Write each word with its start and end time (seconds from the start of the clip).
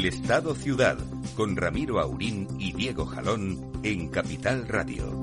El 0.00 0.06
Estado 0.06 0.54
Ciudad, 0.54 0.96
con 1.36 1.56
Ramiro 1.56 2.00
Aurín 2.00 2.48
y 2.58 2.72
Diego 2.72 3.04
Jalón 3.04 3.58
en 3.82 4.08
Capital 4.08 4.66
Radio. 4.66 5.20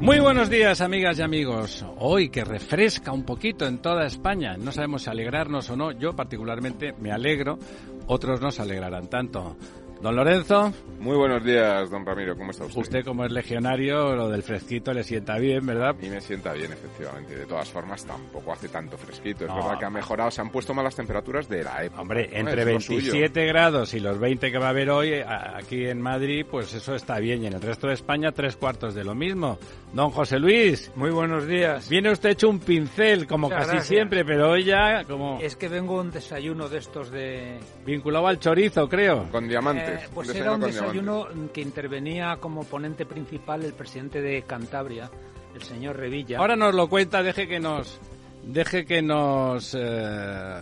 Muy 0.00 0.20
buenos 0.20 0.48
días, 0.48 0.82
amigas 0.82 1.18
y 1.18 1.22
amigos. 1.22 1.84
Hoy 1.98 2.28
que 2.28 2.44
refresca 2.44 3.10
un 3.10 3.24
poquito 3.24 3.66
en 3.66 3.78
toda 3.78 4.06
España. 4.06 4.56
No 4.56 4.70
sabemos 4.70 5.02
si 5.02 5.10
alegrarnos 5.10 5.68
o 5.70 5.76
no. 5.76 5.90
Yo 5.90 6.14
particularmente 6.14 6.92
me 7.00 7.10
alegro. 7.10 7.58
Otros 8.06 8.40
no 8.40 8.52
se 8.52 8.62
alegrarán 8.62 9.08
tanto. 9.08 9.56
Don 10.00 10.14
Lorenzo. 10.14 10.72
Muy 11.00 11.16
buenos 11.16 11.44
días, 11.44 11.90
don 11.90 12.04
Ramiro. 12.04 12.36
¿Cómo 12.36 12.50
está 12.50 12.64
usted? 12.64 12.80
Usted, 12.80 13.04
como 13.04 13.24
es 13.24 13.32
legionario, 13.32 14.14
lo 14.16 14.28
del 14.28 14.42
fresquito 14.42 14.92
le 14.92 15.04
sienta 15.04 15.38
bien, 15.38 15.64
¿verdad? 15.64 15.94
Y 16.00 16.08
me 16.08 16.20
sienta 16.20 16.52
bien, 16.52 16.72
efectivamente. 16.72 17.36
De 17.36 17.46
todas 17.46 17.68
formas, 17.68 18.04
tampoco 18.04 18.52
hace 18.52 18.68
tanto 18.68 18.96
fresquito. 18.96 19.46
Es 19.46 19.54
verdad 19.54 19.78
que 19.78 19.84
ha 19.84 19.90
mejorado. 19.90 20.30
Se 20.30 20.40
han 20.40 20.50
puesto 20.50 20.74
más 20.74 20.84
las 20.84 20.96
temperaturas 20.96 21.48
de 21.48 21.62
la 21.62 21.84
época. 21.84 22.02
Hombre, 22.02 22.28
entre 22.32 22.64
27 22.64 23.46
grados 23.46 23.94
y 23.94 24.00
los 24.00 24.18
20 24.18 24.50
que 24.50 24.58
va 24.58 24.66
a 24.66 24.70
haber 24.70 24.90
hoy 24.90 25.14
aquí 25.24 25.86
en 25.86 26.00
Madrid, 26.00 26.46
pues 26.48 26.74
eso 26.74 26.94
está 26.94 27.18
bien. 27.18 27.44
Y 27.44 27.46
en 27.46 27.54
el 27.54 27.62
resto 27.62 27.86
de 27.86 27.94
España, 27.94 28.32
tres 28.32 28.56
cuartos 28.56 28.94
de 28.94 29.04
lo 29.04 29.14
mismo. 29.14 29.58
Don 29.92 30.10
José 30.10 30.38
Luis. 30.38 30.92
Muy 30.96 31.10
buenos 31.10 31.46
días. 31.46 31.88
Viene 31.88 32.10
usted 32.10 32.30
hecho 32.30 32.48
un 32.48 32.58
pincel, 32.58 33.26
como 33.26 33.48
casi 33.48 33.80
siempre, 33.80 34.24
pero 34.24 34.50
hoy 34.50 34.64
ya 34.64 35.04
como... 35.04 35.38
Es 35.40 35.56
que 35.56 35.68
vengo 35.68 35.98
a 35.98 36.02
un 36.02 36.10
desayuno 36.10 36.68
de 36.68 36.78
estos 36.78 37.10
de... 37.10 37.58
Vinculado 37.86 38.26
al 38.26 38.38
chorizo, 38.38 38.88
creo. 38.88 39.28
Con 39.30 39.48
diamantes. 39.48 39.87
Eh, 39.88 40.08
pues 40.14 40.34
era 40.34 40.52
un 40.52 40.60
desayuno 40.60 41.28
que 41.52 41.60
intervenía 41.60 42.36
como 42.40 42.64
ponente 42.64 43.06
principal 43.06 43.64
el 43.64 43.72
presidente 43.72 44.20
de 44.20 44.42
Cantabria, 44.42 45.10
el 45.54 45.62
señor 45.62 45.96
Revilla. 45.96 46.38
Ahora 46.38 46.56
nos 46.56 46.74
lo 46.74 46.88
cuenta, 46.88 47.22
deje 47.22 47.48
que 47.48 47.60
nos... 47.60 48.00
Deje 48.44 48.84
que 48.86 49.02
nos... 49.02 49.76
Eh, 49.78 50.60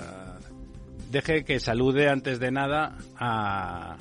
deje 1.11 1.45
que 1.45 1.61
salude 1.61 2.09
antes 2.09 2.39
de 2.41 2.51
nada 2.51 2.97
a... 3.17 3.97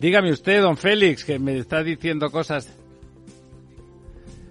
Dígame 0.00 0.32
usted, 0.32 0.60
don 0.60 0.76
Félix, 0.76 1.24
que 1.24 1.38
me 1.38 1.58
está 1.58 1.82
diciendo 1.82 2.30
cosas... 2.30 2.68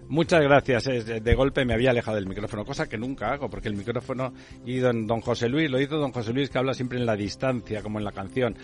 Muchas 0.09 0.42
gracias. 0.44 0.84
De 0.84 1.34
golpe 1.34 1.66
me 1.66 1.74
había 1.74 1.90
alejado 1.90 2.18
del 2.18 2.28
micrófono, 2.28 2.66
cosa 2.66 2.88
que 2.88 3.00
nunca 3.00 3.34
hago, 3.34 3.50
porque 3.50 3.68
el 3.68 3.76
micrófono 3.76 4.31
y 4.64 4.78
don, 4.78 5.08
don 5.08 5.22
José 5.22 5.50
Luis, 5.50 5.72
lo 5.72 5.80
hizo 5.80 5.98
don 5.98 6.12
José 6.12 6.34
Luis 6.34 6.52
que 6.52 6.59
habla 6.59 6.76
siempre 6.76 7.00
en 7.00 7.08
la 7.08 7.16
distancia, 7.16 7.81
como 7.81 7.98
en 7.98 8.06
la 8.06 8.12
canción. 8.12 8.56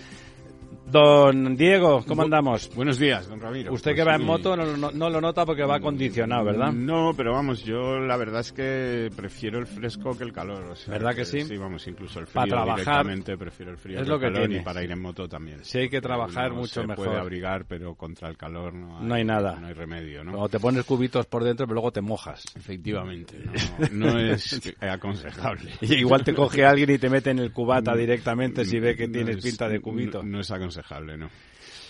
Don 0.92 1.56
Diego, 1.56 2.04
¿cómo 2.08 2.24
andamos? 2.24 2.70
Buenos 2.76 2.98
días, 2.98 3.28
don 3.28 3.40
Ramiro. 3.40 3.72
Usted 3.74 3.92
que 3.92 3.98
Pues 4.04 4.08
va 4.08 4.16
en 4.16 4.26
moto 4.26 4.56
no, 4.56 4.92
no 4.92 5.10
lo 5.10 5.22
nota 5.22 5.46
porque 5.46 5.64
va 5.64 5.76
acondicionado, 5.76 6.46
¿verdad? 6.46 6.72
No, 6.72 7.14
pero 7.16 7.34
vamos, 7.34 7.64
yo 7.64 8.00
la 8.00 8.18
verdad 8.18 8.40
es 8.42 8.52
que 8.52 9.12
prefiero 9.16 9.60
el 9.60 9.68
fresco 9.68 10.18
que 10.18 10.24
el 10.24 10.34
calor. 10.34 10.64
o 10.64 10.76
sea, 10.76 10.94
¿Verdad 10.94 11.14
que 11.14 11.26
sí? 11.26 11.42
Sí, 11.42 11.58
vamos, 11.58 11.86
incluso 11.88 12.20
el 12.20 12.26
frío 12.26 12.34
Para 12.42 12.48
trabajar, 12.50 13.06
prefiero 13.38 13.72
el 13.72 13.78
frío 13.78 13.98
es 14.00 14.04
que 14.04 14.10
lo 14.10 14.16
el 14.16 14.22
que 14.22 14.26
calor 14.28 14.48
tiene. 14.48 14.62
y 14.62 14.66
para 14.66 14.84
ir 14.84 14.92
en 14.92 15.00
moto 15.02 15.30
también. 15.30 15.60
Sí, 15.64 15.78
hay 15.78 15.90
que 15.90 16.02
trabajar 16.02 16.52
Uno 16.52 16.62
mucho 16.62 16.82
se 16.82 16.88
mejor. 16.88 17.06
puede 17.06 17.20
abrigar, 17.20 17.66
pero 17.68 17.94
contra 17.94 18.28
el 18.30 18.38
calor 18.38 18.74
no 18.74 18.98
hay, 19.00 19.06
No 19.06 19.14
hay 19.14 19.24
nada. 19.24 19.58
No 19.60 19.68
hay 19.68 19.74
remedio, 19.74 20.24
¿no? 20.24 20.40
O 20.42 20.50
te 20.50 20.60
pones 20.60 20.86
cubitos 20.86 21.28
por 21.28 21.44
dentro, 21.44 21.68
pero 21.68 21.76
luego 21.76 21.92
te 21.92 22.02
mojas. 22.02 22.44
Efectivamente, 22.56 23.36
no, 23.92 24.18
es 24.20 24.60
aconsejable. 24.80 25.70
Y 25.82 25.96
igual 25.96 26.24
te 26.24 26.34
coge 26.34 26.66
alguien 26.66 26.90
y 26.90 26.98
te 26.98 27.10
mete 27.12 27.30
en 27.30 27.40
el 27.40 27.52
cubata 27.52 27.96
directamente 27.96 28.66
si 28.66 28.80
ve 28.80 28.96
que 28.96 29.08
tienes 29.08 29.38
es- 29.38 29.44
pinta 29.44 29.70
de 29.70 29.80
cubito. 29.82 30.24
No, 30.24 30.30
no 30.30 30.40
es 30.40 30.50
aconsejable, 30.50 30.79
¿no? 31.18 31.30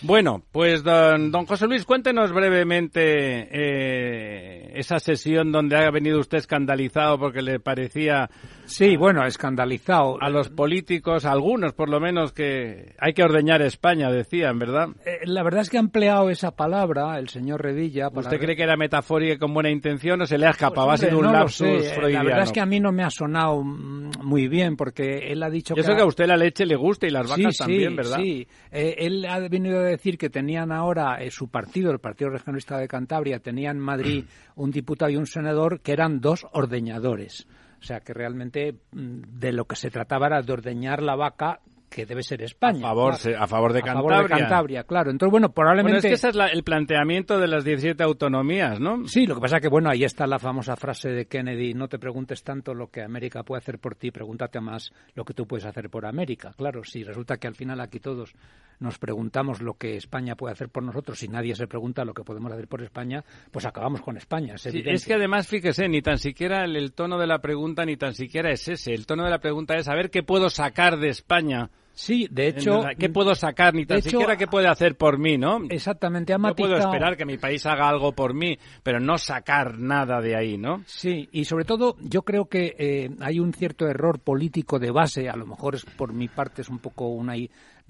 Bueno, 0.02 0.42
pues 0.50 0.82
don, 0.82 1.30
don 1.30 1.44
José 1.44 1.66
Luis, 1.66 1.84
cuéntenos 1.84 2.32
brevemente 2.32 3.02
eh, 3.50 4.72
esa 4.74 4.98
sesión 4.98 5.52
donde 5.52 5.76
ha 5.76 5.90
venido 5.90 6.18
usted 6.18 6.38
escandalizado 6.38 7.18
porque 7.18 7.42
le 7.42 7.60
parecía 7.60 8.30
Sí, 8.70 8.96
bueno, 8.96 9.24
escandalizado. 9.26 10.16
a 10.22 10.30
los 10.30 10.48
políticos, 10.48 11.24
a 11.24 11.32
algunos 11.32 11.72
por 11.72 11.88
lo 11.88 12.00
menos, 12.00 12.32
que 12.32 12.94
hay 12.98 13.12
que 13.12 13.22
ordeñar 13.22 13.62
España, 13.62 14.10
decían, 14.10 14.58
¿verdad? 14.58 14.88
Eh, 15.04 15.18
la 15.24 15.42
verdad 15.42 15.62
es 15.62 15.70
que 15.70 15.76
ha 15.76 15.80
empleado 15.80 16.30
esa 16.30 16.52
palabra 16.52 17.18
el 17.18 17.28
señor 17.28 17.62
Revilla. 17.62 18.08
para- 18.10 18.20
¿Usted 18.20 18.38
cree 18.38 18.56
que 18.56 18.62
era 18.62 18.76
metafórica 18.76 19.34
y 19.34 19.38
con 19.38 19.52
buena 19.52 19.70
intención 19.70 20.22
o 20.22 20.26
se 20.26 20.38
le 20.38 20.46
ha 20.46 20.50
escapado? 20.50 20.88
Pues, 20.88 21.02
ha 21.02 21.06
sido 21.06 21.18
un 21.18 21.32
lapsus 21.32 21.66
sé. 21.66 21.76
Eh, 21.78 21.94
freudiano. 21.94 22.24
La 22.24 22.30
verdad 22.30 22.42
es 22.44 22.52
que 22.52 22.60
a 22.60 22.66
mí 22.66 22.80
no 22.80 22.92
me 22.92 23.02
ha 23.02 23.10
sonado 23.10 23.62
muy 23.62 24.48
bien 24.48 24.76
porque 24.76 25.30
él 25.32 25.42
ha 25.42 25.50
dicho 25.50 25.74
Yo 25.74 25.82
que... 25.82 25.88
sé 25.88 25.96
que 25.96 26.02
a 26.02 26.06
usted 26.06 26.26
la 26.26 26.36
leche 26.36 26.64
le 26.64 26.76
gusta 26.76 27.06
y 27.06 27.10
las 27.10 27.28
vacas 27.28 27.54
sí, 27.56 27.58
también, 27.58 27.90
sí, 27.90 27.96
¿verdad? 27.96 28.18
Sí, 28.18 28.46
Eh, 28.70 28.94
él 28.98 29.24
ha 29.26 29.38
venido 29.48 29.80
a 29.80 29.82
decir 29.82 30.16
que 30.16 30.30
tenían 30.30 30.70
ahora 30.72 31.20
eh, 31.22 31.30
su 31.30 31.48
partido, 31.48 31.90
el 31.90 31.98
Partido 31.98 32.30
Regionalista 32.30 32.78
de 32.78 32.86
Cantabria, 32.88 33.40
tenía 33.40 33.70
en 33.70 33.78
Madrid 33.78 34.24
un 34.56 34.70
diputado 34.70 35.10
y 35.10 35.16
un 35.16 35.26
senador 35.26 35.80
que 35.80 35.92
eran 35.92 36.20
dos 36.20 36.46
ordeñadores. 36.52 37.46
O 37.80 37.82
sea, 37.82 38.00
que 38.00 38.12
realmente 38.12 38.74
mm, 38.92 39.38
de 39.38 39.52
lo 39.52 39.64
que 39.66 39.76
se 39.76 39.90
trataba 39.90 40.26
era 40.26 40.42
de 40.42 40.52
ordeñar 40.52 41.02
la 41.02 41.16
vaca 41.16 41.60
que 41.90 42.06
debe 42.06 42.22
ser 42.22 42.40
España. 42.42 42.78
A 42.78 42.82
favor, 42.90 43.18
claro. 43.18 43.42
a 43.42 43.46
favor 43.46 43.72
de 43.72 43.80
A 43.80 43.82
favor 43.92 44.12
de 44.12 44.18
Cantabria. 44.18 44.38
Cantabria, 44.38 44.84
claro. 44.84 45.10
Entonces, 45.10 45.30
bueno, 45.30 45.52
probablemente... 45.52 45.96
Bueno, 45.96 45.98
es 45.98 46.04
que 46.04 46.14
ese 46.14 46.28
es 46.28 46.34
la- 46.36 46.46
el 46.48 46.62
planteamiento 46.62 47.38
de 47.38 47.48
las 47.48 47.64
17 47.64 48.02
autonomías, 48.02 48.78
¿no? 48.80 49.06
Sí, 49.08 49.26
lo 49.26 49.34
que 49.34 49.40
pasa 49.40 49.60
que, 49.60 49.68
bueno, 49.68 49.90
ahí 49.90 50.04
está 50.04 50.26
la 50.26 50.38
famosa 50.38 50.76
frase 50.76 51.10
de 51.10 51.26
Kennedy, 51.26 51.74
no 51.74 51.88
te 51.88 51.98
preguntes 51.98 52.42
tanto 52.44 52.72
lo 52.74 52.88
que 52.90 53.02
América 53.02 53.42
puede 53.42 53.58
hacer 53.58 53.78
por 53.78 53.96
ti, 53.96 54.10
pregúntate 54.10 54.60
más 54.60 54.92
lo 55.14 55.24
que 55.24 55.34
tú 55.34 55.46
puedes 55.46 55.66
hacer 55.66 55.90
por 55.90 56.06
América. 56.06 56.52
Claro, 56.56 56.84
si 56.84 57.02
resulta 57.02 57.36
que 57.38 57.48
al 57.48 57.54
final 57.56 57.80
aquí 57.80 57.98
todos 58.00 58.32
nos 58.78 58.98
preguntamos 58.98 59.60
lo 59.60 59.74
que 59.74 59.96
España 59.96 60.36
puede 60.36 60.52
hacer 60.54 60.70
por 60.70 60.82
nosotros 60.82 61.22
y 61.22 61.28
nadie 61.28 61.54
se 61.54 61.66
pregunta 61.66 62.04
lo 62.04 62.14
que 62.14 62.22
podemos 62.24 62.50
hacer 62.52 62.66
por 62.66 62.80
España, 62.82 63.22
pues 63.50 63.66
acabamos 63.66 64.00
con 64.00 64.16
España, 64.16 64.54
es 64.54 64.62
Sí, 64.62 64.82
es 64.86 65.04
que 65.04 65.14
además, 65.14 65.48
fíjese, 65.48 65.86
ni 65.88 66.00
tan 66.00 66.16
siquiera 66.18 66.64
el, 66.64 66.76
el 66.76 66.92
tono 66.92 67.18
de 67.18 67.26
la 67.26 67.40
pregunta 67.40 67.84
ni 67.84 67.96
tan 67.96 68.14
siquiera 68.14 68.50
es 68.50 68.68
ese. 68.68 68.94
El 68.94 69.04
tono 69.06 69.24
de 69.24 69.30
la 69.30 69.38
pregunta 69.40 69.74
es 69.76 69.88
a 69.88 69.94
ver 69.94 70.08
qué 70.10 70.22
puedo 70.22 70.48
sacar 70.48 70.98
de 70.98 71.08
España. 71.08 71.68
Sí, 72.00 72.26
de 72.30 72.48
hecho... 72.48 72.80
¿Qué 72.98 73.10
puedo 73.10 73.34
sacar? 73.34 73.74
Ni 73.74 73.84
tan 73.84 73.98
hecho, 73.98 74.08
siquiera 74.08 74.36
qué 74.38 74.46
puede 74.46 74.68
hacer 74.68 74.96
por 74.96 75.18
mí, 75.18 75.36
¿no? 75.36 75.58
Exactamente, 75.68 76.32
ha 76.32 76.38
No 76.38 76.54
puedo 76.54 76.72
matizado- 76.72 76.92
esperar 76.94 77.16
que 77.18 77.26
mi 77.26 77.36
país 77.36 77.66
haga 77.66 77.90
algo 77.90 78.12
por 78.12 78.32
mí, 78.32 78.58
pero 78.82 79.00
no 79.00 79.18
sacar 79.18 79.78
nada 79.78 80.22
de 80.22 80.34
ahí, 80.34 80.56
¿no? 80.56 80.82
Sí, 80.86 81.28
y 81.30 81.44
sobre 81.44 81.66
todo 81.66 81.96
yo 82.00 82.22
creo 82.22 82.46
que 82.46 82.74
eh, 82.78 83.10
hay 83.20 83.38
un 83.38 83.52
cierto 83.52 83.86
error 83.86 84.18
político 84.20 84.78
de 84.78 84.90
base, 84.90 85.28
a 85.28 85.36
lo 85.36 85.44
mejor 85.46 85.74
es 85.74 85.84
por 85.84 86.14
mi 86.14 86.28
parte 86.28 86.62
es 86.62 86.70
un 86.70 86.78
poco 86.78 87.08
una 87.08 87.36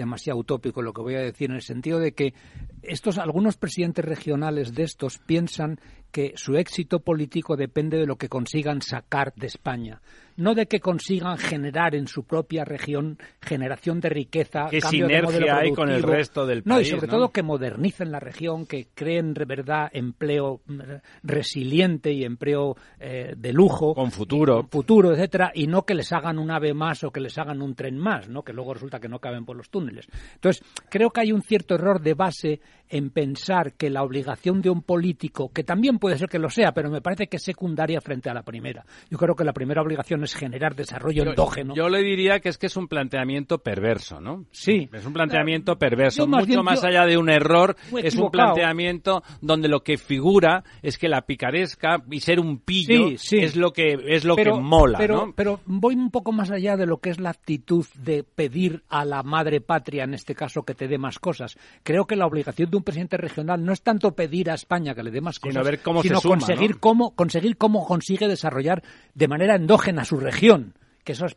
demasiado 0.01 0.39
utópico 0.39 0.83
lo 0.83 0.93
que 0.93 1.03
voy 1.03 1.15
a 1.15 1.21
decir 1.21 1.51
en 1.51 1.57
el 1.57 1.63
sentido 1.63 1.99
de 1.99 2.13
que 2.13 2.35
estos 2.83 3.19
algunos 3.19 3.57
presidentes 3.57 4.05
regionales 4.05 4.75
de 4.75 4.83
estos 4.83 5.19
piensan 5.19 5.79
que 6.11 6.33
su 6.37 6.57
éxito 6.57 7.01
político 7.01 7.57
depende 7.57 7.99
de 7.99 8.07
lo 8.07 8.17
que 8.17 8.29
consigan 8.29 8.83
sacar 8.83 9.33
de 9.35 9.47
España, 9.47 10.01
no 10.37 10.55
de 10.55 10.67
que 10.67 10.81
consigan 10.81 11.39
generar 11.39 11.95
en 11.95 12.09
su 12.09 12.25
propia 12.25 12.65
región 12.65 13.19
generación 13.41 14.01
de 14.01 14.09
riqueza, 14.09 14.67
¿Qué 14.71 14.81
cambio 14.81 15.07
de 15.07 15.23
modelo 15.23 15.31
sinergia 15.31 15.57
hay 15.59 15.73
con 15.73 15.91
el 15.91 16.03
resto 16.03 16.47
del 16.47 16.63
No, 16.65 16.75
y 16.75 16.83
país, 16.83 16.91
sobre 16.91 17.07
¿no? 17.07 17.13
todo 17.13 17.29
que 17.31 17.43
modernicen 17.43 18.11
la 18.11 18.21
región, 18.21 18.67
que 18.67 18.89
creen 18.95 19.35
de 19.35 19.45
verdad 19.45 19.91
empleo 19.93 20.61
mm, 20.67 20.81
resiliente 21.23 22.13
y 22.13 22.25
empleo 22.25 22.77
eh, 22.99 23.35
de 23.37 23.53
lujo. 23.53 23.95
Con 23.95 24.11
futuro. 24.11 24.67
Futuro, 24.71 25.13
etcétera, 25.13 25.53
y 25.55 25.67
no 25.67 25.85
que 25.85 25.95
les 25.95 26.13
hagan 26.13 26.39
un 26.39 26.51
ave 26.51 26.75
más 26.75 27.05
o 27.05 27.11
que 27.11 27.21
les 27.21 27.37
hagan 27.39 27.63
un 27.63 27.75
tren 27.75 27.99
más, 27.99 28.29
¿no? 28.29 28.43
Que 28.43 28.53
luego 28.53 28.75
resulta 28.75 28.99
que 28.99 29.09
no 29.09 29.19
caben 29.19 29.45
por 29.45 29.57
los 29.57 29.71
túneles. 29.71 29.90
Entonces, 30.35 30.65
creo 30.89 31.11
que 31.11 31.21
hay 31.21 31.33
un 31.33 31.43
cierto 31.43 31.75
error 31.75 32.01
de 32.01 32.15
base 32.15 32.61
en 32.91 33.11
pensar 33.11 33.75
que 33.75 33.89
la 33.89 34.03
obligación 34.03 34.61
de 34.61 34.69
un 34.69 34.83
político, 34.83 35.53
que 35.53 35.63
también 35.63 35.99
puede 35.99 36.19
ser 36.19 36.29
que 36.29 36.39
lo 36.39 36.51
sea, 36.51 36.73
pero 36.73 36.91
me 36.91 37.01
parece 37.01 37.29
que 37.29 37.37
es 37.37 37.43
secundaria 37.43 38.01
frente 38.01 38.29
a 38.29 38.35
la 38.35 38.43
primera. 38.43 38.85
Yo 39.09 39.17
creo 39.17 39.37
que 39.37 39.45
la 39.45 39.53
primera 39.53 39.81
obligación 39.81 40.25
es 40.25 40.35
generar 40.35 40.75
desarrollo 40.75 41.23
endógeno. 41.23 41.75
Yo 41.75 41.89
le 41.89 42.03
diría 42.03 42.41
que 42.41 42.49
es 42.49 42.59
que 42.59 42.67
es 42.67 42.77
un 42.77 42.89
planteamiento 42.89 43.59
perverso, 43.59 44.21
¿no? 44.21 44.45
Sí. 44.51 44.89
Es 44.93 45.07
un 45.07 45.13
planteamiento 45.13 45.79
perverso. 45.79 46.27
Mucho 46.27 46.65
más 46.65 46.83
allá 46.83 47.07
de 47.07 47.17
un 47.17 47.31
error, 47.31 47.77
es 48.03 48.17
un 48.17 48.31
planteamiento 48.31 49.23
donde 49.41 49.69
lo 49.69 49.85
que 49.85 49.97
figura 49.97 50.65
es 50.83 50.99
que 50.99 51.09
la 51.09 51.23
picaresca 51.23 52.03
y 52.11 52.21
ser 52.21 52.41
un 52.41 52.59
pillo 52.59 53.09
es 53.09 53.57
lo 53.57 53.73
que 53.73 53.99
es 54.09 54.25
lo 54.25 54.35
que 54.35 54.51
mola, 54.51 54.99
pero, 54.99 55.33
Pero 55.37 55.61
voy 55.67 55.95
un 55.95 56.11
poco 56.11 56.33
más 56.33 56.51
allá 56.51 56.77
de 56.77 56.87
lo 56.87 56.99
que 56.99 57.11
es 57.11 57.21
la 57.21 57.31
actitud 57.31 57.87
de 57.95 58.25
pedir 58.25 58.83
a 58.89 59.05
la 59.05 59.23
madre 59.23 59.61
patria, 59.61 59.80
en 59.89 60.15
este 60.15 60.35
caso, 60.35 60.63
que 60.63 60.75
te 60.75 60.89
dé 60.89 60.99
más 60.99 61.19
cosas. 61.19 61.57
Creo 61.83 62.07
que 62.07 62.17
la 62.17 62.27
obligación 62.27 62.71
de 62.71 62.77
un 62.77 62.83
presidente 62.83 63.17
regional 63.17 63.65
no 63.65 63.73
es 63.73 63.83
tanto 63.83 64.15
pedir 64.15 64.51
a 64.51 64.55
España 64.55 64.95
que 64.95 65.03
le 65.03 65.11
dé 65.11 65.21
más 65.21 65.39
cosas, 65.39 65.55
sino, 65.55 65.65
ver 65.65 65.81
cómo 65.83 66.03
sino 66.03 66.21
conseguir 66.21 66.79
cómo 66.79 67.15
conseguir 67.15 67.57
cómo 67.57 67.87
consigue 67.87 68.29
desarrollar 68.29 68.83
de 69.15 69.29
manera 69.29 69.57
endógena 69.57 70.05
su 70.05 70.19
región 70.19 70.75
que 71.05 71.13
eso 71.13 71.27
es, 71.27 71.37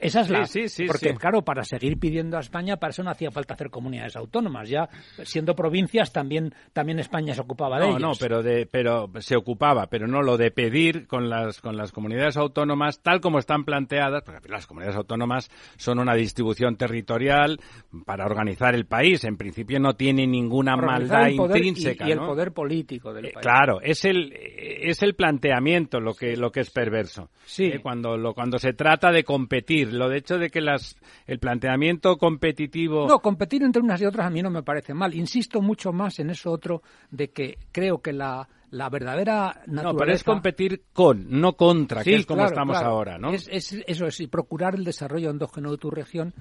esa 0.00 0.20
es 0.22 0.30
la... 0.30 0.46
porque, 0.86 1.14
claro, 1.14 1.42
para 1.42 1.62
seguir 1.62 1.98
pidiendo 1.98 2.36
a 2.36 2.40
España, 2.40 2.76
para 2.76 2.90
eso 2.90 3.02
no 3.02 3.10
hacía 3.10 3.30
falta 3.30 3.54
hacer 3.54 3.70
comunidades 3.70 4.16
autónomas. 4.16 4.68
Ya 4.68 4.88
siendo 5.22 5.54
provincias, 5.54 6.12
también, 6.12 6.52
también 6.72 6.98
España 6.98 7.34
se 7.34 7.40
ocupaba 7.40 7.78
de 7.78 7.84
no, 7.84 7.90
ellas. 7.90 8.02
No, 8.02 8.12
pero, 8.18 8.42
de, 8.42 8.66
pero 8.66 9.08
se 9.20 9.36
ocupaba, 9.36 9.86
pero 9.86 10.08
no 10.08 10.22
lo 10.22 10.36
de 10.36 10.50
pedir 10.50 11.06
con 11.06 11.30
las, 11.30 11.60
con 11.60 11.76
las 11.76 11.92
comunidades 11.92 12.36
autónomas, 12.36 13.00
tal 13.00 13.20
como 13.20 13.38
están 13.38 13.64
planteadas, 13.64 14.22
porque 14.24 14.48
las 14.48 14.66
comunidades 14.66 14.96
autónomas 14.96 15.50
son 15.76 16.00
una 16.00 16.14
distribución 16.14 16.76
territorial 16.76 17.60
para 18.04 18.26
organizar 18.26 18.74
el 18.74 18.86
país. 18.86 19.22
En 19.24 19.36
principio 19.36 19.78
no 19.78 19.94
tiene 19.94 20.26
ninguna 20.26 20.76
maldad 20.76 21.28
intrínseca. 21.28 22.08
Y, 22.08 22.12
el 22.12 22.18
poder 22.18 22.52
político 22.52 23.12
del 23.12 23.26
eh, 23.26 23.32
país. 23.34 23.46
Claro, 23.46 23.80
es 23.80 24.04
el, 24.04 24.32
es 24.32 25.02
el 25.02 25.14
planteamiento 25.14 26.00
lo 26.00 26.14
que, 26.14 26.36
lo 26.36 26.50
que 26.50 26.60
es 26.60 26.70
perverso. 26.70 27.30
Sí. 27.44 27.66
Eh, 27.66 27.80
cuando, 27.80 28.16
lo, 28.16 28.34
cuando 28.34 28.58
se 28.58 28.72
trata 28.72 28.95
de 29.00 29.24
competir. 29.24 29.92
Lo 29.92 30.08
de 30.08 30.18
hecho 30.18 30.38
de 30.38 30.50
que 30.50 30.60
las, 30.60 30.96
el 31.26 31.38
planteamiento 31.38 32.16
competitivo. 32.16 33.06
No, 33.06 33.20
competir 33.20 33.62
entre 33.62 33.82
unas 33.82 34.00
y 34.00 34.06
otras 34.06 34.26
a 34.26 34.30
mí 34.30 34.42
no 34.42 34.50
me 34.50 34.62
parece 34.62 34.94
mal. 34.94 35.14
Insisto 35.14 35.60
mucho 35.60 35.92
más 35.92 36.18
en 36.18 36.30
eso 36.30 36.50
otro 36.50 36.82
de 37.10 37.30
que 37.30 37.58
creo 37.72 38.00
que 38.00 38.12
la, 38.12 38.48
la 38.70 38.88
verdadera 38.88 39.62
naturaleza... 39.66 39.92
No, 39.92 39.96
pero 39.96 40.12
es 40.12 40.24
competir 40.24 40.84
con, 40.92 41.26
no 41.28 41.54
contra, 41.54 42.02
que 42.02 42.16
es 42.16 42.26
como 42.26 42.44
estamos 42.44 42.76
ahora, 42.78 43.18
¿no? 43.18 43.30
Es, 43.30 43.48
es, 43.50 43.72
eso 43.86 44.06
es, 44.06 44.20
y 44.20 44.26
procurar 44.26 44.74
el 44.74 44.84
desarrollo 44.84 45.30
endógeno 45.30 45.70
de 45.70 45.78
tu 45.78 45.90
región 45.90 46.34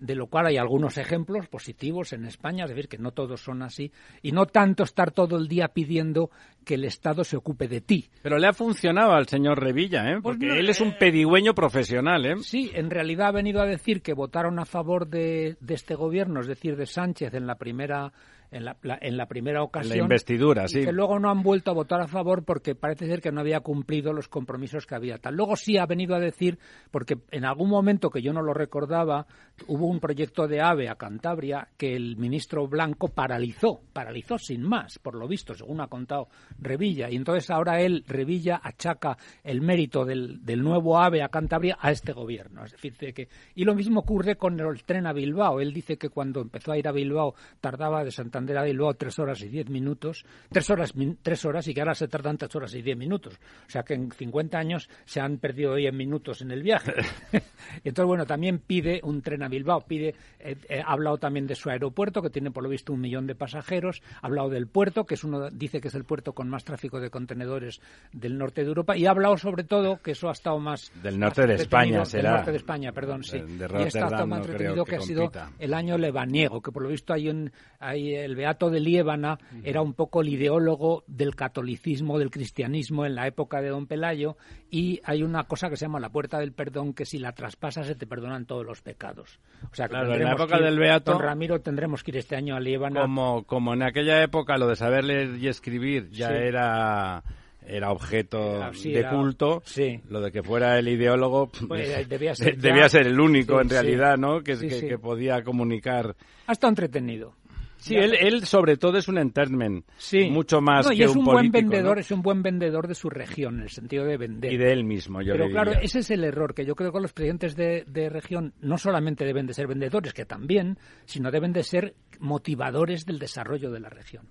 de 0.00 0.14
lo 0.14 0.26
cual 0.26 0.46
hay 0.46 0.56
algunos 0.56 0.98
ejemplos 0.98 1.46
positivos 1.48 2.12
en 2.12 2.24
España, 2.24 2.64
es 2.64 2.70
decir, 2.70 2.88
que 2.88 2.98
no 2.98 3.12
todos 3.12 3.40
son 3.40 3.62
así, 3.62 3.92
y 4.22 4.32
no 4.32 4.46
tanto 4.46 4.82
estar 4.82 5.12
todo 5.12 5.36
el 5.36 5.46
día 5.46 5.68
pidiendo 5.68 6.30
que 6.64 6.74
el 6.74 6.84
Estado 6.84 7.22
se 7.22 7.36
ocupe 7.36 7.68
de 7.68 7.80
ti. 7.80 8.08
Pero 8.22 8.38
le 8.38 8.46
ha 8.46 8.52
funcionado 8.52 9.12
al 9.12 9.28
señor 9.28 9.60
Revilla, 9.60 10.10
¿eh? 10.10 10.18
Pues 10.22 10.36
porque 10.36 10.58
él 10.58 10.68
es 10.68 10.80
un 10.80 10.96
pedigüeño 10.98 11.54
profesional, 11.54 12.26
¿eh? 12.26 12.34
Sí, 12.42 12.70
en 12.74 12.90
realidad 12.90 13.28
ha 13.28 13.32
venido 13.32 13.60
a 13.60 13.66
decir 13.66 14.02
que 14.02 14.14
votaron 14.14 14.58
a 14.58 14.64
favor 14.64 15.08
de, 15.08 15.56
de 15.60 15.74
este 15.74 15.94
gobierno, 15.94 16.40
es 16.40 16.46
decir, 16.46 16.76
de 16.76 16.86
Sánchez 16.86 17.34
en 17.34 17.46
la 17.46 17.56
primera 17.56 18.12
en 18.50 18.64
la, 18.64 18.76
en 18.82 19.16
la 19.16 19.26
primera 19.26 19.62
ocasión. 19.62 19.96
La 19.96 20.02
investidura, 20.02 20.68
sí. 20.68 20.84
que 20.84 20.92
luego 20.92 21.18
no 21.18 21.30
han 21.30 21.42
vuelto 21.42 21.70
a 21.70 21.74
votar 21.74 22.00
a 22.00 22.08
favor 22.08 22.44
porque 22.44 22.74
parece 22.74 23.06
ser 23.06 23.20
que 23.20 23.30
no 23.30 23.40
había 23.40 23.60
cumplido 23.60 24.12
los 24.12 24.28
compromisos 24.28 24.86
que 24.86 24.94
había. 24.94 25.18
Tal. 25.18 25.36
Luego 25.36 25.56
sí 25.56 25.78
ha 25.78 25.86
venido 25.86 26.14
a 26.14 26.20
decir, 26.20 26.58
porque 26.90 27.18
en 27.30 27.44
algún 27.44 27.70
momento 27.70 28.10
que 28.10 28.22
yo 28.22 28.32
no 28.32 28.42
lo 28.42 28.52
recordaba, 28.52 29.26
hubo 29.68 29.86
un 29.86 30.00
proyecto 30.00 30.48
de 30.48 30.60
AVE 30.60 30.88
a 30.88 30.96
Cantabria 30.96 31.68
que 31.76 31.94
el 31.94 32.16
ministro 32.16 32.66
Blanco 32.66 33.08
paralizó, 33.08 33.80
paralizó 33.92 34.38
sin 34.38 34.62
más, 34.62 34.98
por 34.98 35.14
lo 35.14 35.28
visto, 35.28 35.54
según 35.54 35.80
ha 35.80 35.86
contado 35.86 36.28
Revilla. 36.58 37.08
Y 37.10 37.16
entonces 37.16 37.50
ahora 37.50 37.80
él, 37.80 38.04
Revilla, 38.06 38.60
achaca 38.62 39.16
el 39.44 39.60
mérito 39.60 40.04
del, 40.04 40.44
del 40.44 40.62
nuevo 40.62 40.98
AVE 40.98 41.22
a 41.22 41.28
Cantabria 41.28 41.78
a 41.80 41.92
este 41.92 42.12
gobierno. 42.12 42.64
Es 42.64 42.72
decir, 42.72 42.94
que, 42.96 43.28
y 43.54 43.64
lo 43.64 43.74
mismo 43.74 44.00
ocurre 44.00 44.36
con 44.36 44.58
el 44.58 44.82
tren 44.84 45.06
a 45.06 45.12
Bilbao. 45.12 45.60
Él 45.60 45.72
dice 45.72 45.96
que 45.96 46.08
cuando 46.08 46.40
empezó 46.40 46.72
a 46.72 46.78
ir 46.78 46.88
a 46.88 46.92
Bilbao 46.92 47.34
tardaba 47.60 48.02
de 48.04 48.10
Santa 48.10 48.39
y 48.48 48.72
luego 48.72 48.94
tres 48.94 49.18
horas 49.18 49.40
y 49.42 49.48
diez 49.48 49.68
minutos, 49.68 50.24
tres 50.50 50.68
horas, 50.70 50.92
tres 51.22 51.44
horas 51.44 51.66
y 51.68 51.74
que 51.74 51.80
ahora 51.80 51.94
se 51.94 52.08
tardan 52.08 52.38
tres 52.38 52.54
horas 52.54 52.74
y 52.74 52.82
diez 52.82 52.96
minutos. 52.96 53.38
O 53.66 53.70
sea 53.70 53.82
que 53.82 53.94
en 53.94 54.10
50 54.10 54.58
años 54.58 54.88
se 55.04 55.20
han 55.20 55.38
perdido 55.38 55.74
diez 55.74 55.92
minutos 55.92 56.42
en 56.42 56.50
el 56.50 56.62
viaje. 56.62 56.92
Entonces, 57.84 58.06
bueno, 58.06 58.26
también 58.26 58.58
pide 58.58 59.00
un 59.02 59.22
tren 59.22 59.42
a 59.42 59.48
Bilbao, 59.48 59.82
pide, 59.86 60.14
eh, 60.38 60.56
eh, 60.68 60.82
ha 60.84 60.92
hablado 60.92 61.18
también 61.18 61.46
de 61.46 61.54
su 61.54 61.70
aeropuerto, 61.70 62.22
que 62.22 62.30
tiene 62.30 62.50
por 62.50 62.62
lo 62.62 62.68
visto 62.68 62.92
un 62.92 63.00
millón 63.00 63.26
de 63.26 63.34
pasajeros, 63.34 64.02
ha 64.22 64.26
hablado 64.26 64.48
del 64.48 64.66
puerto, 64.66 65.04
que 65.04 65.14
es 65.14 65.24
uno, 65.24 65.50
dice 65.50 65.80
que 65.80 65.88
es 65.88 65.94
el 65.94 66.04
puerto 66.04 66.32
con 66.32 66.48
más 66.48 66.64
tráfico 66.64 67.00
de 67.00 67.10
contenedores 67.10 67.80
del 68.12 68.38
norte 68.38 68.62
de 68.62 68.68
Europa, 68.68 68.96
y 68.96 69.06
ha 69.06 69.10
hablado 69.10 69.36
sobre 69.36 69.64
todo, 69.64 69.98
que 70.02 70.12
eso 70.12 70.28
ha 70.28 70.32
estado 70.32 70.58
más... 70.58 70.92
Del 71.02 71.18
norte 71.18 71.46
de 71.46 71.54
España 71.54 72.04
será. 72.04 72.30
Del 72.30 72.36
norte 72.38 72.50
de 72.52 72.56
España, 72.56 72.92
perdón, 72.92 73.24
sí. 73.24 73.38
y 73.38 73.82
está 73.82 74.06
estado 74.06 74.26
más 74.26 74.40
entretenido 74.40 74.84
que, 74.84 74.96
ha 74.96 75.00
sido 75.00 75.30
el 75.58 75.74
año 75.74 75.98
lebaniego, 75.98 76.60
que 76.60 76.72
por 76.72 76.82
lo 76.82 76.88
visto 76.88 77.12
hay, 77.12 77.28
un, 77.28 77.50
hay 77.78 78.14
el 78.30 78.36
Beato 78.36 78.70
de 78.70 78.80
Liébana 78.80 79.38
era 79.64 79.82
un 79.82 79.92
poco 79.92 80.20
el 80.22 80.28
ideólogo 80.28 81.04
del 81.06 81.34
catolicismo, 81.34 82.18
del 82.18 82.30
cristianismo 82.30 83.04
en 83.04 83.16
la 83.16 83.26
época 83.26 83.60
de 83.60 83.68
Don 83.68 83.86
Pelayo 83.86 84.36
y 84.70 85.00
hay 85.04 85.22
una 85.22 85.44
cosa 85.44 85.68
que 85.68 85.76
se 85.76 85.86
llama 85.86 86.00
la 86.00 86.10
puerta 86.10 86.38
del 86.38 86.52
perdón 86.52 86.94
que 86.94 87.04
si 87.04 87.18
la 87.18 87.32
traspasas 87.32 87.86
se 87.86 87.96
te 87.96 88.06
perdonan 88.06 88.46
todos 88.46 88.64
los 88.64 88.80
pecados. 88.82 89.40
O 89.70 89.74
sea, 89.74 89.88
claro, 89.88 90.14
en 90.14 90.24
la 90.24 90.32
época 90.32 90.58
del 90.58 90.78
Beato 90.78 91.12
Don 91.12 91.20
Ramiro 91.20 91.60
tendremos 91.60 92.02
que 92.02 92.12
ir 92.12 92.18
este 92.18 92.36
año 92.36 92.54
a 92.54 92.60
Liébana. 92.60 93.02
Como 93.02 93.44
como 93.44 93.74
en 93.74 93.82
aquella 93.82 94.22
época 94.22 94.56
lo 94.56 94.68
de 94.68 94.76
saber 94.76 95.04
leer 95.04 95.36
y 95.36 95.48
escribir 95.48 96.08
ya 96.10 96.28
era 96.30 97.24
era 97.66 97.92
objeto 97.92 98.70
de 98.72 99.06
culto, 99.08 99.62
sí. 99.64 100.00
lo 100.08 100.20
de 100.20 100.32
que 100.32 100.42
fuera 100.42 100.78
el 100.78 100.88
ideólogo 100.88 101.50
pues, 101.68 102.08
debía, 102.08 102.34
ser, 102.34 102.56
debía 102.56 102.88
ser 102.88 103.06
el 103.06 103.20
único 103.20 103.60
en 103.60 103.68
realidad, 103.68 104.16
¿no? 104.16 104.42
Que, 104.42 104.56
que, 104.56 104.98
podía 104.98 105.42
comunicar. 105.42 106.16
Ha 106.46 106.52
estado 106.52 106.70
entretenido. 106.70 107.34
Sí, 107.80 107.96
él, 107.96 108.14
él, 108.14 108.44
sobre 108.44 108.76
todo 108.76 108.98
es 108.98 109.08
un 109.08 109.16
entertainment, 109.16 109.86
sí. 109.96 110.28
mucho 110.28 110.60
más 110.60 110.86
que 110.86 111.02
es 111.02 111.16
un, 111.16 111.24
buen 111.24 111.50
vendedor, 111.50 111.98
es 111.98 112.10
un 112.10 112.20
buen 112.20 112.42
vendedor 112.42 112.86
de 112.86 112.94
su 112.94 113.08
región, 113.08 113.56
en 113.56 113.62
el 113.62 113.70
sentido 113.70 114.04
de 114.04 114.18
vender. 114.18 114.52
Y 114.52 114.58
de 114.58 114.72
él 114.72 114.84
mismo, 114.84 115.22
yo 115.22 115.32
Pero 115.32 115.48
claro, 115.48 115.72
ese 115.72 116.00
es 116.00 116.10
el 116.10 116.24
error, 116.24 116.52
que 116.54 116.66
yo 116.66 116.74
creo 116.74 116.92
que 116.92 117.00
los 117.00 117.14
presidentes 117.14 117.56
de, 117.56 117.84
de, 117.86 118.10
región 118.10 118.52
no 118.60 118.76
solamente 118.76 119.24
deben 119.24 119.46
de 119.46 119.54
ser 119.54 119.66
vendedores, 119.66 120.12
que 120.12 120.26
también, 120.26 120.76
sino 121.06 121.30
deben 121.30 121.54
de 121.54 121.62
ser 121.62 121.94
motivadores 122.18 123.06
del 123.06 123.18
desarrollo 123.18 123.70
de 123.70 123.80
la 123.80 123.88
región. 123.88 124.28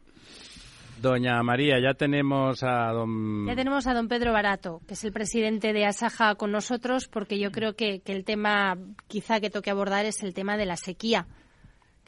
Doña 1.02 1.42
María, 1.42 1.80
ya 1.80 1.96
tenemos 1.96 2.62
a 2.62 2.92
don... 2.92 3.48
Ya 3.48 3.56
tenemos 3.56 3.88
a 3.88 3.96
don 3.96 4.08
Pedro 4.10 4.32
Barato, 4.32 4.82
que 4.86 4.94
es 4.94 5.04
el 5.04 5.12
presidente 5.12 5.74
de 5.74 5.86
Asaja 5.86 6.36
con 6.36 6.52
nosotros, 6.52 7.08
porque 7.08 7.40
yo 7.40 7.52
creo 7.52 7.74
que, 7.74 8.02
que 8.02 8.12
el 8.12 8.26
tema 8.26 8.78
quizá 9.08 9.40
que 9.40 9.50
toque 9.50 9.72
abordar 9.72 10.06
es 10.06 10.22
el 10.22 10.36
tema 10.36 10.56
de 10.56 10.66
la 10.66 10.76
sequía 10.76 11.26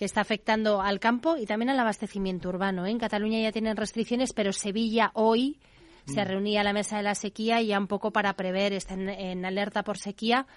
que 0.01 0.05
está 0.05 0.21
afectando 0.21 0.81
al 0.81 0.99
campo 0.99 1.37
y 1.37 1.45
también 1.45 1.69
al 1.69 1.79
abastecimiento 1.79 2.49
urbano. 2.49 2.87
¿eh? 2.87 2.89
En 2.89 2.97
Cataluña 2.97 3.39
ya 3.39 3.51
tienen 3.51 3.77
restricciones, 3.77 4.33
pero 4.33 4.51
Sevilla 4.51 5.11
hoy 5.13 5.59
se 6.05 6.25
mm. 6.25 6.27
reunía 6.27 6.61
a 6.61 6.63
la 6.63 6.73
mesa 6.73 6.97
de 6.97 7.03
la 7.03 7.13
sequía 7.13 7.61
y 7.61 7.67
ya 7.67 7.77
un 7.77 7.85
poco 7.85 8.09
para 8.09 8.33
prever, 8.33 8.73
están 8.73 9.07
en 9.09 9.45
alerta 9.45 9.83
por 9.83 9.99
sequía, 9.99 10.47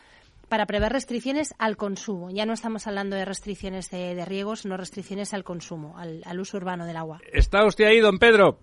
para 0.48 0.64
prever 0.64 0.92
restricciones 0.92 1.54
al 1.58 1.76
consumo. 1.76 2.30
Ya 2.30 2.46
no 2.46 2.54
estamos 2.54 2.86
hablando 2.86 3.16
de 3.16 3.26
restricciones 3.26 3.90
de, 3.90 4.24
riegos, 4.24 4.60
sino 4.60 4.78
restricciones 4.78 5.34
al 5.34 5.44
consumo, 5.44 5.98
al, 5.98 6.22
al, 6.24 6.40
uso 6.40 6.56
urbano 6.56 6.86
del 6.86 6.96
agua. 6.96 7.20
¿Está 7.30 7.66
usted 7.66 7.84
ahí, 7.84 8.00
don 8.00 8.18
Pedro? 8.18 8.60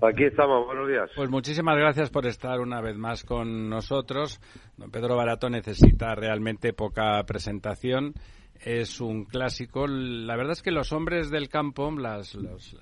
Aquí 0.00 0.26
estamos, 0.26 0.64
buenos 0.64 0.86
días. 0.86 1.10
Pues 1.16 1.28
muchísimas 1.28 1.76
gracias 1.76 2.08
por 2.08 2.24
estar 2.24 2.60
una 2.60 2.80
vez 2.80 2.96
más 2.96 3.24
con 3.24 3.68
nosotros. 3.68 4.40
Don 4.76 4.92
Pedro 4.92 5.16
Barato 5.16 5.50
necesita 5.50 6.14
realmente 6.14 6.72
poca 6.72 7.20
presentación 7.26 8.14
es 8.60 9.00
un 9.00 9.24
clásico. 9.24 9.86
La 9.86 10.36
verdad 10.36 10.52
es 10.52 10.62
que 10.62 10.70
los 10.70 10.92
hombres 10.92 11.30
del 11.30 11.48
campo, 11.48 11.90
las, 11.92 12.34
los, 12.34 12.76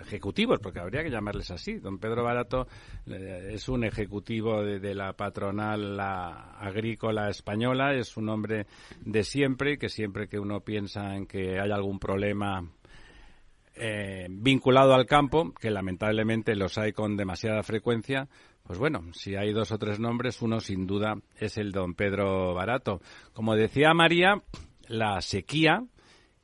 ejecutivos, 0.00 0.60
porque 0.60 0.80
habría 0.80 1.02
que 1.02 1.10
llamarles 1.10 1.50
así. 1.50 1.74
Don 1.74 1.98
Pedro 1.98 2.24
Barato 2.24 2.66
eh, 3.06 3.50
es 3.52 3.68
un 3.68 3.84
ejecutivo 3.84 4.62
de, 4.62 4.94
la 4.94 5.12
patronal 5.12 5.98
agrícola 6.00 7.28
española, 7.28 7.94
es 7.94 8.16
un 8.16 8.30
hombre 8.30 8.66
de 9.04 9.24
siempre, 9.24 9.76
que 9.76 9.88
siempre 9.88 10.26
que 10.28 10.38
uno 10.38 10.60
piensa 10.60 11.14
en 11.14 11.26
que 11.26 11.60
hay 11.60 11.70
algún 11.70 11.98
problema 11.98 12.66
eh, 13.74 14.26
vinculado 14.30 14.94
al 14.94 15.06
campo, 15.06 15.52
que 15.52 15.70
lamentablemente 15.70 16.56
los 16.56 16.78
hay 16.78 16.92
con 16.92 17.16
demasiada 17.16 17.62
frecuencia, 17.62 18.28
pues 18.68 18.78
bueno, 18.78 19.02
si 19.14 19.34
hay 19.34 19.54
dos 19.54 19.72
o 19.72 19.78
tres 19.78 19.98
nombres, 19.98 20.42
uno 20.42 20.60
sin 20.60 20.86
duda 20.86 21.14
es 21.38 21.56
el 21.56 21.72
don 21.72 21.94
Pedro 21.94 22.52
Barato. 22.52 23.00
Como 23.32 23.54
decía 23.54 23.94
María, 23.94 24.42
la 24.88 25.20
sequía 25.20 25.84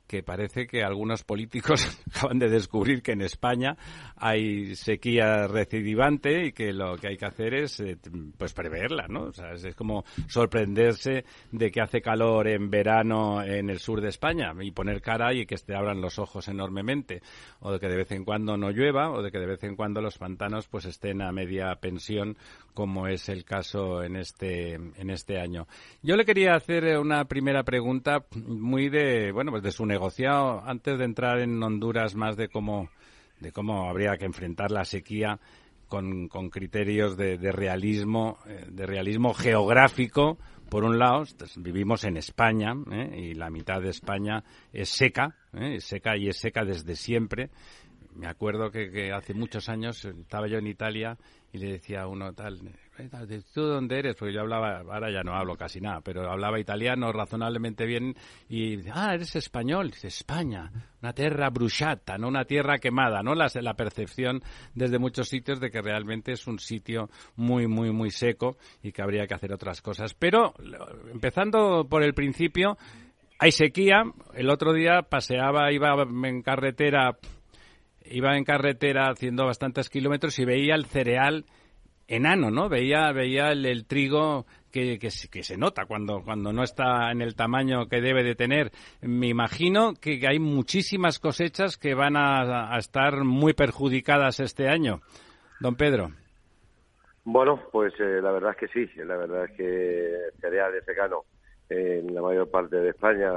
que 0.07 0.23
parece 0.23 0.67
que 0.67 0.83
algunos 0.83 1.23
políticos 1.23 1.99
acaban 2.11 2.39
de 2.39 2.49
descubrir 2.49 3.01
que 3.01 3.13
en 3.13 3.21
España 3.21 3.75
hay 4.15 4.75
sequía 4.75 5.47
recidivante 5.47 6.47
y 6.47 6.51
que 6.51 6.73
lo 6.73 6.95
que 6.97 7.07
hay 7.07 7.17
que 7.17 7.25
hacer 7.25 7.53
es 7.53 7.79
eh, 7.79 7.97
pues 8.37 8.53
preverla, 8.53 9.07
¿no? 9.07 9.23
O 9.23 9.33
sea, 9.33 9.53
es, 9.53 9.75
como 9.75 10.05
sorprenderse 10.27 11.25
de 11.51 11.71
que 11.71 11.81
hace 11.81 12.01
calor 12.01 12.47
en 12.47 12.69
verano 12.69 13.43
en 13.43 13.69
el 13.69 13.79
sur 13.79 14.01
de 14.01 14.09
España 14.09 14.53
y 14.61 14.71
poner 14.71 15.01
cara 15.01 15.33
y 15.33 15.45
que 15.45 15.55
te 15.55 15.75
abran 15.75 16.01
los 16.01 16.19
ojos 16.19 16.47
enormemente 16.47 17.21
o 17.59 17.71
de 17.71 17.79
que 17.79 17.87
de 17.87 17.97
vez 17.97 18.11
en 18.11 18.25
cuando 18.25 18.57
no 18.57 18.69
llueva 18.69 19.09
o 19.09 19.21
de 19.21 19.31
que 19.31 19.39
de 19.39 19.47
vez 19.47 19.63
en 19.63 19.75
cuando 19.75 20.01
los 20.01 20.17
pantanos 20.17 20.67
pues 20.67 20.85
estén 20.85 21.21
a 21.21 21.31
media 21.31 21.73
pensión 21.75 22.37
como 22.75 23.07
es 23.07 23.27
el 23.29 23.43
caso 23.43 24.03
en 24.03 24.15
este 24.15 24.75
en 24.75 25.09
este 25.09 25.39
año. 25.39 25.67
Yo 26.03 26.15
le 26.15 26.25
quería 26.25 26.53
hacer 26.53 26.99
una 26.99 27.25
primera 27.25 27.63
pregunta 27.63 28.23
muy 28.45 28.89
de 28.89 29.31
bueno, 29.31 29.49
pues 29.49 29.63
de 29.63 29.71
su 29.71 29.87
negociado 29.87 30.61
antes 30.63 30.99
de 30.99 31.05
entrar 31.05 31.39
en 31.39 31.63
Honduras 31.63 32.13
más 32.13 32.37
de 32.37 32.49
cómo, 32.49 32.89
de 33.39 33.51
cómo 33.51 33.89
habría 33.89 34.17
que 34.17 34.25
enfrentar 34.25 34.69
la 34.69 34.85
sequía 34.85 35.39
con, 35.87 36.27
con 36.27 36.49
criterios 36.49 37.15
de, 37.17 37.37
realismo, 37.51 38.39
eh, 38.47 38.65
de 38.69 38.85
realismo 38.85 39.33
geográfico. 39.33 40.37
Por 40.69 40.83
un 40.83 40.97
lado, 40.97 41.23
vivimos 41.57 42.03
en 42.05 42.17
España 42.17 42.73
¿eh? 42.91 43.29
y 43.29 43.33
la 43.35 43.49
mitad 43.51 43.81
de 43.81 43.89
España 43.89 44.43
es 44.73 44.89
seca, 44.89 45.35
¿eh? 45.53 45.79
seca 45.79 46.17
y 46.17 46.27
es 46.27 46.37
seca 46.37 46.65
desde 46.65 46.95
siempre. 46.95 47.49
Me 48.15 48.27
acuerdo 48.27 48.71
que, 48.71 48.89
que 48.89 49.11
hace 49.11 49.33
muchos 49.33 49.69
años 49.69 50.03
estaba 50.05 50.47
yo 50.47 50.57
en 50.57 50.67
Italia 50.67 51.17
y 51.51 51.57
le 51.57 51.73
decía 51.73 52.01
a 52.01 52.07
uno 52.07 52.33
tal, 52.33 52.59
¿tú 53.53 53.61
dónde 53.61 53.99
eres? 53.99 54.15
Porque 54.15 54.33
yo 54.33 54.41
hablaba, 54.41 54.79
ahora 54.79 55.11
ya 55.11 55.23
no 55.23 55.33
hablo 55.33 55.55
casi 55.55 55.79
nada, 55.79 56.01
pero 56.01 56.29
hablaba 56.29 56.59
italiano 56.59 57.11
razonablemente 57.11 57.85
bien 57.85 58.15
y, 58.49 58.79
ah, 58.93 59.13
eres 59.13 59.35
español, 59.35 59.91
dice 59.91 60.07
España, 60.07 60.71
una 61.01 61.13
tierra 61.13 61.49
bruchata, 61.49 62.17
no 62.17 62.27
una 62.27 62.45
tierra 62.45 62.77
quemada, 62.77 63.21
¿no? 63.21 63.35
La, 63.35 63.47
la 63.53 63.73
percepción 63.73 64.41
desde 64.73 64.99
muchos 64.99 65.29
sitios 65.29 65.59
de 65.59 65.71
que 65.71 65.81
realmente 65.81 66.33
es 66.33 66.45
un 66.47 66.59
sitio 66.59 67.09
muy, 67.35 67.67
muy, 67.67 67.91
muy 67.91 68.11
seco 68.11 68.57
y 68.83 68.91
que 68.91 69.01
habría 69.01 69.27
que 69.27 69.33
hacer 69.33 69.53
otras 69.53 69.81
cosas. 69.81 70.13
Pero, 70.13 70.53
empezando 71.13 71.87
por 71.89 72.03
el 72.03 72.13
principio, 72.13 72.77
hay 73.39 73.51
sequía. 73.51 74.03
El 74.33 74.49
otro 74.49 74.73
día 74.73 75.03
paseaba, 75.03 75.71
iba 75.71 75.95
en 76.03 76.41
carretera, 76.41 77.17
iba 78.09 78.37
en 78.37 78.43
carretera 78.43 79.09
haciendo 79.09 79.45
bastantes 79.45 79.89
kilómetros 79.89 80.37
y 80.39 80.45
veía 80.45 80.75
el 80.75 80.85
cereal 80.85 81.45
enano, 82.07 82.51
¿no? 82.51 82.69
Veía, 82.69 83.11
veía 83.11 83.51
el, 83.51 83.85
trigo 83.85 84.45
que, 84.71 84.99
que, 84.99 85.09
se 85.09 85.57
nota 85.57 85.85
cuando, 85.85 86.21
cuando 86.23 86.53
no 86.53 86.63
está 86.63 87.11
en 87.11 87.21
el 87.21 87.35
tamaño 87.35 87.87
que 87.87 88.01
debe 88.01 88.23
de 88.23 88.35
tener. 88.35 88.71
Me 89.01 89.27
imagino 89.27 89.93
que 89.99 90.19
hay 90.27 90.39
muchísimas 90.39 91.19
cosechas 91.19 91.77
que 91.77 91.95
van 91.95 92.15
a, 92.15 92.77
estar 92.77 93.23
muy 93.23 93.53
perjudicadas 93.53 94.39
este 94.39 94.67
año. 94.67 95.01
Don 95.59 95.75
Pedro. 95.75 96.11
Bueno, 97.23 97.59
pues 97.71 97.93
eh, 97.99 98.21
la 98.21 98.31
verdad 98.31 98.51
es 98.51 98.57
que 98.57 98.85
sí, 98.85 99.03
la 99.03 99.17
verdad 99.17 99.45
es 99.45 99.51
que 99.57 100.15
cereal 100.41 100.73
de 100.73 100.81
secano 100.81 101.23
en 101.69 102.13
la 102.13 102.21
mayor 102.21 102.51
parte 102.51 102.75
de 102.75 102.89
España, 102.89 103.31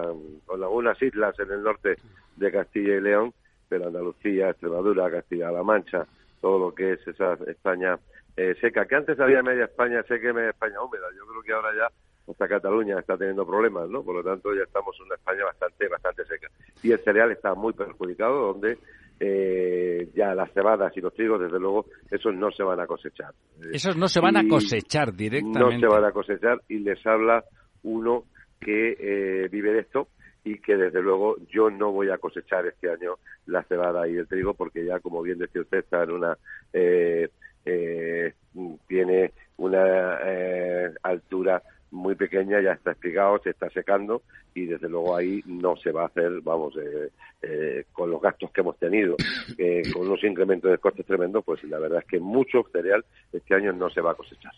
con 0.44 0.62
algunas 0.62 1.00
islas 1.00 1.38
en 1.38 1.50
el 1.50 1.62
norte 1.62 1.96
de 2.37 2.52
Castilla 2.52 2.96
y 2.96 3.00
León, 3.00 3.32
pero 3.68 3.87
Andalucía, 3.87 4.50
Extremadura, 4.50 5.10
Castilla-La 5.10 5.62
Mancha, 5.62 6.06
todo 6.40 6.58
lo 6.58 6.75
que 6.75 6.92
es 6.92 7.06
esa 7.06 7.34
España 7.46 7.98
eh, 8.37 8.54
seca, 8.60 8.87
que 8.87 8.94
antes 8.94 9.18
había 9.18 9.42
media 9.42 9.64
España 9.64 10.02
seca 10.04 10.30
y 10.30 10.32
media 10.32 10.50
España 10.50 10.80
húmeda. 10.80 11.06
Yo 11.16 11.26
creo 11.26 11.42
que 11.42 11.52
ahora 11.52 11.70
ya 11.76 12.30
hasta 12.30 12.48
Cataluña 12.48 12.98
está 12.98 13.16
teniendo 13.16 13.46
problemas, 13.46 13.88
¿no? 13.88 14.02
Por 14.02 14.16
lo 14.16 14.22
tanto, 14.22 14.54
ya 14.54 14.62
estamos 14.62 14.94
en 15.00 15.06
una 15.06 15.14
España 15.14 15.44
bastante, 15.44 15.88
bastante 15.88 16.25
seca. 16.26 16.48
Y 16.82 16.92
el 16.92 16.98
cereal 17.00 17.32
está 17.32 17.54
muy 17.54 17.72
perjudicado, 17.72 18.52
donde 18.52 18.78
eh, 19.18 20.08
ya 20.14 20.34
las 20.34 20.52
cebadas 20.52 20.96
y 20.96 21.00
los 21.00 21.14
trigos, 21.14 21.40
desde 21.40 21.58
luego, 21.58 21.87
esos 22.10 22.34
no 22.34 22.50
se 22.50 22.62
van 22.62 22.80
a 22.80 22.87
cosechar. 22.87 23.32
Esos 23.72 23.96
no 23.96 24.08
se 24.08 24.20
van 24.20 24.37
a 24.37 24.46
cosechar 24.46 25.12
directamente. 25.14 25.58
No 25.58 25.80
se 25.80 25.87
van 25.87 26.04
a 26.04 26.12
cosechar 26.12 26.60
y 26.68 26.78
les 26.80 27.04
habla 27.06 27.44
uno 27.82 28.25
que 28.60 28.96
eh, 28.98 29.48
vive 29.48 29.72
de 29.72 29.80
esto 29.80 30.08
y 30.45 30.59
que 30.59 30.76
desde 30.76 31.02
luego 31.02 31.37
yo 31.50 31.71
no 31.71 31.92
voy 31.92 32.11
a 32.11 32.18
cosechar 32.18 32.66
este 32.66 32.90
año 32.90 33.16
la 33.47 33.62
cebada 33.64 34.09
y 34.09 34.16
el 34.16 34.26
trigo 34.26 34.54
porque 34.54 34.85
ya, 34.85 35.00
como 35.00 35.23
bien 35.23 35.38
decía 35.38 35.62
usted, 35.62 35.78
está 35.78 36.04
en 36.04 36.11
una 36.11 36.38
eh, 36.73 37.28
eh, 37.68 38.33
tiene 38.87 39.33
una 39.59 40.18
eh, 40.25 40.90
altura 41.02 41.62
muy 41.90 42.14
pequeña, 42.14 42.61
ya 42.61 42.73
está 42.73 42.92
explicado, 42.92 43.38
se 43.42 43.50
está 43.50 43.68
secando 43.71 44.23
y 44.54 44.66
desde 44.66 44.88
luego 44.88 45.16
ahí 45.16 45.42
no 45.47 45.76
se 45.76 45.90
va 45.90 46.02
a 46.02 46.07
hacer, 46.07 46.40
vamos, 46.42 46.75
eh, 46.76 47.11
eh 47.42 47.85
con 47.92 48.11
los 48.11 48.21
gastos 48.21 48.50
que 48.52 48.61
hemos 48.61 48.78
tenido, 48.78 49.16
con 49.92 50.07
unos 50.07 50.23
incrementos 50.25 50.71
de 50.71 50.78
costes 50.78 51.07
tremendos, 51.07 51.45
pues 51.45 51.62
la 51.64 51.78
verdad 51.78 52.00
es 52.00 52.07
que 52.07 52.21
mucho 52.21 52.64
cereal 52.73 53.04
este 53.33 53.54
año 53.54 53.73
no 53.73 53.90
se 53.90 54.00
va 54.00 54.12
a 54.12 54.14
cosechar. 54.14 54.52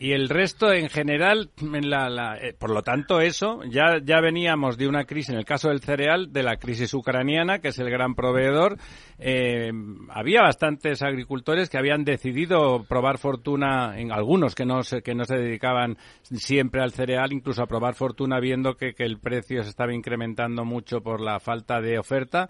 Y 0.00 0.12
el 0.12 0.28
resto 0.28 0.72
en 0.72 0.88
general, 0.88 1.50
en 1.60 1.90
la, 1.90 2.38
eh, 2.40 2.54
por 2.56 2.70
lo 2.70 2.82
tanto, 2.82 3.20
eso, 3.20 3.62
ya, 3.68 3.98
ya 4.00 4.20
veníamos 4.20 4.78
de 4.78 4.86
una 4.86 5.04
crisis, 5.04 5.30
en 5.30 5.38
el 5.38 5.44
caso 5.44 5.70
del 5.70 5.80
cereal, 5.80 6.32
de 6.32 6.44
la 6.44 6.56
crisis 6.56 6.94
ucraniana, 6.94 7.58
que 7.58 7.68
es 7.68 7.78
el 7.80 7.90
gran 7.90 8.14
proveedor. 8.14 8.76
Eh, 9.18 9.72
había 10.10 10.42
bastantes 10.42 11.02
agricultores 11.02 11.68
que 11.68 11.78
habían 11.78 12.04
decidido 12.04 12.84
probar 12.88 13.18
fortuna, 13.18 13.98
en 13.98 14.12
algunos 14.12 14.54
que 14.54 14.64
no, 14.64 14.84
se, 14.84 15.02
que 15.02 15.16
no 15.16 15.24
se 15.24 15.36
dedicaban 15.36 15.98
siempre 16.22 16.80
al 16.80 16.92
cereal, 16.92 17.32
incluso 17.32 17.64
a 17.64 17.66
probar 17.66 17.94
fortuna 17.94 18.38
viendo 18.38 18.74
que, 18.74 18.94
que 18.94 19.04
el 19.04 19.18
precio 19.18 19.64
se 19.64 19.70
estaba 19.70 19.92
incrementando 19.92 20.64
mucho 20.64 21.00
por 21.00 21.20
la 21.20 21.40
falta 21.40 21.80
de 21.80 21.98
oferta 21.98 22.48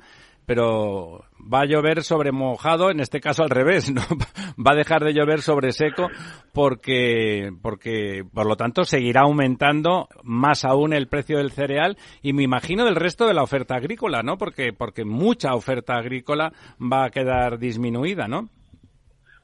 pero 0.49 1.27
va 1.39 1.61
a 1.61 1.67
llover 1.67 2.03
sobre 2.03 2.33
mojado, 2.33 2.91
en 2.91 3.01
este 3.01 3.21
caso 3.21 3.43
al 3.43 3.51
revés, 3.51 3.93
¿no? 3.93 4.01
va 4.67 4.73
a 4.73 4.77
dejar 4.77 5.05
de 5.05 5.13
llover 5.13 5.43
sobre 5.43 5.73
seco 5.73 6.09
porque, 6.55 7.51
porque, 7.63 8.23
por 8.33 8.47
lo 8.47 8.57
tanto, 8.57 8.85
seguirá 8.85 9.21
aumentando 9.25 10.09
más 10.23 10.65
aún 10.65 10.95
el 10.95 11.07
precio 11.07 11.37
del 11.37 11.51
cereal 11.51 11.99
y 12.23 12.33
me 12.33 12.45
imagino 12.45 12.87
del 12.87 12.97
resto 12.97 13.27
de 13.27 13.35
la 13.35 13.43
oferta 13.43 13.75
agrícola, 13.75 14.23
¿no? 14.23 14.39
Porque, 14.39 14.73
porque 14.73 15.05
mucha 15.05 15.55
oferta 15.55 15.97
agrícola 15.97 16.51
va 16.81 17.05
a 17.05 17.11
quedar 17.11 17.59
disminuida, 17.59 18.27
¿no? 18.27 18.49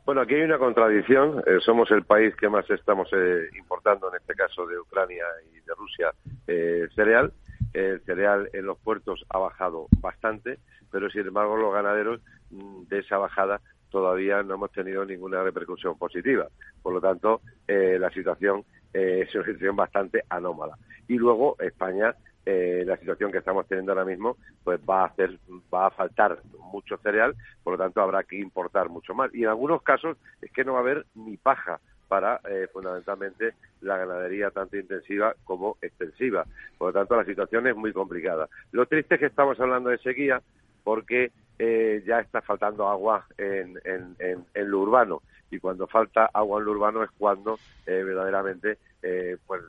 Bueno, 0.06 0.22
aquí 0.22 0.34
hay 0.34 0.42
una 0.42 0.58
contradicción. 0.58 1.42
Eh, 1.46 1.58
somos 1.60 1.90
el 1.90 2.04
país 2.04 2.34
que 2.36 2.48
más 2.48 2.68
estamos 2.70 3.10
eh, 3.12 3.48
importando, 3.58 4.08
en 4.08 4.16
este 4.22 4.32
caso 4.32 4.66
de 4.66 4.78
Ucrania 4.78 5.24
y 5.52 5.60
de 5.60 5.74
Rusia, 5.76 6.12
eh, 6.46 6.88
cereal. 6.94 7.30
El 7.74 8.00
cereal 8.04 8.48
en 8.54 8.64
los 8.64 8.78
puertos 8.78 9.24
ha 9.28 9.38
bajado 9.38 9.86
bastante 10.00 10.60
pero 10.94 11.10
sin 11.10 11.26
embargo 11.26 11.56
los 11.56 11.74
ganaderos 11.74 12.20
mm, 12.52 12.84
de 12.84 13.00
esa 13.00 13.18
bajada 13.18 13.60
todavía 13.90 14.44
no 14.44 14.54
hemos 14.54 14.70
tenido 14.70 15.04
ninguna 15.04 15.42
repercusión 15.42 15.98
positiva. 15.98 16.46
Por 16.80 16.92
lo 16.92 17.00
tanto, 17.00 17.40
eh, 17.66 17.98
la 17.98 18.10
situación 18.10 18.64
eh, 18.92 19.24
es 19.26 19.34
una 19.34 19.44
situación 19.44 19.74
bastante 19.74 20.22
anómala. 20.28 20.78
Y 21.08 21.16
luego 21.18 21.56
España, 21.58 22.14
eh, 22.46 22.84
la 22.86 22.96
situación 22.96 23.32
que 23.32 23.38
estamos 23.38 23.66
teniendo 23.66 23.90
ahora 23.90 24.04
mismo, 24.04 24.36
pues 24.62 24.78
va 24.88 25.02
a 25.02 25.06
hacer, 25.06 25.36
va 25.72 25.88
a 25.88 25.90
faltar 25.90 26.38
mucho 26.72 26.96
cereal, 26.98 27.34
por 27.64 27.72
lo 27.72 27.78
tanto 27.84 28.00
habrá 28.00 28.22
que 28.22 28.36
importar 28.36 28.88
mucho 28.88 29.14
más. 29.14 29.34
Y 29.34 29.42
en 29.42 29.48
algunos 29.48 29.82
casos 29.82 30.16
es 30.42 30.52
que 30.52 30.64
no 30.64 30.74
va 30.74 30.78
a 30.78 30.82
haber 30.82 31.06
ni 31.16 31.36
paja 31.36 31.80
para 32.06 32.40
fundamentalmente 32.72 33.54
la 33.80 33.96
ganadería 33.96 34.50
tanto 34.50 34.76
intensiva 34.76 35.34
como 35.42 35.78
extensiva. 35.82 36.44
Por 36.78 36.88
lo 36.88 37.00
tanto, 37.00 37.16
la 37.16 37.24
situación 37.24 37.66
es 37.66 37.74
muy 37.74 37.92
complicada. 37.92 38.48
Lo 38.70 38.86
triste 38.86 39.14
es 39.14 39.20
que 39.20 39.26
estamos 39.26 39.58
hablando 39.58 39.90
de 39.90 39.98
sequía, 39.98 40.40
porque 40.84 41.32
eh, 41.58 42.02
ya 42.06 42.20
está 42.20 42.42
faltando 42.42 42.86
agua 42.88 43.26
en, 43.38 43.80
en, 43.84 44.70
lo 44.70 44.80
urbano 44.80 45.22
y 45.50 45.58
cuando 45.58 45.86
falta 45.86 46.30
agua 46.32 46.58
en 46.58 46.66
lo 46.66 46.72
urbano 46.72 47.02
es 47.02 47.10
cuando 47.16 47.58
eh, 47.86 48.02
verdaderamente 48.02 48.78
eh, 49.02 49.36
pues 49.46 49.62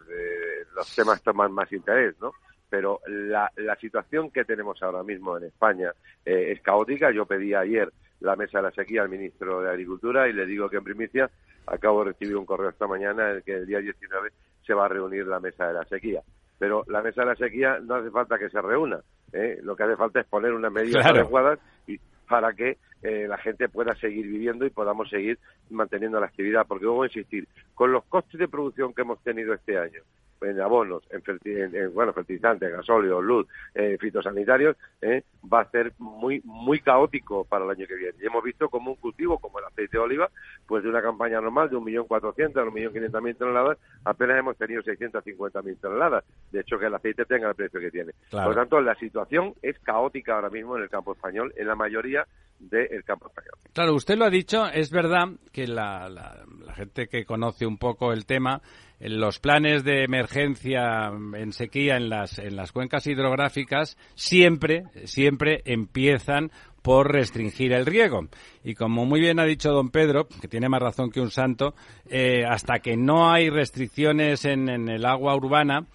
los 0.75 0.95
temas 0.95 1.21
toman 1.21 1.51
más 1.51 1.71
interés, 1.71 2.15
¿no? 2.19 2.33
Pero 2.69 2.99
la, 3.07 3.51
la 3.55 3.75
situación 3.77 4.31
que 4.31 4.43
tenemos 4.43 4.81
ahora 4.83 5.03
mismo 5.03 5.37
en 5.37 5.45
España 5.45 5.93
es 6.25 6.59
caótica. 6.61 7.11
Yo 7.11 7.25
pedí 7.25 7.53
ayer 7.53 7.91
la 8.19 8.35
mesa 8.35 8.57
de 8.57 8.63
la 8.63 8.71
sequía 8.71 9.03
al 9.03 9.09
ministro 9.09 9.61
de 9.61 9.69
Agricultura 9.69 10.27
y 10.27 10.33
le 10.33 10.45
digo 10.45 10.69
que 10.69 10.77
en 10.77 10.83
primicia 10.83 11.29
acabo 11.67 12.03
de 12.03 12.11
recibir 12.11 12.35
un 12.35 12.45
correo 12.45 12.69
esta 12.69 12.87
mañana 12.87 13.29
en 13.29 13.37
el 13.37 13.43
que 13.43 13.53
el 13.53 13.65
día 13.65 13.79
19 13.79 14.31
se 14.65 14.73
va 14.73 14.85
a 14.85 14.89
reunir 14.89 15.27
la 15.27 15.39
mesa 15.39 15.67
de 15.67 15.73
la 15.73 15.85
sequía. 15.85 16.21
Pero 16.57 16.83
la 16.87 17.01
mesa 17.01 17.21
de 17.21 17.27
la 17.27 17.35
sequía 17.35 17.79
no 17.79 17.95
hace 17.95 18.09
falta 18.09 18.39
que 18.39 18.49
se 18.49 18.61
reúna, 18.61 19.01
¿eh? 19.35 19.59
lo 19.61 19.75
que 19.75 19.83
hace 19.83 19.95
falta 19.95 20.19
es 20.19 20.25
poner 20.25 20.53
unas 20.53 20.71
medidas 20.71 21.05
adecuadas 21.05 21.59
y 21.87 21.99
para 22.27 22.53
que 22.53 22.77
eh, 23.03 23.27
la 23.27 23.37
gente 23.37 23.69
pueda 23.69 23.93
seguir 23.95 24.25
viviendo 24.25 24.65
y 24.65 24.71
podamos 24.71 25.09
seguir 25.09 25.37
manteniendo 25.69 26.19
la 26.19 26.25
actividad. 26.27 26.65
Porque 26.67 26.85
luego 26.85 27.05
insistir, 27.05 27.47
con 27.73 27.91
los 27.91 28.03
costes 28.05 28.39
de 28.39 28.47
producción 28.47 28.93
que 28.93 29.03
hemos 29.03 29.21
tenido 29.21 29.53
este 29.53 29.77
año, 29.77 30.01
en 30.45 30.61
abonos, 30.61 31.03
en, 31.09 31.93
bueno, 31.93 32.13
fertilizantes, 32.13 32.71
gasóleo, 32.71 33.21
luz, 33.21 33.47
eh, 33.73 33.97
fitosanitarios, 33.99 34.75
eh, 35.01 35.23
va 35.51 35.61
a 35.61 35.69
ser 35.69 35.93
muy 35.99 36.41
muy 36.43 36.79
caótico 36.79 37.45
para 37.45 37.65
el 37.65 37.71
año 37.71 37.87
que 37.87 37.95
viene. 37.95 38.17
Y 38.21 38.25
hemos 38.25 38.43
visto 38.43 38.69
como 38.69 38.91
un 38.91 38.97
cultivo 38.97 39.37
como 39.39 39.59
el 39.59 39.65
aceite 39.65 39.97
de 39.97 40.03
oliva, 40.03 40.29
pues 40.67 40.83
de 40.83 40.89
una 40.89 41.01
campaña 41.01 41.41
normal 41.41 41.69
de 41.69 41.77
1.400.000 41.77 42.57
a 42.57 42.65
1.500.000 42.65 43.37
toneladas, 43.37 43.77
apenas 44.03 44.39
hemos 44.39 44.57
tenido 44.57 44.81
650.000 44.83 45.79
toneladas. 45.79 46.23
De 46.51 46.61
hecho, 46.61 46.77
que 46.77 46.85
el 46.85 46.95
aceite 46.95 47.25
tenga 47.25 47.49
el 47.49 47.55
precio 47.55 47.79
que 47.79 47.91
tiene. 47.91 48.11
Por 48.31 48.47
lo 48.47 48.55
tanto, 48.55 48.81
la 48.81 48.95
situación 48.95 49.53
es 49.61 49.77
caótica 49.79 50.35
ahora 50.35 50.49
mismo 50.49 50.77
en 50.77 50.83
el 50.83 50.89
campo 50.89 51.13
español, 51.13 51.53
en 51.57 51.67
la 51.67 51.75
mayoría 51.75 52.25
del 52.59 53.03
campo 53.03 53.27
español. 53.27 53.53
Claro, 53.73 53.93
usted 53.93 54.17
lo 54.17 54.25
ha 54.25 54.29
dicho, 54.29 54.65
es 54.67 54.89
verdad 54.89 55.27
que 55.51 55.67
la, 55.67 56.09
la 56.09 56.73
gente 56.73 57.07
que 57.07 57.25
conoce 57.25 57.65
un 57.65 57.77
poco 57.77 58.13
el 58.13 58.25
tema 58.25 58.61
los 58.99 59.39
planes 59.39 59.83
de 59.83 60.03
emergencia 60.03 61.11
en 61.33 61.51
sequía 61.51 61.97
en 61.97 62.09
las, 62.09 62.39
en 62.39 62.55
las 62.55 62.71
cuencas 62.71 63.07
hidrográficas 63.07 63.97
siempre, 64.15 64.83
siempre 65.05 65.61
empiezan 65.65 66.51
por 66.81 67.11
restringir 67.11 67.73
el 67.73 67.85
riego. 67.85 68.27
Y 68.63 68.75
como 68.75 69.05
muy 69.05 69.19
bien 69.19 69.39
ha 69.39 69.45
dicho 69.45 69.71
don 69.71 69.89
Pedro, 69.89 70.27
que 70.27 70.47
tiene 70.47 70.69
más 70.69 70.81
razón 70.81 71.09
que 71.09 71.19
un 71.19 71.31
santo, 71.31 71.73
eh, 72.07 72.43
hasta 72.47 72.79
que 72.79 72.95
no 72.95 73.31
hay 73.31 73.49
restricciones 73.49 74.45
en, 74.45 74.69
en 74.69 74.87
el 74.87 75.05
agua 75.05 75.35
urbana, 75.35 75.87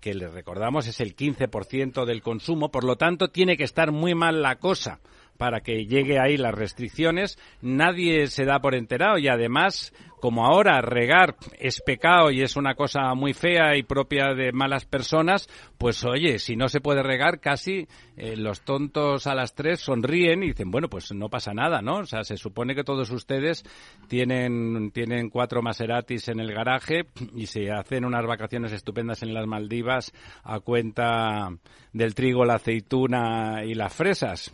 que 0.00 0.14
le 0.14 0.28
recordamos 0.28 0.86
es 0.86 1.00
el 1.00 1.14
15% 1.14 2.04
del 2.06 2.22
consumo, 2.22 2.70
por 2.70 2.84
lo 2.84 2.96
tanto 2.96 3.28
tiene 3.28 3.56
que 3.56 3.64
estar 3.64 3.92
muy 3.92 4.14
mal 4.14 4.42
la 4.42 4.56
cosa 4.56 5.00
para 5.38 5.60
que 5.60 5.86
llegue 5.86 6.18
ahí 6.18 6.36
las 6.36 6.54
restricciones, 6.54 7.38
nadie 7.62 8.26
se 8.26 8.44
da 8.44 8.60
por 8.60 8.74
enterado 8.74 9.18
y 9.18 9.28
además, 9.28 9.94
como 10.20 10.46
ahora 10.46 10.80
regar 10.80 11.36
es 11.58 11.80
pecado 11.80 12.30
y 12.30 12.42
es 12.42 12.56
una 12.56 12.74
cosa 12.74 13.14
muy 13.14 13.34
fea 13.34 13.76
y 13.76 13.82
propia 13.82 14.34
de 14.34 14.52
malas 14.52 14.84
personas, 14.84 15.48
pues 15.78 16.04
oye, 16.04 16.38
si 16.38 16.56
no 16.56 16.68
se 16.68 16.80
puede 16.80 17.02
regar, 17.02 17.40
casi 17.40 17.86
eh, 18.16 18.36
los 18.36 18.62
tontos 18.62 19.26
a 19.26 19.34
las 19.34 19.54
tres 19.54 19.80
sonríen 19.80 20.42
y 20.42 20.48
dicen, 20.48 20.70
bueno, 20.70 20.88
pues 20.88 21.12
no 21.12 21.28
pasa 21.28 21.52
nada, 21.52 21.82
¿no? 21.82 21.98
O 21.98 22.06
sea, 22.06 22.24
se 22.24 22.36
supone 22.36 22.74
que 22.74 22.84
todos 22.84 23.10
ustedes 23.10 23.64
tienen, 24.08 24.90
tienen 24.92 25.30
cuatro 25.30 25.62
Maseratis 25.62 26.28
en 26.28 26.40
el 26.40 26.52
garaje 26.52 27.06
y 27.34 27.46
se 27.46 27.70
hacen 27.70 28.04
unas 28.04 28.26
vacaciones 28.26 28.72
estupendas 28.72 29.22
en 29.22 29.34
las 29.34 29.46
Maldivas 29.46 30.12
a 30.42 30.60
cuenta 30.60 31.48
del 31.92 32.14
trigo, 32.14 32.44
la 32.44 32.54
aceituna 32.54 33.64
y 33.64 33.74
las 33.74 33.94
fresas. 33.94 34.52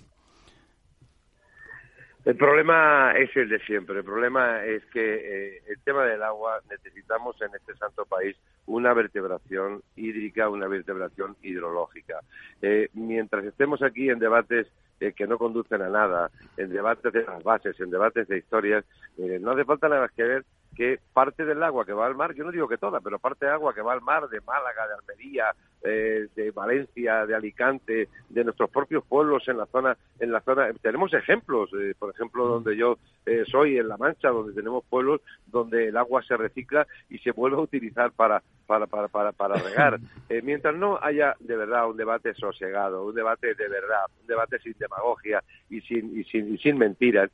El 2.24 2.36
problema 2.36 3.12
es 3.12 3.36
el 3.36 3.50
de 3.50 3.58
siempre. 3.60 3.98
El 3.98 4.04
problema 4.04 4.64
es 4.64 4.82
que 4.86 5.56
eh, 5.56 5.62
el 5.68 5.78
tema 5.80 6.04
del 6.04 6.22
agua 6.22 6.60
necesitamos 6.70 7.36
en 7.42 7.54
este 7.54 7.76
santo 7.76 8.06
país 8.06 8.34
una 8.64 8.94
vertebración 8.94 9.82
hídrica, 9.94 10.48
una 10.48 10.66
vertebración 10.66 11.36
hidrológica. 11.42 12.20
Eh, 12.62 12.88
mientras 12.94 13.44
estemos 13.44 13.82
aquí 13.82 14.08
en 14.08 14.18
debates 14.18 14.68
eh, 15.00 15.12
que 15.12 15.26
no 15.26 15.36
conducen 15.36 15.82
a 15.82 15.90
nada, 15.90 16.30
en 16.56 16.70
debates 16.70 17.12
de 17.12 17.24
las 17.24 17.42
bases, 17.42 17.78
en 17.78 17.90
debates 17.90 18.26
de 18.26 18.38
historias, 18.38 18.86
no 19.18 19.50
hace 19.50 19.64
falta 19.64 19.88
nada 19.88 20.02
más 20.02 20.12
que 20.12 20.24
ver 20.24 20.44
que 20.74 20.98
parte 21.12 21.44
del 21.44 21.62
agua 21.62 21.84
que 21.84 21.92
va 21.92 22.06
al 22.06 22.14
mar, 22.14 22.34
yo 22.34 22.44
no 22.44 22.50
digo 22.50 22.68
que 22.68 22.78
toda, 22.78 23.00
pero 23.00 23.18
parte 23.18 23.46
de 23.46 23.52
agua 23.52 23.74
que 23.74 23.82
va 23.82 23.92
al 23.92 24.00
mar 24.00 24.28
de 24.28 24.40
Málaga, 24.40 24.86
de 24.86 24.94
Almería, 24.94 25.54
eh, 25.82 26.28
de 26.34 26.50
Valencia, 26.50 27.26
de 27.26 27.34
Alicante, 27.34 28.08
de 28.28 28.44
nuestros 28.44 28.70
propios 28.70 29.04
pueblos 29.04 29.46
en 29.48 29.58
la 29.58 29.66
zona, 29.66 29.96
en 30.18 30.32
la 30.32 30.40
zona, 30.40 30.72
tenemos 30.80 31.12
ejemplos, 31.14 31.70
eh, 31.78 31.94
por 31.98 32.10
ejemplo, 32.10 32.46
donde 32.46 32.76
yo 32.76 32.98
eh, 33.26 33.44
soy 33.46 33.78
en 33.78 33.88
La 33.88 33.96
Mancha, 33.96 34.28
donde 34.30 34.54
tenemos 34.54 34.84
pueblos 34.84 35.20
donde 35.46 35.88
el 35.88 35.96
agua 35.96 36.22
se 36.22 36.36
recicla 36.36 36.86
y 37.08 37.18
se 37.18 37.32
vuelve 37.32 37.58
a 37.58 37.60
utilizar 37.60 38.12
para 38.12 38.42
para 38.66 38.86
para 38.86 39.08
para, 39.08 39.32
para 39.32 39.56
regar. 39.56 40.00
mientras 40.42 40.74
no 40.74 40.98
haya 41.00 41.36
de 41.38 41.56
verdad 41.56 41.88
un 41.88 41.96
debate 41.96 42.34
sosegado, 42.34 43.04
un 43.04 43.14
debate 43.14 43.54
de 43.54 43.68
verdad, 43.68 44.06
un 44.20 44.26
debate 44.26 44.58
sin 44.60 44.74
demagogia 44.78 45.42
y 45.68 45.80
sin 45.82 46.18
y 46.18 46.24
sin, 46.24 46.54
y 46.54 46.58
sin 46.58 46.78
mentiras, 46.78 47.30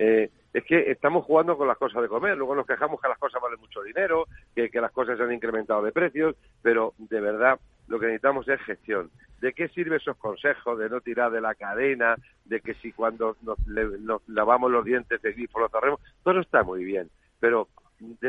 eh, 0.00 0.30
es 0.52 0.64
que 0.64 0.90
estamos 0.90 1.24
jugando 1.24 1.56
con 1.56 1.68
las 1.68 1.78
cosas 1.78 2.02
de 2.02 2.08
comer. 2.08 2.36
Luego 2.36 2.54
nos 2.54 2.66
quejamos 2.66 3.00
que 3.00 3.08
las 3.08 3.18
cosas 3.18 3.40
valen 3.40 3.60
mucho 3.60 3.82
dinero, 3.82 4.26
que, 4.54 4.68
las 4.80 4.92
cosas 4.92 5.16
se 5.16 5.24
han 5.24 5.32
incrementado 5.32 5.82
de 5.82 5.92
precios, 5.92 6.36
pero 6.62 6.94
de 6.98 7.20
verdad 7.20 7.60
lo 7.88 7.98
que 7.98 8.06
necesitamos 8.06 8.48
es 8.48 8.60
gestión. 8.62 9.10
¿De 9.40 9.52
qué 9.52 9.68
sirve 9.68 9.96
esos 9.96 10.16
consejos 10.16 10.78
de 10.78 10.88
no 10.88 11.00
tirar 11.00 11.30
de 11.30 11.40
la 11.40 11.54
cadena, 11.54 12.16
de 12.44 12.60
que 12.60 12.74
si 12.74 12.92
cuando 12.92 13.36
nos, 13.42 13.58
lavamos 14.28 14.70
los 14.70 14.84
dientes 14.84 15.22
de 15.22 15.32
grifo 15.32 15.60
lo 15.60 15.68
cerremos? 15.68 16.00
Todo 16.22 16.40
está 16.40 16.62
muy 16.62 16.84
bien, 16.84 17.10
pero 17.38 17.68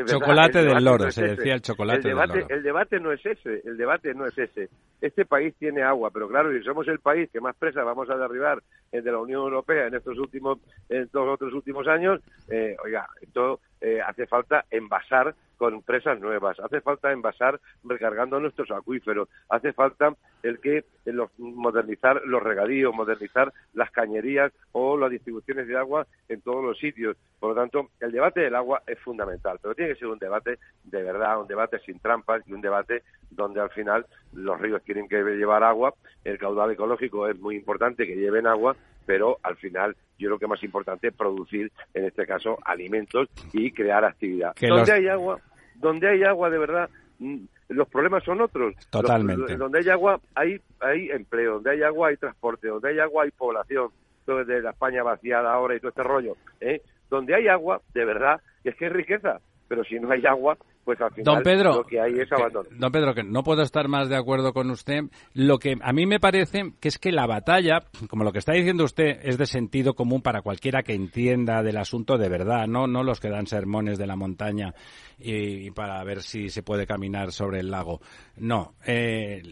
chocolate 0.06 0.62
del 0.62 0.84
loro, 0.84 1.10
se 1.10 1.28
decía 1.28 1.54
el 1.54 1.62
chocolate 1.62 2.08
el 2.08 2.14
debate, 2.14 2.32
del 2.32 2.42
loro. 2.42 2.54
El 2.54 2.62
debate 2.62 3.00
no 3.00 3.12
es 3.12 3.26
ese, 3.26 3.62
el 3.64 3.76
debate 3.76 4.14
no 4.14 4.26
es 4.26 4.38
ese. 4.38 4.68
Este 5.00 5.24
país 5.24 5.54
tiene 5.58 5.82
agua, 5.82 6.10
pero 6.12 6.28
claro, 6.28 6.52
si 6.52 6.62
somos 6.62 6.86
el 6.88 7.00
país 7.00 7.30
que 7.30 7.40
más 7.40 7.56
presa 7.56 7.82
vamos 7.82 8.08
a 8.10 8.16
derribar 8.16 8.62
de 8.90 9.02
la 9.10 9.18
Unión 9.18 9.42
Europea 9.42 9.86
en 9.86 9.94
estos 9.94 10.18
últimos, 10.18 10.58
en 10.88 11.02
estos 11.02 11.26
otros 11.26 11.52
últimos 11.54 11.86
años, 11.88 12.20
eh, 12.48 12.76
oiga, 12.84 13.06
esto 13.20 13.60
eh, 13.82 14.00
hace 14.00 14.26
falta 14.26 14.64
envasar 14.70 15.34
con 15.56 15.82
presas 15.82 16.20
nuevas, 16.20 16.58
hace 16.60 16.80
falta 16.80 17.12
envasar 17.12 17.60
recargando 17.84 18.40
nuestros 18.40 18.70
acuíferos, 18.70 19.28
hace 19.48 19.72
falta 19.72 20.14
el 20.42 20.60
que 20.60 20.84
los, 21.04 21.30
modernizar 21.38 22.22
los 22.24 22.42
regadíos, 22.42 22.94
modernizar 22.94 23.52
las 23.74 23.90
cañerías 23.90 24.52
o 24.72 24.96
las 24.96 25.10
distribuciones 25.10 25.66
de 25.68 25.76
agua 25.76 26.06
en 26.28 26.40
todos 26.42 26.64
los 26.64 26.78
sitios. 26.78 27.16
Por 27.38 27.50
lo 27.50 27.60
tanto, 27.60 27.90
el 28.00 28.12
debate 28.12 28.40
del 28.40 28.54
agua 28.54 28.82
es 28.86 28.98
fundamental, 29.00 29.58
pero 29.60 29.74
tiene 29.74 29.92
que 29.92 29.98
ser 30.00 30.08
un 30.08 30.18
debate 30.18 30.58
de 30.84 31.02
verdad, 31.02 31.40
un 31.40 31.48
debate 31.48 31.78
sin 31.80 31.98
trampas 31.98 32.42
y 32.46 32.52
un 32.52 32.60
debate 32.60 33.02
donde 33.30 33.60
al 33.60 33.70
final 33.70 34.06
los 34.32 34.60
ríos 34.60 34.82
tienen 34.82 35.08
que 35.08 35.22
llevar 35.22 35.62
agua, 35.64 35.94
el 36.24 36.38
caudal 36.38 36.70
ecológico 36.70 37.28
es 37.28 37.38
muy 37.38 37.56
importante 37.56 38.06
que 38.06 38.16
lleven 38.16 38.46
agua, 38.46 38.76
pero 39.06 39.38
al 39.42 39.56
final 39.56 39.96
yo 40.18 40.28
creo 40.28 40.38
que 40.38 40.46
más 40.46 40.62
importante 40.62 41.08
es 41.08 41.14
producir, 41.14 41.72
en 41.94 42.04
este 42.04 42.26
caso, 42.26 42.58
alimentos 42.64 43.28
y 43.52 43.72
crear 43.72 44.04
actividad. 44.04 44.54
donde 44.60 44.92
hay 44.92 45.08
agua, 45.08 45.40
donde 45.74 46.08
hay 46.08 46.22
agua 46.22 46.50
de 46.50 46.58
verdad, 46.58 46.90
mm, 47.18 47.44
los 47.68 47.88
problemas 47.88 48.22
son 48.24 48.40
otros. 48.40 48.74
Totalmente. 48.90 49.56
donde 49.56 49.80
hay 49.80 49.88
agua 49.88 50.20
hay, 50.34 50.60
hay 50.80 51.10
empleo, 51.10 51.54
donde 51.54 51.70
hay 51.70 51.82
agua 51.82 52.08
hay 52.08 52.16
transporte, 52.16 52.68
donde 52.68 52.90
hay 52.90 52.98
agua 52.98 53.24
hay 53.24 53.30
población. 53.30 53.88
Todo 54.24 54.44
de 54.44 54.62
la 54.62 54.70
España 54.70 55.02
vaciada 55.02 55.52
ahora 55.52 55.74
y 55.74 55.80
todo 55.80 55.88
este 55.88 56.04
rollo. 56.04 56.36
¿eh? 56.60 56.80
Donde 57.10 57.34
hay 57.34 57.48
agua, 57.48 57.80
de 57.92 58.04
verdad, 58.04 58.40
es 58.62 58.76
que 58.76 58.86
es 58.86 58.92
riqueza. 58.92 59.40
Pero 59.66 59.82
si 59.82 59.98
no 59.98 60.12
hay 60.12 60.24
agua, 60.26 60.56
pues 60.84 61.00
al 61.00 61.12
final 61.12 61.34
don 61.34 61.42
Pedro, 61.42 61.74
lo 61.74 61.84
que 61.84 62.00
hay 62.00 62.18
es 62.18 62.30
abandono. 62.32 62.68
don 62.72 62.92
Pedro, 62.92 63.14
que 63.14 63.22
no 63.22 63.42
puedo 63.42 63.62
estar 63.62 63.88
más 63.88 64.08
de 64.08 64.16
acuerdo 64.16 64.52
con 64.52 64.70
usted. 64.70 65.04
Lo 65.32 65.58
que 65.58 65.76
a 65.80 65.92
mí 65.92 66.06
me 66.06 66.20
parece 66.20 66.72
que 66.80 66.88
es 66.88 66.98
que 66.98 67.12
la 67.12 67.26
batalla, 67.26 67.84
como 68.08 68.24
lo 68.24 68.32
que 68.32 68.38
está 68.38 68.52
diciendo 68.52 68.84
usted, 68.84 69.20
es 69.22 69.38
de 69.38 69.46
sentido 69.46 69.94
común 69.94 70.22
para 70.22 70.42
cualquiera 70.42 70.82
que 70.82 70.94
entienda 70.94 71.62
del 71.62 71.76
asunto 71.76 72.18
de 72.18 72.28
verdad, 72.28 72.66
no, 72.66 72.86
no 72.86 73.02
los 73.02 73.20
que 73.20 73.30
dan 73.30 73.46
sermones 73.46 73.98
de 73.98 74.06
la 74.06 74.16
montaña 74.16 74.74
y, 75.18 75.70
para 75.70 76.02
ver 76.04 76.22
si 76.22 76.48
se 76.48 76.62
puede 76.62 76.86
caminar 76.86 77.32
sobre 77.32 77.60
el 77.60 77.70
lago. 77.70 78.00
No, 78.36 78.74
eh, 78.84 79.42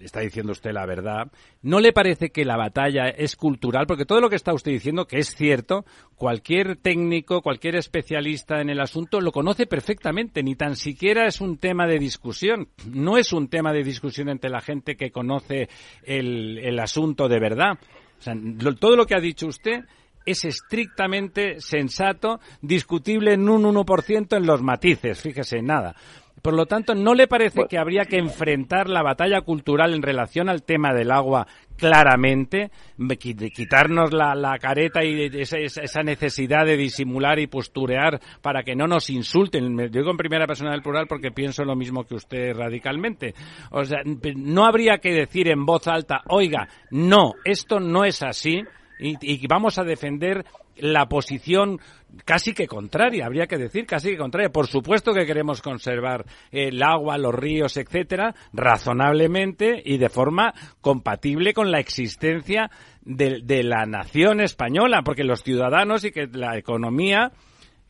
está 0.00 0.20
diciendo 0.20 0.52
usted 0.52 0.72
la 0.72 0.86
verdad. 0.86 1.30
¿No 1.62 1.80
le 1.80 1.92
parece 1.92 2.30
que 2.30 2.44
la 2.44 2.56
batalla 2.56 3.08
es 3.08 3.36
cultural? 3.36 3.86
Porque 3.86 4.04
todo 4.04 4.20
lo 4.20 4.30
que 4.30 4.36
está 4.36 4.52
usted 4.52 4.72
diciendo, 4.72 5.06
que 5.06 5.18
es 5.18 5.34
cierto, 5.34 5.84
cualquier 6.16 6.76
técnico, 6.76 7.42
cualquier 7.42 7.76
especialista 7.76 8.60
en 8.60 8.70
el 8.70 8.80
asunto 8.80 9.20
lo 9.20 9.32
conoce 9.32 9.66
perfectamente, 9.66 10.42
ni 10.42 10.54
tan 10.54 10.76
siquiera 10.76 11.26
es 11.26 11.40
un 11.40 11.58
tema 11.58 11.86
de 11.86 11.98
discusión. 11.98 12.68
No 12.86 13.18
es 13.18 13.32
un 13.32 13.48
tema 13.48 13.72
de 13.72 13.82
discusión 13.82 14.28
entre 14.28 14.50
la 14.50 14.60
gente 14.60 14.96
que 14.96 15.10
conoce 15.10 15.68
el, 16.02 16.58
el 16.58 16.78
asunto 16.78 17.28
de 17.28 17.40
verdad. 17.40 17.78
O 18.18 18.22
sea, 18.22 18.34
todo 18.78 18.96
lo 18.96 19.06
que 19.06 19.14
ha 19.14 19.20
dicho 19.20 19.46
usted 19.46 19.84
es 20.24 20.44
estrictamente 20.44 21.60
sensato, 21.60 22.40
discutible 22.60 23.34
en 23.34 23.48
un 23.48 23.64
1% 23.64 24.36
en 24.36 24.46
los 24.46 24.62
matices, 24.62 25.20
fíjese, 25.20 25.62
nada. 25.62 25.96
Por 26.42 26.54
lo 26.54 26.66
tanto, 26.66 26.96
¿no 26.96 27.14
le 27.14 27.28
parece 27.28 27.66
que 27.68 27.78
habría 27.78 28.04
que 28.04 28.18
enfrentar 28.18 28.88
la 28.88 29.02
batalla 29.02 29.42
cultural 29.42 29.94
en 29.94 30.02
relación 30.02 30.48
al 30.48 30.64
tema 30.64 30.92
del 30.92 31.12
agua 31.12 31.46
claramente, 31.76 32.72
quitarnos 33.18 34.12
la, 34.12 34.58
careta 34.60 35.04
y 35.04 35.30
esa, 35.32 36.02
necesidad 36.02 36.66
de 36.66 36.76
disimular 36.76 37.38
y 37.38 37.46
posturear 37.46 38.20
para 38.40 38.64
que 38.64 38.74
no 38.74 38.88
nos 38.88 39.08
insulten? 39.08 39.72
Me 39.72 39.88
digo 39.88 40.10
en 40.10 40.16
primera 40.16 40.48
persona 40.48 40.72
del 40.72 40.82
plural 40.82 41.06
porque 41.06 41.30
pienso 41.30 41.64
lo 41.64 41.76
mismo 41.76 42.04
que 42.04 42.16
usted 42.16 42.56
radicalmente. 42.56 43.34
O 43.70 43.84
sea, 43.84 44.00
no 44.04 44.64
habría 44.64 44.98
que 44.98 45.12
decir 45.12 45.48
en 45.48 45.64
voz 45.64 45.86
alta, 45.86 46.22
oiga, 46.28 46.68
no, 46.90 47.34
esto 47.44 47.78
no 47.78 48.04
es 48.04 48.20
así 48.22 48.62
y, 49.02 49.46
vamos 49.46 49.78
a 49.78 49.84
defender 49.84 50.44
la 50.76 51.06
posición 51.06 51.80
casi 52.24 52.52
que 52.52 52.66
contraria, 52.66 53.26
habría 53.26 53.46
que 53.46 53.58
decir 53.58 53.86
casi 53.86 54.10
que 54.10 54.18
contraria. 54.18 54.50
Por 54.50 54.66
supuesto 54.66 55.12
que 55.12 55.26
queremos 55.26 55.62
conservar 55.62 56.24
el 56.50 56.82
agua, 56.82 57.18
los 57.18 57.34
ríos, 57.34 57.76
etcétera, 57.76 58.34
razonablemente 58.52 59.82
y 59.84 59.98
de 59.98 60.08
forma 60.08 60.52
compatible 60.80 61.54
con 61.54 61.70
la 61.70 61.80
existencia 61.80 62.70
de, 63.02 63.40
de 63.42 63.62
la 63.62 63.86
nación 63.86 64.40
española, 64.40 65.02
porque 65.04 65.24
los 65.24 65.42
ciudadanos 65.42 66.04
y 66.04 66.12
que 66.12 66.26
la 66.26 66.56
economía 66.56 67.32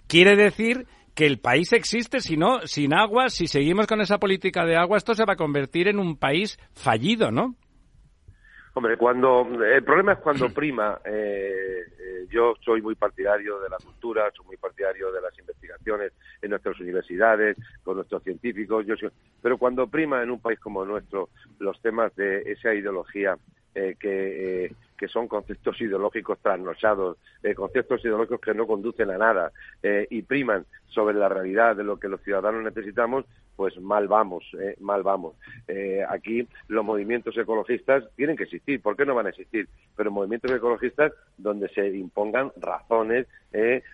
quiere 0.07 0.37
decir 0.37 0.87
que 1.15 1.27
el 1.27 1.39
país 1.39 1.73
existe, 1.73 2.21
si 2.21 2.37
no, 2.37 2.67
sin 2.67 2.95
agua, 2.95 3.29
si 3.29 3.47
seguimos 3.47 3.87
con 3.87 4.01
esa 4.01 4.19
política 4.19 4.65
de 4.65 4.77
agua, 4.77 4.97
esto 4.97 5.15
se 5.15 5.25
va 5.25 5.35
a 5.35 5.37
convertir 5.37 5.89
en 5.89 5.99
un 5.99 6.17
país 6.17 6.59
fallido, 6.73 7.31
¿no? 7.31 7.55
Hombre, 8.75 8.97
cuando 8.97 9.47
el 9.65 9.85
problema 9.85 10.13
es 10.13 10.19
cuando 10.19 10.49
prima. 10.55 11.01
Eh, 11.05 11.85
eh, 11.99 12.27
yo 12.31 12.55
soy 12.65 12.81
muy 12.81 12.95
partidario 12.95 13.61
de 13.61 13.69
la 13.69 13.77
cultura, 13.77 14.31
soy 14.35 14.47
muy 14.47 14.57
partidario 14.57 15.13
de 15.13 15.21
las 15.21 15.39
investigaciones 15.39 16.13
en 16.41 16.51
nuestras 16.51 16.81
universidades, 16.81 17.57
con 17.83 17.97
nuestros 17.97 18.23
científicos. 18.23 18.87
Yo 18.87 18.95
pero 19.43 19.59
cuando 19.59 19.87
prima 19.87 20.23
en 20.23 20.31
un 20.31 20.41
país 20.41 20.59
como 20.59 20.85
nuestro 20.85 21.29
los 21.59 21.81
temas 21.83 22.15
de 22.17 22.43
esa 22.53 22.73
ideología 22.73 23.37
eh, 23.75 23.97
que, 23.99 24.65
eh, 24.65 24.73
que 25.03 25.09
son 25.09 25.27
conceptos 25.27 25.81
ideológicos 25.81 26.39
trasnochados, 26.39 27.17
eh, 27.43 27.57
conceptos 27.57 28.05
ideológicos 28.05 28.41
que 28.41 28.55
no 28.55 28.69
conducen 28.69 29.11
a 29.11 29.19
nada 29.19 29.51
y 29.83 30.23
priman 30.23 30.65
sobre 30.87 31.17
la 31.17 31.29
realidad 31.29 31.75
de 31.75 31.83
lo 31.83 31.99
que 31.99 32.07
los 32.07 32.23
ciudadanos 32.23 32.63
necesitamos, 32.63 33.25
pues 33.57 33.77
mal 33.81 34.07
vamos, 34.07 34.45
mal 34.79 35.03
vamos. 35.03 35.35
aquí 36.09 36.47
los 36.69 36.85
movimientos 36.85 37.37
ecologistas 37.37 38.05
tienen 38.15 38.37
que 38.37 38.45
existir, 38.45 38.81
¿por 38.81 38.97
qué 38.97 39.05
no 39.05 39.17
van 39.17 39.27
a 39.27 39.31
existir? 39.31 39.69
Pero 39.97 40.13
movimientos 40.13 40.53
ecologistas 40.53 41.13
donde 41.37 41.69
se 41.71 41.89
impongan 41.89 42.53
razones 42.61 43.27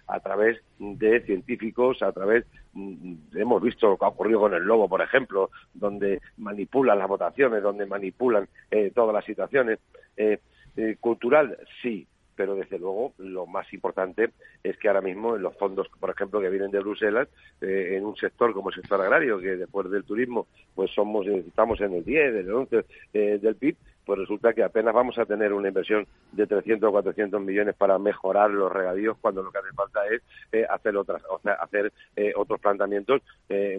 a 0.09 0.21
través 0.21 0.61
de 0.79 1.23
científicos, 1.23 2.03
a 2.03 2.13
través 2.13 2.45
mm, 2.75 3.15
hemos 3.35 3.63
visto 3.63 3.89
lo 3.89 3.97
que 3.97 4.05
ha 4.05 4.09
ocurrido 4.09 4.41
con 4.41 4.53
el 4.53 4.63
lobo, 4.63 4.91
por 4.91 5.01
ejemplo, 5.01 5.51
donde 5.73 6.21
manipulan 6.37 6.99
las 6.99 7.09
votaciones, 7.09 7.63
donde 7.63 7.87
manipulan 7.87 8.47
todas 8.95 9.15
las 9.15 9.25
situaciones 9.25 9.79
eh, 10.19 10.41
eh, 10.81 10.97
cultural, 11.01 11.59
sí, 11.83 12.07
pero 12.37 12.55
desde 12.55 12.79
luego 12.79 13.13
lo 13.19 13.47
más 13.47 13.67
importante 13.73 14.31
es 14.63 14.79
que 14.79 14.87
ahora 14.87 15.01
mismo 15.01 15.35
en 15.35 15.43
los 15.43 15.57
fondos, 15.57 15.89
por 15.99 16.09
ejemplo, 16.09 16.41
que 16.41 16.51
vienen 16.51 16.71
de 16.71 16.79
Bruselas, 16.79 17.27
eh, 17.61 17.97
en 17.97 18.05
un 18.05 18.15
sector 18.15 18.55
como 18.55 18.69
el 18.69 18.77
sector 18.77 19.01
agrario, 19.01 19.41
que 19.41 19.57
después 19.57 19.91
del 19.91 20.05
turismo, 20.05 20.47
pues 20.77 20.93
somos 20.93 21.27
estamos 21.27 21.81
en 21.81 21.95
el 21.95 22.05
10, 22.05 22.35
el 22.37 22.53
11 22.53 22.85
del 23.13 23.57
PIB, 23.57 23.77
pues 24.07 24.21
resulta 24.21 24.53
que 24.53 24.63
apenas 24.63 24.95
vamos 24.95 25.19
a 25.19 25.27
tener 25.27 25.53
una 25.53 25.67
inversión 25.67 26.07
de 26.31 26.47
300 26.47 26.89
o 26.89 26.93
400 26.93 27.41
millones 27.41 27.75
para 27.75 27.99
mejorar 27.99 28.53
los 28.53 28.73
regadíos 28.73 29.19
cuando 29.21 29.43
lo 29.43 29.51
que 29.51 29.59
hace 29.59 29.75
falta 29.75 30.01
es 30.07 30.71
hacer 30.71 30.97
otras 30.97 31.25
o 31.29 31.41
sea, 31.41 31.55
hacer 31.55 31.93
otros 32.37 32.61
planteamientos 32.61 33.21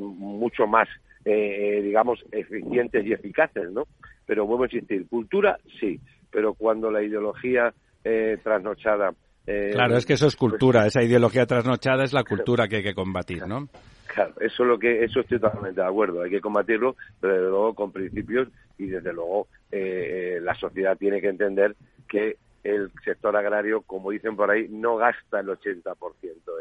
mucho 0.02 0.68
más 0.68 0.88
digamos 1.24 2.24
eficientes 2.32 3.06
y 3.06 3.14
eficaces 3.14 3.72
no 3.72 3.88
pero 4.30 4.46
vuelvo 4.46 4.66
a 4.66 4.68
insistir, 4.68 5.08
cultura 5.08 5.58
sí, 5.80 6.00
pero 6.32 6.54
cuando 6.54 6.92
la 6.92 7.02
ideología 7.02 7.74
eh, 8.04 8.38
trasnochada... 8.44 9.14
Eh, 9.48 9.72
claro, 9.74 9.98
es 9.98 10.06
que 10.06 10.14
eso 10.14 10.28
es 10.28 10.36
cultura, 10.36 10.86
esa 10.86 11.02
ideología 11.02 11.46
trasnochada 11.46 12.04
es 12.04 12.14
la 12.14 12.24
cultura 12.24 12.68
que 12.68 12.78
hay 12.78 12.84
que 12.84 12.94
combatir, 12.94 13.48
¿no? 13.48 13.68
Claro, 14.08 14.34
eso 14.40 14.64
es 14.64 14.70
lo 14.70 14.78
que, 14.78 15.04
eso 15.04 15.22
estoy 15.22 15.40
totalmente 15.40 15.82
de 15.82 15.88
acuerdo, 15.88 16.22
hay 16.22 16.30
que 16.30 16.42
combatirlo, 16.42 16.96
pero 17.20 17.34
desde 17.34 17.50
luego 17.50 17.74
con 17.74 17.92
principios 17.92 18.48
y 18.78 18.88
desde 18.88 19.14
luego 19.14 19.48
eh, 19.72 20.40
la 20.42 20.54
sociedad 20.56 20.98
tiene 20.98 21.22
que 21.22 21.30
entender 21.30 21.76
que 22.08 22.38
el 22.64 22.92
sector 23.04 23.36
agrario, 23.36 23.82
como 23.82 24.12
dicen 24.12 24.36
por 24.36 24.52
ahí, 24.52 24.68
no 24.70 24.98
gasta 24.98 25.40
el 25.40 25.48
80% 25.48 25.96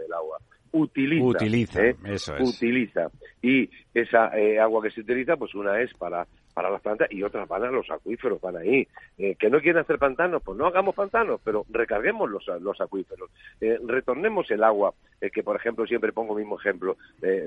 del 0.01 0.13
agua 0.13 0.39
utiliza. 0.73 1.25
Utiliza, 1.25 1.83
eso 2.05 2.37
es. 2.37 2.57
Utiliza. 2.57 3.11
Y 3.43 3.69
esa 3.95 4.31
agua 4.63 4.83
que 4.83 4.91
se 4.91 5.01
utiliza, 5.01 5.37
pues 5.37 5.55
una 5.55 5.81
es 5.81 5.93
para 5.95 6.27
para 6.59 6.71
las 6.71 6.83
plantas 6.83 7.07
y 7.13 7.23
otras 7.23 7.47
van 7.47 7.63
a 7.63 7.71
los 7.71 7.89
acuíferos, 7.89 8.41
van 8.41 8.57
ahí. 8.57 8.89
Eh, 9.17 9.37
¿Que 9.37 9.49
no 9.49 9.61
quieren 9.61 9.81
hacer 9.81 9.97
pantanos? 9.97 10.43
Pues 10.43 10.59
no 10.59 10.67
hagamos 10.67 10.93
pantanos, 10.93 11.41
pero 11.45 11.65
recarguemos 11.71 12.29
los, 12.29 12.45
los 12.61 12.81
acuíferos. 12.81 13.31
Eh, 13.61 13.79
retornemos 13.87 14.51
el 14.51 14.65
agua, 14.65 14.93
eh, 15.21 15.31
que 15.31 15.45
por 15.45 15.55
ejemplo 15.55 15.87
siempre 15.87 16.13
pongo 16.13 16.37
el 16.37 16.41
mismo 16.41 16.59
ejemplo, 16.59 16.97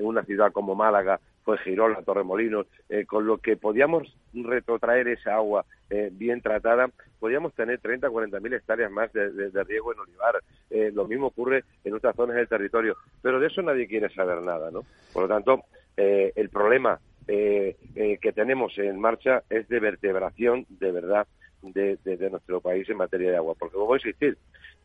una 0.00 0.22
ciudad 0.22 0.50
como 0.50 0.74
Málaga, 0.74 1.20
fue 1.44 1.58
Girola, 1.58 2.00
Torremolinos, 2.00 2.66
con 3.06 3.26
lo 3.26 3.36
que 3.36 3.58
podíamos 3.58 4.16
retrotraer 4.32 5.08
esa 5.08 5.34
agua 5.34 5.66
bien 6.12 6.40
tratada, 6.40 6.88
podíamos 7.20 7.52
tener 7.52 7.80
30 7.80 8.08
o 8.08 8.12
40 8.12 8.40
mil 8.40 8.54
hectáreas 8.54 8.90
más 8.90 9.12
de, 9.12 9.30
de, 9.30 9.64
riego 9.64 9.92
en 9.92 9.98
olivar. 10.00 10.40
lo 10.94 11.06
mismo 11.06 11.26
ocurre 11.26 11.64
en 11.84 11.92
otras 11.94 12.16
zonas 12.16 12.36
del 12.36 12.48
territorio, 12.48 12.96
pero 13.20 13.40
de 13.40 13.48
eso 13.48 13.60
nadie 13.60 13.86
quiere 13.86 14.08
saber 14.14 14.40
nada, 14.40 14.70
¿no? 14.70 14.84
Por 15.12 15.24
lo 15.24 15.28
tanto, 15.28 15.64
el 15.96 16.48
problema 16.48 16.98
eh, 17.34 17.76
eh, 17.94 18.18
que 18.20 18.30
tenemos 18.34 18.76
en 18.76 19.00
marcha 19.00 19.42
es 19.48 19.66
de 19.68 19.80
vertebración 19.80 20.66
de 20.68 20.92
verdad 20.92 21.26
de, 21.62 22.28
nuestro 22.30 22.60
país 22.60 22.86
en 22.90 22.98
materia 22.98 23.30
de 23.30 23.36
agua. 23.38 23.54
Porque, 23.58 23.74
como 23.74 23.94
a 23.94 23.96
insistir, 23.96 24.36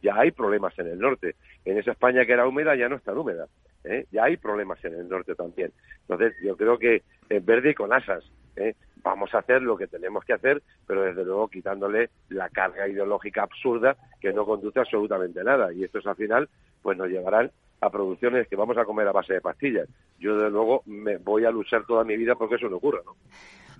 ya 0.01 0.15
hay 0.15 0.31
problemas 0.31 0.77
en 0.79 0.87
el 0.87 0.97
norte. 0.97 1.35
En 1.65 1.77
esa 1.77 1.91
España 1.91 2.25
que 2.25 2.31
era 2.31 2.47
húmeda 2.47 2.73
ya 2.77 2.87
no 2.87 2.95
está 2.95 3.11
húmeda. 3.11 3.47
¿eh? 3.83 4.05
Ya 4.13 4.23
hay 4.23 4.37
problemas 4.37 4.81
en 4.85 4.93
el 4.93 5.09
norte 5.09 5.35
también. 5.35 5.73
Entonces, 6.01 6.35
yo 6.41 6.55
creo 6.55 6.79
que 6.79 7.03
en 7.29 7.45
verde 7.45 7.71
y 7.71 7.73
con 7.73 7.91
asas. 7.91 8.23
¿eh? 8.55 8.75
Vamos 9.03 9.33
a 9.33 9.39
hacer 9.39 9.61
lo 9.61 9.75
que 9.75 9.87
tenemos 9.87 10.23
que 10.23 10.31
hacer, 10.31 10.61
pero 10.85 11.01
desde 11.01 11.25
luego 11.25 11.49
quitándole 11.49 12.11
la 12.29 12.47
carga 12.47 12.87
ideológica 12.87 13.43
absurda 13.43 13.97
que 14.21 14.31
no 14.31 14.45
conduce 14.45 14.79
absolutamente 14.79 15.43
nada. 15.43 15.73
Y 15.73 15.83
estos 15.83 16.07
al 16.07 16.15
final, 16.15 16.47
pues 16.81 16.97
nos 16.97 17.09
llevarán 17.09 17.51
a 17.81 17.89
producciones 17.89 18.47
que 18.47 18.55
vamos 18.55 18.77
a 18.77 18.85
comer 18.85 19.07
a 19.07 19.11
base 19.11 19.33
de 19.33 19.41
pastillas. 19.41 19.87
Yo, 20.19 20.35
desde 20.35 20.49
luego, 20.49 20.81
me 20.85 21.17
voy 21.17 21.45
a 21.45 21.51
luchar 21.51 21.85
toda 21.85 22.03
mi 22.03 22.17
vida 22.17 22.35
porque 22.35 22.55
eso 22.55 22.69
no 22.69 22.77
ocurra, 22.77 23.01
¿no? 23.05 23.15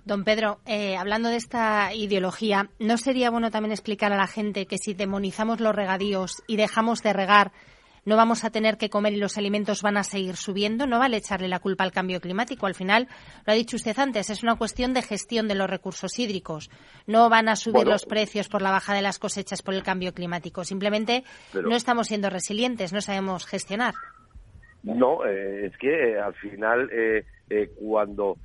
Don 0.04 0.24
Pedro, 0.24 0.60
eh, 0.64 0.96
hablando 0.96 1.28
de 1.28 1.36
esta 1.36 1.92
ideología, 1.92 2.70
¿no 2.78 2.96
sería 2.96 3.30
bueno 3.30 3.50
también 3.50 3.72
explicar 3.72 4.10
a 4.12 4.16
la 4.16 4.26
gente 4.26 4.64
que 4.66 4.78
si 4.78 4.94
demonizamos 4.94 5.60
los 5.60 5.74
regadíos 5.74 6.42
y 6.46 6.56
dejamos 6.56 7.02
de 7.02 7.12
regar, 7.12 7.52
no 8.08 8.16
vamos 8.16 8.42
a 8.42 8.50
tener 8.50 8.78
que 8.78 8.88
comer 8.88 9.12
y 9.12 9.16
los 9.16 9.36
alimentos 9.36 9.82
van 9.82 9.98
a 9.98 10.02
seguir 10.02 10.36
subiendo. 10.36 10.86
No 10.86 10.98
vale 10.98 11.18
echarle 11.18 11.46
la 11.46 11.58
culpa 11.58 11.84
al 11.84 11.92
cambio 11.92 12.22
climático. 12.22 12.66
Al 12.66 12.74
final, 12.74 13.06
lo 13.44 13.52
ha 13.52 13.56
dicho 13.56 13.76
usted 13.76 13.96
antes, 13.98 14.30
es 14.30 14.42
una 14.42 14.56
cuestión 14.56 14.94
de 14.94 15.02
gestión 15.02 15.46
de 15.46 15.54
los 15.54 15.68
recursos 15.68 16.18
hídricos. 16.18 16.70
No 17.06 17.28
van 17.28 17.50
a 17.50 17.56
subir 17.56 17.86
los 17.86 18.06
precios 18.06 18.48
por 18.48 18.62
la 18.62 18.70
baja 18.70 18.94
de 18.94 19.02
las 19.02 19.18
cosechas 19.18 19.60
por 19.60 19.74
el 19.74 19.82
cambio 19.82 20.14
climático. 20.14 20.64
Simplemente 20.64 21.22
no 21.52 21.76
estamos 21.76 22.08
siendo 22.08 22.30
resilientes, 22.30 22.94
no 22.94 23.02
sabemos 23.02 23.44
gestionar. 23.44 23.94
No, 24.82 25.26
eh, 25.26 25.66
es 25.66 25.76
que 25.76 26.12
eh, 26.12 26.18
al 26.18 26.34
final 26.34 26.88
eh, 26.90 27.24
cuando 27.78 28.38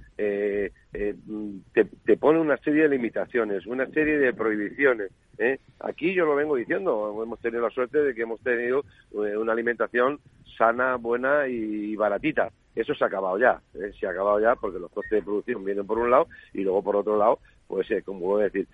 te, 0.91 1.86
te, 2.05 2.17
pone 2.17 2.39
una 2.39 2.57
serie 2.57 2.83
de 2.83 2.89
limitaciones, 2.89 3.65
una 3.65 3.88
serie 3.88 4.17
de 4.17 4.33
prohibiciones, 4.33 5.12
¿eh? 5.38 5.59
Aquí 5.79 6.13
yo 6.13 6.25
lo 6.25 6.36
vengo 6.36 6.55
diciendo, 6.55 7.21
hemos 7.23 7.39
tenido 7.39 7.62
la 7.63 7.69
suerte 7.69 7.99
de 7.99 8.13
que 8.13 8.21
hemos 8.21 8.39
tenido 8.41 8.83
eh, 9.13 9.38
una 9.38 9.53
alimentación 9.53 10.19
sana, 10.57 10.95
buena 10.97 11.47
y 11.47 11.95
baratita. 11.95 12.51
Eso 12.75 12.93
se 12.95 13.03
ha 13.03 13.07
acabado 13.07 13.38
ya, 13.38 13.62
¿eh? 13.75 13.91
se 13.99 14.07
ha 14.07 14.12
acabado 14.12 14.39
ya 14.39 14.55
porque 14.55 14.79
los 14.79 14.91
costes 14.91 15.12
de 15.12 15.21
producción 15.21 15.63
vienen 15.63 15.86
por 15.86 15.99
un 15.99 16.12
lado 16.12 16.27
y 16.53 16.62
luego 16.62 16.81
por 16.81 16.95
otro 16.95 17.17
lado, 17.17 17.39
pues 17.67 17.88
como 18.03 18.19
voy 18.21 18.41
a 18.41 18.49
decir, 18.49 18.67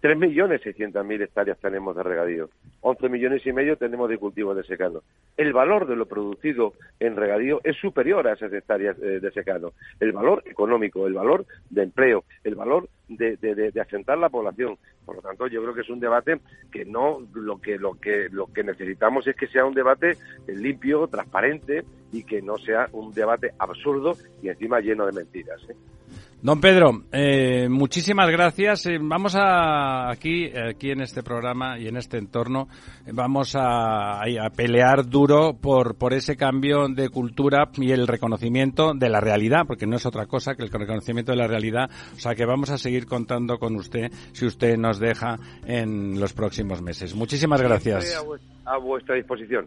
Tres 0.00 0.16
millones 0.16 0.62
seiscientas 0.62 1.04
mil 1.04 1.20
hectáreas 1.20 1.58
tenemos 1.58 1.96
de 1.96 2.04
regadío, 2.04 2.50
11 2.82 3.08
millones 3.08 3.44
y 3.44 3.52
medio 3.52 3.76
tenemos 3.76 4.08
de 4.08 4.16
cultivo 4.16 4.54
de 4.54 4.62
secano. 4.62 5.02
El 5.36 5.52
valor 5.52 5.88
de 5.88 5.96
lo 5.96 6.06
producido 6.06 6.74
en 7.00 7.16
regadío 7.16 7.60
es 7.64 7.76
superior 7.76 8.28
a 8.28 8.34
esas 8.34 8.52
hectáreas 8.52 8.96
eh, 8.98 9.18
de 9.18 9.30
secano. 9.32 9.72
El 9.98 10.12
valor 10.12 10.44
económico, 10.46 11.04
el 11.08 11.14
valor 11.14 11.46
de 11.68 11.82
empleo, 11.82 12.22
el 12.44 12.54
valor 12.54 12.88
de, 13.08 13.36
de, 13.38 13.80
asentar 13.80 14.18
la 14.18 14.28
población. 14.28 14.78
Por 15.04 15.16
lo 15.16 15.22
tanto, 15.22 15.48
yo 15.48 15.62
creo 15.62 15.74
que 15.74 15.80
es 15.80 15.90
un 15.90 15.98
debate 15.98 16.38
que 16.70 16.84
no 16.84 17.18
lo 17.34 17.60
que 17.60 17.76
lo 17.76 17.94
que 17.94 18.28
lo 18.30 18.46
que 18.46 18.62
necesitamos 18.62 19.26
es 19.26 19.34
que 19.34 19.48
sea 19.48 19.64
un 19.64 19.74
debate 19.74 20.16
limpio, 20.46 21.08
transparente 21.08 21.82
y 22.12 22.22
que 22.22 22.40
no 22.40 22.56
sea 22.58 22.88
un 22.92 23.12
debate 23.12 23.50
absurdo 23.58 24.14
y 24.42 24.48
encima 24.48 24.78
lleno 24.78 25.06
de 25.06 25.12
mentiras. 25.12 25.60
¿eh? 25.68 25.74
Don 26.40 26.60
Pedro, 26.60 27.02
eh, 27.10 27.68
muchísimas 27.68 28.30
gracias. 28.30 28.86
Eh, 28.86 28.98
vamos 29.00 29.34
a 29.34 30.08
aquí, 30.08 30.46
aquí 30.56 30.92
en 30.92 31.00
este 31.00 31.24
programa 31.24 31.80
y 31.80 31.88
en 31.88 31.96
este 31.96 32.16
entorno, 32.16 32.68
eh, 33.04 33.10
vamos 33.12 33.56
a, 33.56 34.22
a, 34.22 34.50
pelear 34.54 35.08
duro 35.08 35.54
por, 35.60 35.96
por 35.96 36.14
ese 36.14 36.36
cambio 36.36 36.86
de 36.86 37.08
cultura 37.08 37.68
y 37.76 37.90
el 37.90 38.06
reconocimiento 38.06 38.94
de 38.94 39.08
la 39.08 39.20
realidad, 39.20 39.64
porque 39.66 39.88
no 39.88 39.96
es 39.96 40.06
otra 40.06 40.26
cosa 40.26 40.54
que 40.54 40.62
el 40.62 40.70
reconocimiento 40.70 41.32
de 41.32 41.38
la 41.38 41.48
realidad. 41.48 41.90
O 42.14 42.20
sea 42.20 42.36
que 42.36 42.44
vamos 42.44 42.70
a 42.70 42.78
seguir 42.78 43.06
contando 43.06 43.58
con 43.58 43.74
usted 43.74 44.12
si 44.32 44.46
usted 44.46 44.76
nos 44.76 45.00
deja 45.00 45.38
en 45.66 46.20
los 46.20 46.34
próximos 46.34 46.80
meses. 46.80 47.16
Muchísimas 47.16 47.60
gracias. 47.60 48.24
A 48.64 48.78
vuestra 48.78 49.16
disposición. 49.16 49.66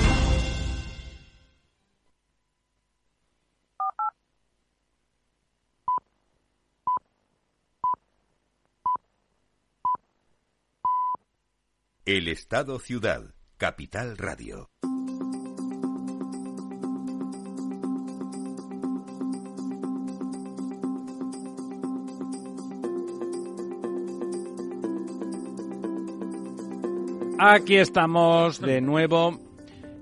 El 12.03 12.27
Estado 12.27 12.79
Ciudad, 12.79 13.35
Capital 13.57 14.17
Radio. 14.17 14.71
Aquí 27.37 27.77
estamos 27.77 28.59
de 28.59 28.81
nuevo. 28.81 29.39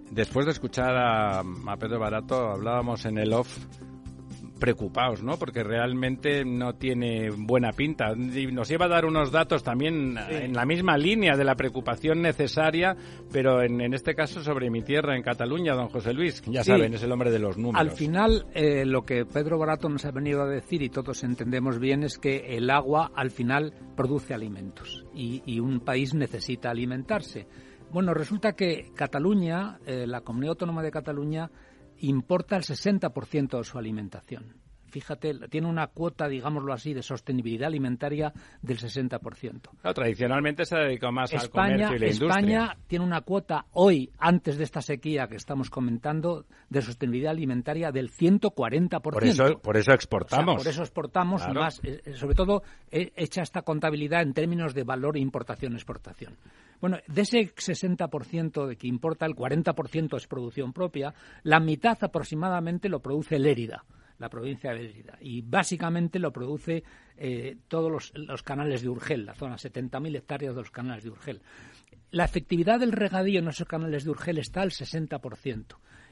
Después 0.09 0.45
de 0.45 0.53
escuchar 0.53 0.95
a, 0.95 1.43
Pedro 1.77 1.99
Barato, 1.99 2.49
hablábamos 2.49 3.03
en 3.03 3.17
el 3.17 3.33
off 3.33 3.57
preocupados, 4.59 5.23
¿no? 5.23 5.37
Porque 5.37 5.63
realmente 5.63 6.43
no 6.45 6.75
tiene 6.75 7.29
buena 7.31 7.71
pinta. 7.71 8.13
Nos 8.15 8.67
lleva 8.69 8.85
a 8.85 8.89
dar 8.89 9.05
unos 9.05 9.31
datos 9.31 9.63
también 9.63 10.17
en 10.29 10.53
la 10.53 10.65
misma 10.65 10.97
línea 10.97 11.35
de 11.35 11.43
la 11.43 11.55
preocupación 11.55 12.21
necesaria, 12.21 12.95
pero 13.31 13.61
en, 13.63 13.81
en, 13.81 13.93
este 13.93 14.13
caso 14.15 14.43
sobre 14.43 14.69
mi 14.69 14.81
tierra, 14.83 15.15
en 15.15 15.23
Cataluña, 15.23 15.73
don 15.73 15.89
José 15.89 16.13
Luis. 16.13 16.41
Ya 16.45 16.63
Sí. 16.63 16.71
saben, 16.71 16.93
es 16.93 17.01
el 17.03 17.11
hombre 17.11 17.31
de 17.31 17.39
los 17.39 17.57
números. 17.57 17.79
Al 17.81 17.91
final, 17.91 18.45
eh, 18.53 18.85
lo 18.85 19.03
que 19.03 19.25
Pedro 19.25 19.57
Barato 19.57 19.89
nos 19.89 20.05
ha 20.05 20.11
venido 20.11 20.41
a 20.43 20.47
decir, 20.47 20.81
y 20.81 20.89
todos 20.89 21.23
entendemos 21.23 21.79
bien, 21.79 22.03
es 22.03 22.17
que 22.17 22.57
el 22.57 22.69
agua 22.69 23.11
al 23.15 23.31
final 23.31 23.73
produce 23.95 24.33
alimentos 24.33 25.05
y, 25.13 25.41
y 25.45 25.59
un 25.59 25.79
país 25.79 26.13
necesita 26.13 26.69
alimentarse. 26.69 27.47
Bueno, 27.91 28.13
resulta 28.13 28.53
que 28.53 28.91
Cataluña, 28.95 29.79
eh, 29.85 30.05
la 30.05 30.21
comunidad 30.21 30.51
autónoma 30.51 30.83
de 30.83 30.91
Cataluña, 30.91 31.49
importa 32.01 32.55
el 32.55 32.63
60% 32.63 33.57
de 33.57 33.63
su 33.63 33.77
alimentación. 33.77 34.68
Fíjate, 34.89 35.33
tiene 35.49 35.67
una 35.67 35.87
cuota, 35.87 36.27
digámoslo 36.27 36.73
así, 36.73 36.93
de 36.93 37.01
sostenibilidad 37.03 37.67
alimentaria 37.67 38.33
del 38.61 38.77
60%. 38.77 39.19
Claro, 39.81 39.93
tradicionalmente 39.93 40.65
se 40.65 40.75
ha 40.75 40.79
dedicado 40.79 41.11
más 41.13 41.31
al 41.33 41.39
España, 41.43 41.87
comercio 41.87 41.95
y 41.95 41.99
la 41.99 42.05
España 42.07 42.31
industria. 42.59 42.77
tiene 42.87 43.05
una 43.05 43.21
cuota 43.21 43.65
hoy, 43.73 44.11
antes 44.17 44.57
de 44.57 44.63
esta 44.63 44.81
sequía 44.81 45.27
que 45.27 45.35
estamos 45.35 45.69
comentando, 45.69 46.45
de 46.69 46.81
sostenibilidad 46.81 47.31
alimentaria 47.31 47.91
del 47.91 48.09
140%. 48.11 49.01
Por 49.01 49.23
eso, 49.23 49.59
por 49.59 49.77
eso 49.77 49.81
O 49.81 49.83
sea, 49.91 49.95
exportamos. 49.95 50.57
por 50.57 50.67
eso 50.67 50.81
exportamos 50.81 51.41
Claro. 51.43 51.61
más, 51.61 51.79
eh, 51.83 52.01
eh, 52.05 52.13
sobre 52.13 52.35
todo 52.35 52.63
eh, 52.91 53.11
hecha 53.15 53.41
esta 53.41 53.61
contabilidad 53.61 54.21
en 54.21 54.33
términos 54.33 54.73
de 54.73 54.83
valor 54.83 55.17
importación-exportación. 55.17 56.35
Bueno, 56.81 56.97
de 57.07 57.21
ese 57.21 57.53
60% 57.55 58.65
de 58.67 58.75
que 58.77 58.87
importa, 58.87 59.25
el 59.25 59.35
40% 59.35 60.15
es 60.17 60.27
producción 60.27 60.71
propia, 60.73 61.13
la 61.43 61.59
mitad 61.59 61.97
aproximadamente 62.01 62.87
lo 62.89 63.01
produce 63.01 63.37
Lérida, 63.37 63.83
la 64.19 64.29
provincia 64.29 64.71
de 64.73 64.83
Lérida, 64.83 65.17
y 65.21 65.41
básicamente 65.41 66.19
lo 66.19 66.31
produce 66.31 66.83
eh, 67.17 67.57
todos 67.67 67.91
los, 67.91 68.11
los 68.15 68.43
canales 68.43 68.81
de 68.83 68.89
Urgel, 68.89 69.25
la 69.25 69.33
zona 69.33 69.55
70.000 69.55 70.15
hectáreas 70.17 70.53
de 70.55 70.61
los 70.61 70.71
canales 70.71 71.03
de 71.03 71.09
Urgel. 71.09 71.41
La 72.11 72.25
efectividad 72.25 72.79
del 72.79 72.91
regadío 72.91 73.39
en 73.39 73.47
esos 73.47 73.67
canales 73.67 74.03
de 74.03 74.11
Urgel 74.11 74.37
está 74.37 74.61
al 74.61 74.71
60%. 74.71 75.65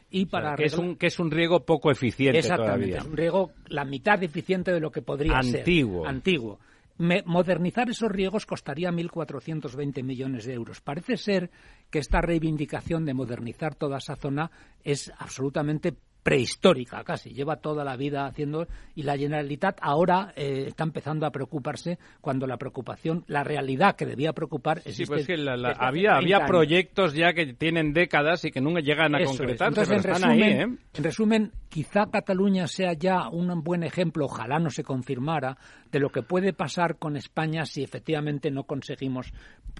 Y 0.09 0.23
O 0.25 0.29
sea, 0.29 0.31
para 0.41 0.55
que, 0.55 0.65
es 0.65 0.77
un, 0.77 0.95
que 0.95 1.07
es 1.07 1.19
un 1.19 1.29
riego 1.31 1.65
poco 1.65 1.91
eficiente 1.91 2.39
Exactamente, 2.39 2.91
todavía. 2.91 2.97
es 2.99 3.05
un 3.05 3.17
riego 3.17 3.51
la 3.67 3.83
mitad 3.83 4.23
eficiente 4.23 4.71
de 4.71 4.79
lo 4.79 4.89
que 4.89 5.01
podría 5.01 5.37
Antiguo. 5.39 6.03
ser. 6.03 6.09
Antiguo. 6.09 6.59
Me- 6.99 7.23
modernizar 7.25 7.89
esos 7.89 8.09
riegos 8.11 8.45
costaría 8.45 8.89
1.420 8.91 10.03
millones 10.03 10.45
de 10.45 10.53
euros. 10.53 10.81
Parece 10.81 11.17
ser 11.17 11.51
que 11.89 11.99
esta 11.99 12.21
reivindicación 12.21 13.05
de 13.05 13.13
modernizar 13.13 13.75
toda 13.75 13.97
esa 13.97 14.15
zona 14.15 14.49
es 14.83 15.11
absolutamente 15.17 15.93
prehistórica 16.31 17.05
casi, 17.05 17.29
lleva 17.29 17.55
toda 17.55 17.85
la 17.85 17.95
vida 17.95 18.25
haciendo 18.25 18.67
y 18.95 19.03
la 19.03 19.17
Generalitat 19.17 19.77
ahora 19.81 20.33
eh, 20.35 20.65
está 20.67 20.83
empezando 20.83 21.25
a 21.25 21.31
preocuparse 21.31 21.97
cuando 22.19 22.45
la 22.45 22.57
preocupación, 22.57 23.23
la 23.27 23.45
realidad 23.45 23.95
que 23.95 24.05
debía 24.05 24.33
preocupar 24.33 24.81
Sí, 24.81 24.89
existe 24.89 25.13
pues 25.15 25.25
que 25.25 25.37
la- 25.37 25.53
había, 25.53 26.15
30 26.15 26.15
había 26.17 26.45
proyectos 26.45 27.13
ya 27.13 27.31
que 27.31 27.53
tienen 27.53 27.93
décadas 27.93 28.43
y 28.43 28.51
que 28.51 28.59
nunca 28.59 28.81
llegan 28.81 29.15
a 29.15 29.19
Eso 29.19 29.31
es. 29.31 29.37
concretarse, 29.37 29.69
Entonces, 29.69 29.87
pero 29.87 30.09
en 30.09 30.15
están 30.15 30.29
resumen, 30.31 30.53
ahí, 30.69 30.75
¿eh? 30.75 30.77
en 30.95 31.03
resumen, 31.05 31.51
quizá 31.69 32.07
Cataluña 32.11 32.67
sea 32.67 32.91
ya 32.91 33.29
un 33.29 33.63
buen 33.63 33.83
ejemplo, 33.83 34.25
ojalá 34.25 34.59
no 34.59 34.69
se 34.69 34.83
confirmara, 34.83 35.55
de 35.93 35.99
lo 36.01 36.09
que 36.09 36.23
puede 36.23 36.51
pasar 36.51 36.97
con 36.97 37.15
España 37.15 37.65
si 37.65 37.83
efectivamente 37.83 38.51
no 38.51 38.65
conseguimos 38.65 39.31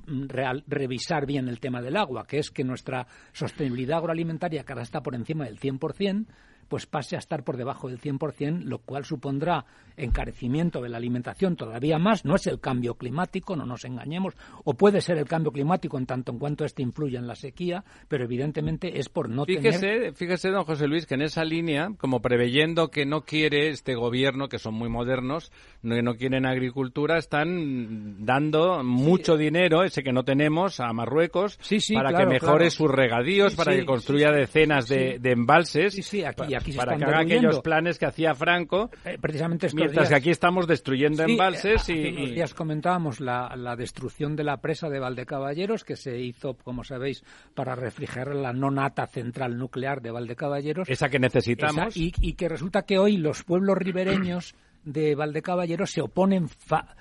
mm, 0.08 0.28
real- 0.30 0.64
revisar 0.68 1.26
bien 1.26 1.50
el 1.50 1.60
tema 1.60 1.82
del 1.82 1.98
agua, 1.98 2.26
que 2.26 2.38
es 2.40 2.52
que 2.52 2.64
nuestra 2.64 3.06
sostenibilidad 3.34 3.98
agroalimentaria, 3.98 4.64
que 4.64 4.72
ahora 4.72 4.84
está 4.84 5.02
por 5.02 5.14
encima 5.16 5.44
del 5.44 5.60
100%, 5.60 6.26
pues 6.68 6.86
pase 6.86 7.16
a 7.16 7.20
estar 7.20 7.44
por 7.44 7.58
debajo 7.58 7.88
del 7.90 8.00
100%, 8.00 8.64
lo 8.64 8.80
cual 8.80 9.06
supondrá 9.06 9.66
encarecimiento 9.96 10.82
de 10.82 10.90
la 10.90 10.98
alimentación 10.98 11.56
todavía 11.56 11.98
más. 11.98 12.24
No 12.24 12.36
es 12.36 12.46
el 12.48 12.60
cambio 12.60 12.96
climático, 12.96 13.56
no 13.56 13.66
nos 13.66 13.84
engañemos, 13.86 14.36
o 14.64 14.74
puede 14.76 15.02
ser 15.02 15.18
el 15.18 15.26
cambio 15.26 15.52
climático 15.52 15.98
en 15.98 16.06
tanto 16.06 16.32
en 16.32 16.40
cuanto 16.40 16.66
este 16.66 16.84
influya 16.84 17.20
en 17.20 17.28
la 17.28 17.36
sequía, 17.36 17.84
pero 18.08 18.24
evidentemente 18.26 19.00
es 19.00 19.10
por 19.10 19.30
no 19.30 19.46
Fíjese, 19.46 19.80
tener... 19.80 20.14
fíjese, 20.14 20.50
don 20.50 20.66
José 20.66 20.88
Luis, 20.88 21.06
que 21.06 21.16
en 21.16 21.22
esa 21.24 21.44
línea, 21.44 21.90
como 21.98 22.22
preveyendo 22.22 22.90
que 22.90 23.06
no 23.06 23.22
quiere 23.26 23.70
este 23.70 23.96
gobierno, 23.96 24.50
que 24.50 24.60
son 24.60 24.76
muy 24.76 24.90
modernos, 24.90 25.52
no- 25.82 25.96
que 25.96 26.04
no 26.04 26.16
quieren 26.16 26.46
agricultura, 26.46 27.18
están 27.18 28.26
dando 28.26 28.84
mucho 28.84 29.36
dinero, 29.38 29.84
ese 29.84 30.04
que 30.04 30.14
no 30.14 30.24
tenemos, 30.24 30.80
a 30.80 30.94
Marruecos, 30.94 31.58
Sí, 31.62 31.80
sí, 31.80 31.96
para 31.96 32.10
claro, 32.10 32.26
que 32.28 32.34
mejore 32.34 32.58
claro. 32.66 32.72
sus 32.72 32.92
regadíos, 32.92 33.56
para 33.56 33.76
que 33.76 33.86
construya 33.86 34.32
decenas 34.32 34.88
de, 34.88 35.18
de 35.20 35.32
embalses, 35.32 35.94
Sí, 35.94 36.04
sí, 36.04 36.24
aquí, 36.24 36.54
aquí 36.58 36.72
se 36.74 36.78
para 36.78 36.94
están 36.94 37.00
que 37.10 37.16
haga 37.16 37.24
aquellos 37.24 37.60
planes 37.62 37.98
que 37.98 38.06
hacía 38.06 38.36
Franco, 38.36 38.90
Eh, 39.06 39.18
precisamente 39.22 39.68
estos 39.68 39.76
mientras 39.80 40.04
días- 40.04 40.10
que 40.10 40.16
aquí 40.16 40.30
estamos 40.30 40.68
destruyendo 40.68 41.24
Sí, 41.26 41.32
embalses 41.32 41.90
eh, 41.90 41.94
y... 41.94 42.08
hace 42.08 42.18
unos 42.18 42.32
días 42.36 42.54
comentábamos 42.54 43.20
la, 43.20 43.56
la 43.56 43.76
destrucción 43.76 44.36
de 44.36 44.44
la 44.44 44.58
presa 44.58 44.90
de 44.90 45.00
Valdecaballeros, 45.00 45.84
que 45.84 45.96
se 45.96 46.20
hizo, 46.20 46.56
como 46.56 46.84
sabéis, 46.84 47.24
para 47.54 47.76
refrigerar 47.76 48.36
la 48.36 48.54
no 48.54 48.72
nata 48.72 49.08
central 49.08 49.58
nuclear 49.58 50.02
de 50.02 50.12
Valdecaballeros. 50.12 50.90
Esa 50.90 51.10
que 51.10 51.20
necesitamos. 51.20 51.88
Esa, 51.96 52.00
y, 52.00 52.14
y 52.22 52.34
que 52.34 52.50
resulta 52.50 52.84
que 52.84 52.98
hoy 53.00 53.18
los 53.18 53.44
pueblos 53.44 53.78
ribereños 53.78 54.56
de 54.84 55.16
Valdecaballeros 55.16 55.92
se 55.92 56.02
oponen 56.02 56.48
fa- 56.48 56.96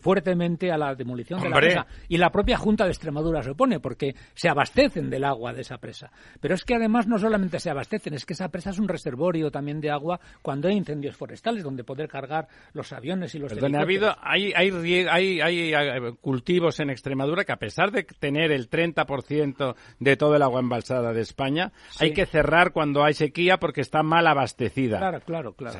fuertemente 0.00 0.70
a 0.70 0.78
la 0.78 0.94
demolición 0.94 1.40
de 1.40 1.48
la 1.48 1.56
presa. 1.56 1.86
Y 2.08 2.16
la 2.16 2.30
propia 2.30 2.56
Junta 2.56 2.84
de 2.84 2.90
Extremadura 2.90 3.42
se 3.42 3.50
opone 3.50 3.80
porque 3.80 4.14
se 4.34 4.48
abastecen 4.48 5.10
del 5.10 5.24
agua 5.24 5.52
de 5.52 5.62
esa 5.62 5.78
presa. 5.78 6.10
Pero 6.40 6.54
es 6.54 6.64
que 6.64 6.74
además 6.74 7.06
no 7.06 7.18
solamente 7.18 7.60
se 7.60 7.70
abastecen, 7.70 8.14
es 8.14 8.24
que 8.24 8.32
esa 8.32 8.48
presa 8.48 8.70
es 8.70 8.78
un 8.78 8.88
reservorio 8.88 9.50
también 9.50 9.80
de 9.80 9.90
agua 9.90 10.20
cuando 10.42 10.68
hay 10.68 10.76
incendios 10.76 11.16
forestales 11.16 11.62
donde 11.62 11.84
poder 11.84 12.08
cargar 12.08 12.48
los 12.72 12.92
aviones 12.92 13.34
y 13.34 13.38
los 13.38 13.52
ha 13.52 13.80
habido 13.80 14.14
hay, 14.20 14.52
hay, 14.54 14.70
hay, 15.08 15.40
hay, 15.40 15.74
eh, 15.74 16.14
cultivos 16.20 16.80
en 16.80 16.90
Extremadura 16.90 17.44
que 17.44 17.52
a 17.52 17.56
pesar 17.56 17.90
de 17.90 18.04
tener 18.04 18.52
el 18.52 18.68
30% 18.68 19.74
de 19.98 20.16
todo 20.16 20.36
el 20.36 20.42
agua 20.42 20.60
embalsada 20.60 21.12
de 21.12 21.20
España, 21.20 21.72
hay 21.98 22.12
que 22.12 22.26
cerrar 22.26 22.72
cuando 22.72 23.04
hay 23.04 23.14
sequía 23.14 23.58
porque 23.58 23.80
está 23.80 24.02
mal 24.02 24.26
abastecida. 24.26 24.98
Claro, 24.98 25.20
claro, 25.20 25.52
claro. 25.54 25.78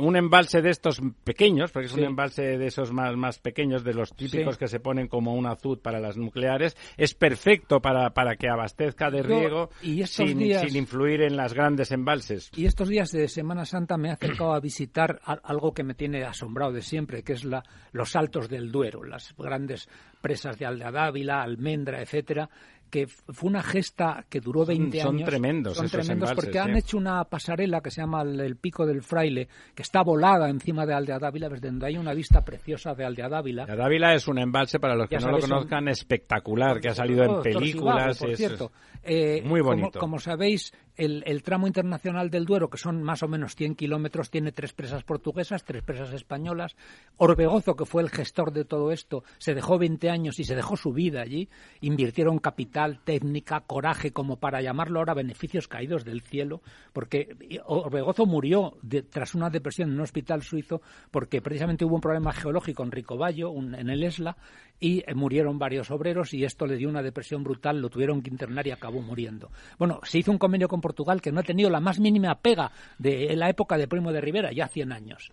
un 0.00 0.16
embalse 0.16 0.62
de 0.62 0.70
estos 0.70 1.00
pequeños, 1.24 1.70
porque 1.72 1.86
es 1.86 1.94
un 1.94 2.04
embalse 2.04 2.33
de 2.42 2.66
esos 2.66 2.92
más, 2.92 3.16
más 3.16 3.38
pequeños, 3.38 3.84
de 3.84 3.94
los 3.94 4.14
típicos 4.14 4.58
que 4.58 4.68
se 4.68 4.80
ponen 4.80 5.08
como 5.08 5.34
un 5.34 5.46
azud 5.46 5.78
para 5.80 6.00
las 6.00 6.16
nucleares, 6.16 6.76
es 6.96 7.14
perfecto 7.14 7.80
para, 7.80 8.10
para 8.10 8.36
que 8.36 8.48
abastezca 8.48 9.10
de 9.10 9.22
riego 9.22 9.70
sin, 10.06 10.38
sin 10.38 10.76
influir 10.76 11.22
en 11.22 11.36
las 11.36 11.54
grandes 11.54 11.90
embalses. 11.92 12.50
Y 12.56 12.66
estos 12.66 12.88
días 12.88 13.10
de 13.10 13.28
Semana 13.28 13.64
Santa 13.64 13.96
me 13.96 14.08
he 14.08 14.12
acercado 14.12 14.54
a 14.54 14.60
visitar 14.60 15.20
algo 15.24 15.72
que 15.72 15.84
me 15.84 15.94
tiene 15.94 16.24
asombrado 16.24 16.72
de 16.72 16.82
siempre, 16.82 17.22
que 17.22 17.34
es 17.34 17.44
la, 17.44 17.62
los 17.92 18.16
Altos 18.16 18.48
del 18.48 18.70
Duero, 18.70 19.04
las 19.04 19.34
grandes 19.36 19.88
presas 20.20 20.58
de 20.58 20.66
Aldea 20.66 20.90
Dávila, 20.90 21.42
Almendra, 21.42 22.00
etcétera, 22.00 22.48
que 22.94 23.08
fue 23.08 23.50
una 23.50 23.60
gesta 23.60 24.24
que 24.30 24.38
duró 24.38 24.64
20 24.64 25.00
años. 25.00 25.10
Son 25.10 25.24
tremendos. 25.24 25.76
Son 25.76 25.88
tremendos 25.88 26.32
porque 26.32 26.60
han 26.60 26.76
hecho 26.76 26.96
una 26.96 27.24
pasarela 27.24 27.80
que 27.80 27.90
se 27.90 28.00
llama 28.00 28.22
el, 28.22 28.54
Pico 28.54 28.86
del 28.86 29.02
Fraile, 29.02 29.48
que 29.74 29.82
está 29.82 30.02
volada 30.04 30.48
encima 30.48 30.86
de 30.86 30.94
Aldea 30.94 31.18
Dávila, 31.18 31.48
desde 31.48 31.70
donde 31.70 31.86
hay 31.88 31.96
una 31.96 32.14
vista 32.14 32.44
preciosa 32.44 32.94
de 32.94 33.04
Aldea 33.04 33.28
Dávila. 33.28 33.62
Aldea 33.64 33.74
Dávila 33.74 34.14
es 34.14 34.28
un 34.28 34.38
embalse, 34.38 34.78
para 34.78 34.94
los 34.94 35.08
que 35.08 35.18
no 35.18 35.32
lo 35.32 35.40
conozcan, 35.40 35.88
espectacular, 35.88 36.78
que 36.78 36.90
ha 36.90 36.94
salido 36.94 37.24
en 37.24 37.42
películas. 37.42 38.16
por 38.16 38.36
cierto. 38.36 38.70
Eh, 39.02 39.42
muy 39.44 39.60
bonito. 39.60 39.98
como 39.98 40.20
sabéis, 40.20 40.72
el, 40.96 41.42
tramo 41.42 41.66
internacional 41.66 42.30
del 42.30 42.44
Duero, 42.44 42.70
que 42.70 42.78
son 42.78 43.02
más 43.02 43.22
o 43.22 43.28
menos 43.28 43.54
100 43.56 43.74
kilómetros, 43.74 44.30
tiene 44.30 44.52
tres 44.52 44.72
presas 44.72 45.02
portuguesas, 45.02 45.64
tres 45.64 45.82
presas 45.82 46.12
españolas. 46.12 46.76
Orbegozo, 47.16 47.76
que 47.76 47.84
fue 47.84 48.02
el 48.02 48.10
gestor 48.10 48.52
de 48.52 48.64
todo 48.64 48.92
esto, 48.92 49.24
se 49.38 49.54
dejó 49.54 49.78
20 49.78 50.10
años 50.10 50.38
y 50.38 50.44
se 50.44 50.54
dejó 50.54 50.76
su 50.76 50.92
vida 50.92 51.20
allí. 51.20 51.48
Invirtieron 51.80 52.38
capital, 52.38 53.00
técnica, 53.04 53.60
coraje, 53.60 54.12
como 54.12 54.36
para 54.36 54.62
llamarlo 54.62 55.00
ahora 55.00 55.14
beneficios 55.14 55.68
caídos 55.68 56.04
del 56.04 56.22
cielo, 56.22 56.62
porque 56.92 57.36
Orbegozo 57.66 58.26
murió 58.26 58.76
tras 59.10 59.34
una 59.34 59.50
depresión 59.50 59.90
en 59.90 59.96
un 59.96 60.02
hospital 60.02 60.42
suizo 60.42 60.80
porque 61.10 61.42
precisamente 61.42 61.84
hubo 61.84 61.96
un 61.96 62.00
problema 62.00 62.32
geológico 62.32 62.82
en 62.82 62.92
Ricoballo, 62.92 63.52
en 63.54 63.90
el 63.90 64.02
Esla, 64.02 64.36
y 64.80 65.02
eh, 65.06 65.14
murieron 65.14 65.58
varios 65.58 65.90
obreros 65.90 66.34
y 66.34 66.44
esto 66.44 66.66
le 66.66 66.76
dio 66.76 66.88
una 66.88 67.02
depresión 67.02 67.44
brutal, 67.44 67.80
lo 67.80 67.88
tuvieron 67.88 68.22
que 68.22 68.30
internar 68.30 68.66
y 68.66 68.70
acabó 68.70 69.00
muriendo. 69.00 69.50
Bueno, 69.78 70.00
se 70.02 70.18
hizo 70.18 70.30
un 70.30 70.38
convenio 70.38 70.68
con 70.68 70.80
Portugal 70.84 71.22
que 71.22 71.32
no 71.32 71.40
ha 71.40 71.44
tenido 71.44 71.70
la 71.70 71.80
más 71.80 71.98
mínima 71.98 72.34
pega 72.34 72.70
de 72.98 73.34
la 73.36 73.48
época 73.48 73.78
de 73.78 73.88
Primo 73.88 74.12
de 74.12 74.20
Rivera, 74.20 74.52
ya 74.52 74.68
100 74.68 74.92
años. 74.92 75.30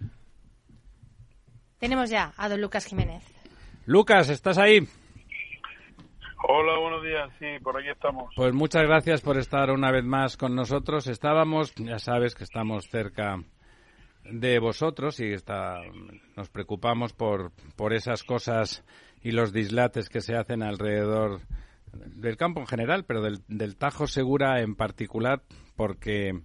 Tenemos 1.77 2.09
ya 2.09 2.31
a 2.37 2.47
don 2.47 2.61
Lucas 2.61 2.85
Jiménez. 2.85 3.21
Lucas, 3.85 4.29
¿estás 4.29 4.57
ahí? 4.57 4.87
Hola, 6.47 6.79
buenos 6.79 7.03
días. 7.03 7.29
Sí, 7.37 7.61
por 7.61 7.77
aquí 7.77 7.89
estamos. 7.89 8.33
Pues 8.33 8.53
muchas 8.53 8.83
gracias 8.83 9.19
por 9.19 9.37
estar 9.37 9.71
una 9.71 9.91
vez 9.91 10.05
más 10.05 10.37
con 10.37 10.55
nosotros. 10.55 11.07
Estábamos, 11.07 11.75
ya 11.75 11.99
sabes 11.99 12.33
que 12.33 12.45
estamos 12.45 12.85
cerca 12.89 13.43
de 14.23 14.57
vosotros 14.59 15.19
y 15.19 15.33
está, 15.33 15.81
nos 16.37 16.49
preocupamos 16.49 17.11
por, 17.11 17.51
por 17.75 17.93
esas 17.93 18.23
cosas 18.23 18.85
y 19.21 19.31
los 19.31 19.51
dislates 19.51 20.07
que 20.07 20.21
se 20.21 20.37
hacen 20.37 20.63
alrededor 20.63 21.41
del 21.93 22.37
campo 22.37 22.59
en 22.61 22.67
general, 22.67 23.05
pero 23.05 23.21
del, 23.21 23.41
del 23.47 23.75
Tajo 23.77 24.07
Segura 24.07 24.61
en 24.61 24.75
particular, 24.75 25.41
porque 25.75 26.41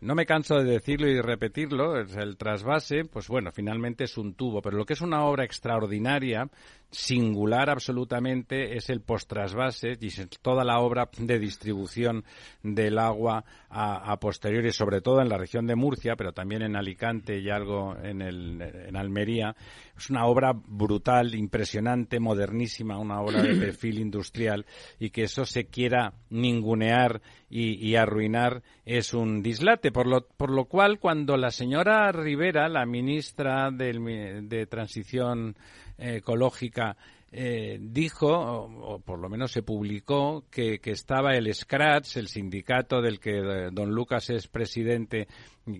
no 0.00 0.14
me 0.14 0.26
canso 0.26 0.56
de 0.56 0.70
decirlo 0.70 1.08
y 1.08 1.20
repetirlo, 1.20 1.98
el 1.98 2.36
trasvase, 2.36 3.04
pues 3.04 3.28
bueno, 3.28 3.50
finalmente 3.52 4.04
es 4.04 4.16
un 4.16 4.34
tubo, 4.34 4.62
pero 4.62 4.76
lo 4.76 4.84
que 4.84 4.92
es 4.92 5.00
una 5.00 5.24
obra 5.24 5.44
extraordinaria 5.44 6.48
singular 6.90 7.68
absolutamente 7.68 8.76
es 8.76 8.88
el 8.88 9.02
postrasvase 9.02 9.98
y 10.00 10.08
toda 10.40 10.64
la 10.64 10.78
obra 10.78 11.08
de 11.18 11.38
distribución 11.38 12.24
del 12.62 12.98
agua 12.98 13.44
a, 13.70 14.18
posteriori, 14.18 14.72
sobre 14.72 15.02
todo 15.02 15.20
en 15.20 15.28
la 15.28 15.36
región 15.36 15.66
de 15.66 15.76
Murcia, 15.76 16.16
pero 16.16 16.32
también 16.32 16.62
en 16.62 16.76
Alicante 16.76 17.38
y 17.38 17.50
algo 17.50 17.94
en, 18.02 18.22
el, 18.22 18.62
en 18.62 18.96
Almería. 18.96 19.54
Es 19.96 20.08
una 20.08 20.24
obra 20.24 20.52
brutal, 20.54 21.34
impresionante, 21.34 22.20
modernísima, 22.20 22.98
una 22.98 23.20
obra 23.20 23.42
de 23.42 23.54
perfil 23.60 23.98
industrial 23.98 24.64
y 24.98 25.10
que 25.10 25.24
eso 25.24 25.44
se 25.44 25.66
quiera 25.66 26.14
ningunear 26.30 27.20
y, 27.50 27.94
arruinar 27.96 28.62
es 28.84 29.14
un 29.14 29.42
dislate. 29.42 29.90
Por 29.90 30.06
lo, 30.06 30.26
por 30.26 30.50
lo 30.50 30.66
cual, 30.66 30.98
cuando 30.98 31.36
la 31.36 31.50
señora 31.50 32.12
Rivera, 32.12 32.68
la 32.68 32.84
ministra 32.86 33.70
de 33.70 34.66
Transición 34.68 35.56
ecológica 35.98 36.96
eh, 37.30 37.78
dijo, 37.78 38.28
o, 38.28 39.00
por 39.00 39.18
lo 39.18 39.28
menos 39.28 39.52
se 39.52 39.62
publicó, 39.62 40.44
que, 40.50 40.80
estaba 40.84 41.34
el 41.34 41.52
Scratch, 41.54 42.16
el 42.16 42.28
sindicato 42.28 43.02
del 43.02 43.20
que 43.20 43.38
eh, 43.38 43.68
don 43.70 43.90
Lucas 43.90 44.30
es 44.30 44.48
presidente, 44.48 45.28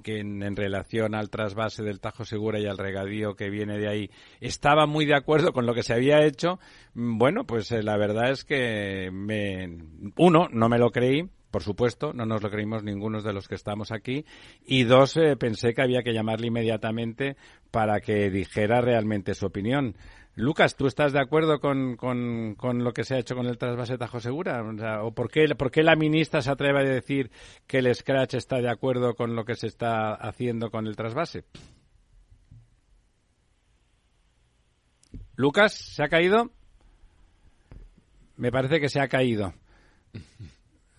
que 0.03 0.19
en, 0.19 0.57
relación 0.57 1.15
al 1.15 1.31
trasvase 1.31 1.83
del 1.83 2.01
Tajo 2.01 2.25
Segura 2.25 2.61
y 2.61 2.67
al 2.67 2.77
regadío 2.77 3.35
que 3.35 3.49
viene 3.49 3.79
de 3.79 3.89
ahí, 3.89 4.11
estaba 4.41 4.87
muy 4.87 5.07
de 5.07 5.17
acuerdo 5.17 5.53
con 5.55 5.65
lo 5.65 5.73
que 5.73 5.83
se 5.83 5.95
había 5.95 6.23
hecho. 6.23 6.59
Mm, 6.93 7.17
bueno, 7.17 7.45
pues 7.45 7.73
eh, 7.73 7.83
la 7.83 7.97
verdad 7.97 8.31
es 8.31 8.45
que 8.45 9.11
me, 9.11 9.79
uno, 10.19 10.49
no 10.53 10.69
me 10.69 10.79
lo 10.79 10.91
creí, 10.91 11.31
por 11.51 11.63
supuesto, 11.63 12.13
no 12.13 12.27
nos 12.27 12.43
lo 12.43 12.51
creímos 12.51 12.83
ninguno 12.83 13.23
de 13.23 13.33
los 13.33 13.49
que 13.49 13.55
estamos 13.55 13.93
aquí. 13.93 14.25
Y 14.67 14.85
dos, 14.85 15.19
pensé 15.39 15.75
que 15.75 15.83
había 15.83 16.03
que 16.03 16.13
llamarle 16.13 16.49
inmediatamente 16.49 17.37
para 17.71 18.01
que 18.01 18.31
dijera 18.31 18.81
realmente 18.81 19.35
su 19.35 19.47
opinión. 19.47 19.97
Lucas, 20.39 20.77
¿tú 20.77 20.87
estás 20.87 21.13
de 21.13 21.21
acuerdo 21.21 21.59
con, 21.59 21.97
con, 21.97 22.85
lo 22.85 22.93
que 22.93 23.03
se 23.03 23.17
ha 23.17 23.19
hecho 23.19 23.35
con 23.35 23.47
el 23.47 23.59
trasvase 23.59 23.99
Tajo 23.99 24.21
Segura? 24.21 24.63
O, 25.03 25.11
por, 25.11 25.31
qué, 25.31 25.49
por, 25.57 25.73
qué, 25.73 25.83
la 25.83 25.97
ministra 25.97 26.43
se 26.43 26.51
atreve 26.53 26.79
a 26.79 26.85
decir 26.85 27.33
que 27.67 27.79
el 27.79 27.93
Scratch 27.93 28.35
está 28.35 28.61
de 28.61 28.71
acuerdo 28.71 29.15
con 29.15 29.35
lo 29.35 29.45
que 29.45 29.57
se 29.57 29.67
está 29.67 30.15
haciendo 30.15 30.71
con 30.71 30.87
el 30.87 30.95
trasvase? 30.95 31.45
Lucas, 35.35 35.73
¿se 35.73 36.05
ha 36.05 36.09
caído? 36.09 36.53
Me 38.37 38.53
parece 38.53 38.79
que 38.81 38.89
se 38.89 39.01
ha 39.01 39.09
caído. 39.09 39.55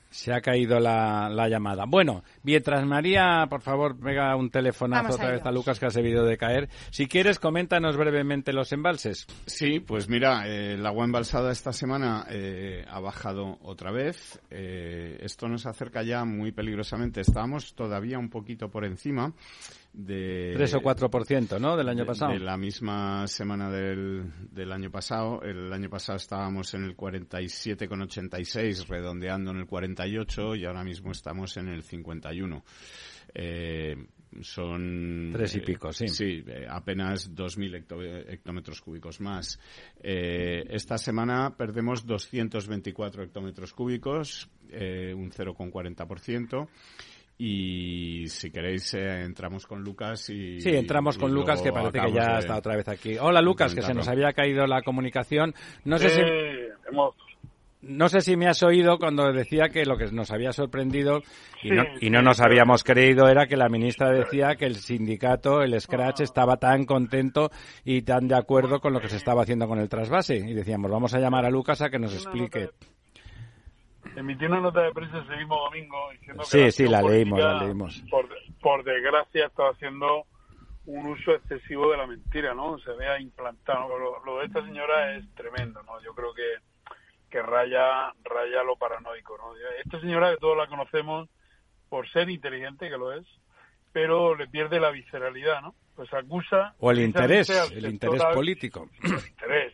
Se 0.10 0.34
ha 0.34 0.42
caído 0.42 0.80
la, 0.80 1.48
llamada. 1.50 1.86
Bueno, 1.88 2.24
mientras 2.44 2.86
María, 2.86 3.46
por 3.50 3.62
favor, 3.62 3.98
pega 4.00 4.36
un 4.36 4.50
telefonazo 4.50 5.16
otra 5.16 5.32
vez 5.32 5.46
a 5.46 5.52
Lucas 5.52 5.80
que 5.80 5.86
ha 5.86 5.90
debido 5.90 6.26
de 6.26 6.38
caer. 6.38 6.70
Si 6.92 7.08
quieres, 7.08 7.40
coméntanos 7.40 7.98
brevemente 7.98 8.54
los 8.54 8.72
embalses. 8.72 9.28
Sí, 9.46 9.80
pues 9.80 10.10
mira, 10.10 10.48
eh, 10.48 10.74
el 10.74 10.86
agua 10.86 11.06
embalsada 11.06 11.52
esta 11.52 11.74
semana 11.74 12.26
eh, 12.30 12.86
ha 12.90 13.00
bajado 13.00 13.58
otra 13.62 13.92
vez. 13.92 14.40
Eh, 14.50 15.20
esto 15.22 15.48
nos 15.48 15.66
acerca 15.66 16.04
ya 16.04 16.26
muy 16.26 16.52
peligrosamente. 16.52 17.22
Estábamos 17.22 17.74
todavía 17.76 18.18
un 18.18 18.30
poquito 18.30 18.70
por 18.70 18.86
encima 18.86 19.34
de... 19.94 20.54
3 20.56 20.74
o 20.76 20.82
4%, 20.82 21.60
¿no? 21.60 21.76
Del 21.76 21.90
año 21.90 22.06
pasado. 22.06 22.34
De 22.34 22.40
la 22.40 22.58
misma 22.58 23.28
semana 23.28 23.70
del, 23.70 24.32
del 24.52 24.72
año 24.72 24.92
pasado. 24.92 25.42
El 25.42 25.72
año 25.74 25.90
pasado 25.90 26.18
estábamos 26.18 26.74
en 26.74 26.84
el 26.84 26.96
47,86, 26.96 28.88
redondeando 28.88 29.52
en 29.52 29.58
el 29.58 29.66
48, 29.66 30.56
y 30.56 30.66
ahora 30.66 30.84
mismo 30.84 31.12
estamos 31.12 31.58
en 31.58 31.70
el 31.70 31.84
51. 31.84 32.64
Eh, 33.34 33.96
son 34.42 35.32
tres 35.34 35.56
y 35.56 35.62
pico, 35.62 35.92
sí. 35.92 36.08
sí, 36.08 36.44
eh, 36.48 36.66
apenas 36.70 37.34
2.000 37.34 38.28
hectómetros 38.30 38.82
cúbicos 38.82 39.20
más. 39.22 39.60
Eh, 40.02 40.66
esta 40.70 40.98
semana 40.98 41.56
perdemos 41.58 42.06
224 42.06 43.24
hectómetros 43.24 43.74
cúbicos, 43.74 44.50
eh, 44.70 45.14
un 45.16 45.32
0,40%. 45.32 46.68
Y 47.42 48.28
si 48.28 48.52
queréis, 48.52 48.94
eh, 48.96 49.22
entramos 49.22 49.66
con 49.66 49.82
Lucas 49.82 50.30
y. 50.30 50.60
Sí, 50.60 50.76
entramos 50.76 51.18
con 51.18 51.34
Lucas, 51.34 51.62
que 51.62 51.72
parece 51.72 52.02
que 52.02 52.12
ya 52.12 52.38
está 52.40 52.58
otra 52.58 52.76
vez 52.76 52.90
aquí. 52.90 53.18
Hola, 53.18 53.42
Lucas, 53.42 53.74
que 53.74 53.82
se 53.82 53.94
nos 53.94 54.10
había 54.10 54.34
caído 54.34 54.68
la 54.68 54.82
comunicación. 54.82 55.56
No 55.86 55.98
sé 55.98 56.10
si. 56.10 56.22
No 57.82 58.10
sé 58.10 58.20
si 58.20 58.36
me 58.36 58.48
has 58.48 58.62
oído 58.62 59.00
cuando 59.00 59.32
decía 59.32 59.70
que 59.70 59.86
lo 59.86 59.96
que 59.96 60.12
nos 60.12 60.32
había 60.32 60.52
sorprendido 60.52 61.22
y, 61.64 61.72
no, 61.72 61.84
y 62.02 62.10
no 62.10 62.22
nos 62.22 62.42
habíamos 62.42 62.84
creído 62.84 63.30
era 63.30 63.48
que 63.48 63.56
la 63.56 63.70
ministra 63.70 64.12
decía 64.12 64.58
que 64.58 64.66
el 64.66 64.76
sindicato, 64.76 65.62
el 65.62 65.80
Scratch, 65.80 66.20
estaba 66.20 66.58
tan 66.58 66.84
contento 66.84 67.52
y 67.86 68.02
tan 68.02 68.28
de 68.28 68.36
acuerdo 68.36 68.82
con 68.82 68.92
lo 68.92 69.00
que 69.00 69.08
se 69.08 69.16
estaba 69.16 69.44
haciendo 69.44 69.66
con 69.66 69.80
el 69.80 69.88
trasvase. 69.88 70.36
Y 70.36 70.54
decíamos, 70.54 70.92
vamos 70.92 71.14
a 71.14 71.20
llamar 71.20 71.46
a 71.46 71.50
Lucas 71.50 71.82
a 71.82 71.90
que 71.90 72.00
nos 72.00 72.14
explique 72.14 72.68
emitió 74.20 74.48
una 74.48 74.60
nota 74.60 74.82
de 74.82 74.92
prensa 74.92 75.20
ese 75.20 75.38
mismo 75.38 75.58
domingo 75.58 76.10
diciendo 76.12 76.44
que 76.52 76.72
sí, 76.72 76.88
la, 76.88 77.02
leímos, 77.02 77.40
la 77.40 77.64
leímos. 77.64 78.04
Por, 78.62 78.84
desgracia 78.84 79.46
está 79.46 79.70
haciendo 79.70 80.26
un 80.86 81.06
uso 81.08 81.34
excesivo 81.34 81.92
de 81.92 81.98
la 81.98 82.08
mentira, 82.08 82.54
¿no? 82.54 82.78
Se 82.80 82.92
vea 82.94 83.20
implantado. 83.20 83.88
Lo, 84.26 84.40
de 84.40 84.46
esta 84.46 84.64
señora 84.66 85.16
es 85.16 85.26
tremendo, 85.36 85.82
¿no? 85.84 86.02
Yo 86.02 86.14
creo 86.14 86.34
que, 86.34 86.56
que 87.30 87.42
raya, 87.42 88.14
raya 88.24 88.64
lo 88.64 88.76
paranoico, 88.76 89.38
¿no? 89.38 89.54
Esta 89.84 90.00
señora 90.02 90.32
que 90.32 90.38
todos 90.38 90.58
la 90.58 90.68
conocemos 90.68 91.30
por 91.88 92.10
ser 92.10 92.30
inteligente, 92.30 92.90
que 92.90 92.98
lo 92.98 93.14
es, 93.14 93.26
pero 93.94 94.36
le 94.36 94.48
pierde 94.48 94.80
la 94.80 94.92
visceralidad, 94.92 95.62
¿no? 95.62 95.76
Pues 95.96 96.14
acusa... 96.14 96.76
O 96.80 96.92
el 96.92 97.00
interés, 97.00 97.50
el 97.50 97.86
interés 97.86 98.24
político. 98.34 98.90
El 99.04 99.28
interés. 99.28 99.74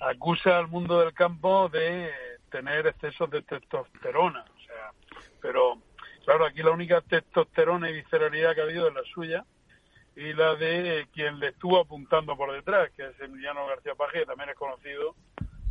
Acusa 0.00 0.58
al 0.58 0.68
mundo 0.68 1.00
del 1.00 1.14
campo 1.14 1.70
de 1.70 2.10
tener 2.56 2.86
excesos 2.86 3.30
de 3.30 3.42
testosterona, 3.42 4.42
o 4.42 4.60
sea, 4.60 4.90
pero 5.42 5.76
claro, 6.24 6.46
aquí 6.46 6.62
la 6.62 6.70
única 6.70 7.02
testosterona 7.02 7.90
y 7.90 7.94
visceralidad 7.94 8.54
que 8.54 8.62
ha 8.62 8.64
habido 8.64 8.88
es 8.88 8.94
la 8.94 9.02
suya, 9.02 9.44
y 10.16 10.32
la 10.32 10.54
de 10.54 11.06
quien 11.12 11.38
le 11.38 11.48
estuvo 11.48 11.78
apuntando 11.78 12.34
por 12.34 12.50
detrás, 12.50 12.90
que 12.96 13.04
es 13.04 13.20
Emiliano 13.20 13.66
García 13.66 13.94
Paje, 13.94 14.20
que 14.20 14.26
también 14.26 14.48
es 14.48 14.56
conocido 14.56 15.14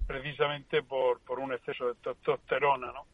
precisamente 0.06 0.84
por, 0.84 1.22
por 1.22 1.40
un 1.40 1.54
exceso 1.54 1.88
de 1.88 1.96
testosterona, 1.96 2.92
¿no? 2.92 3.08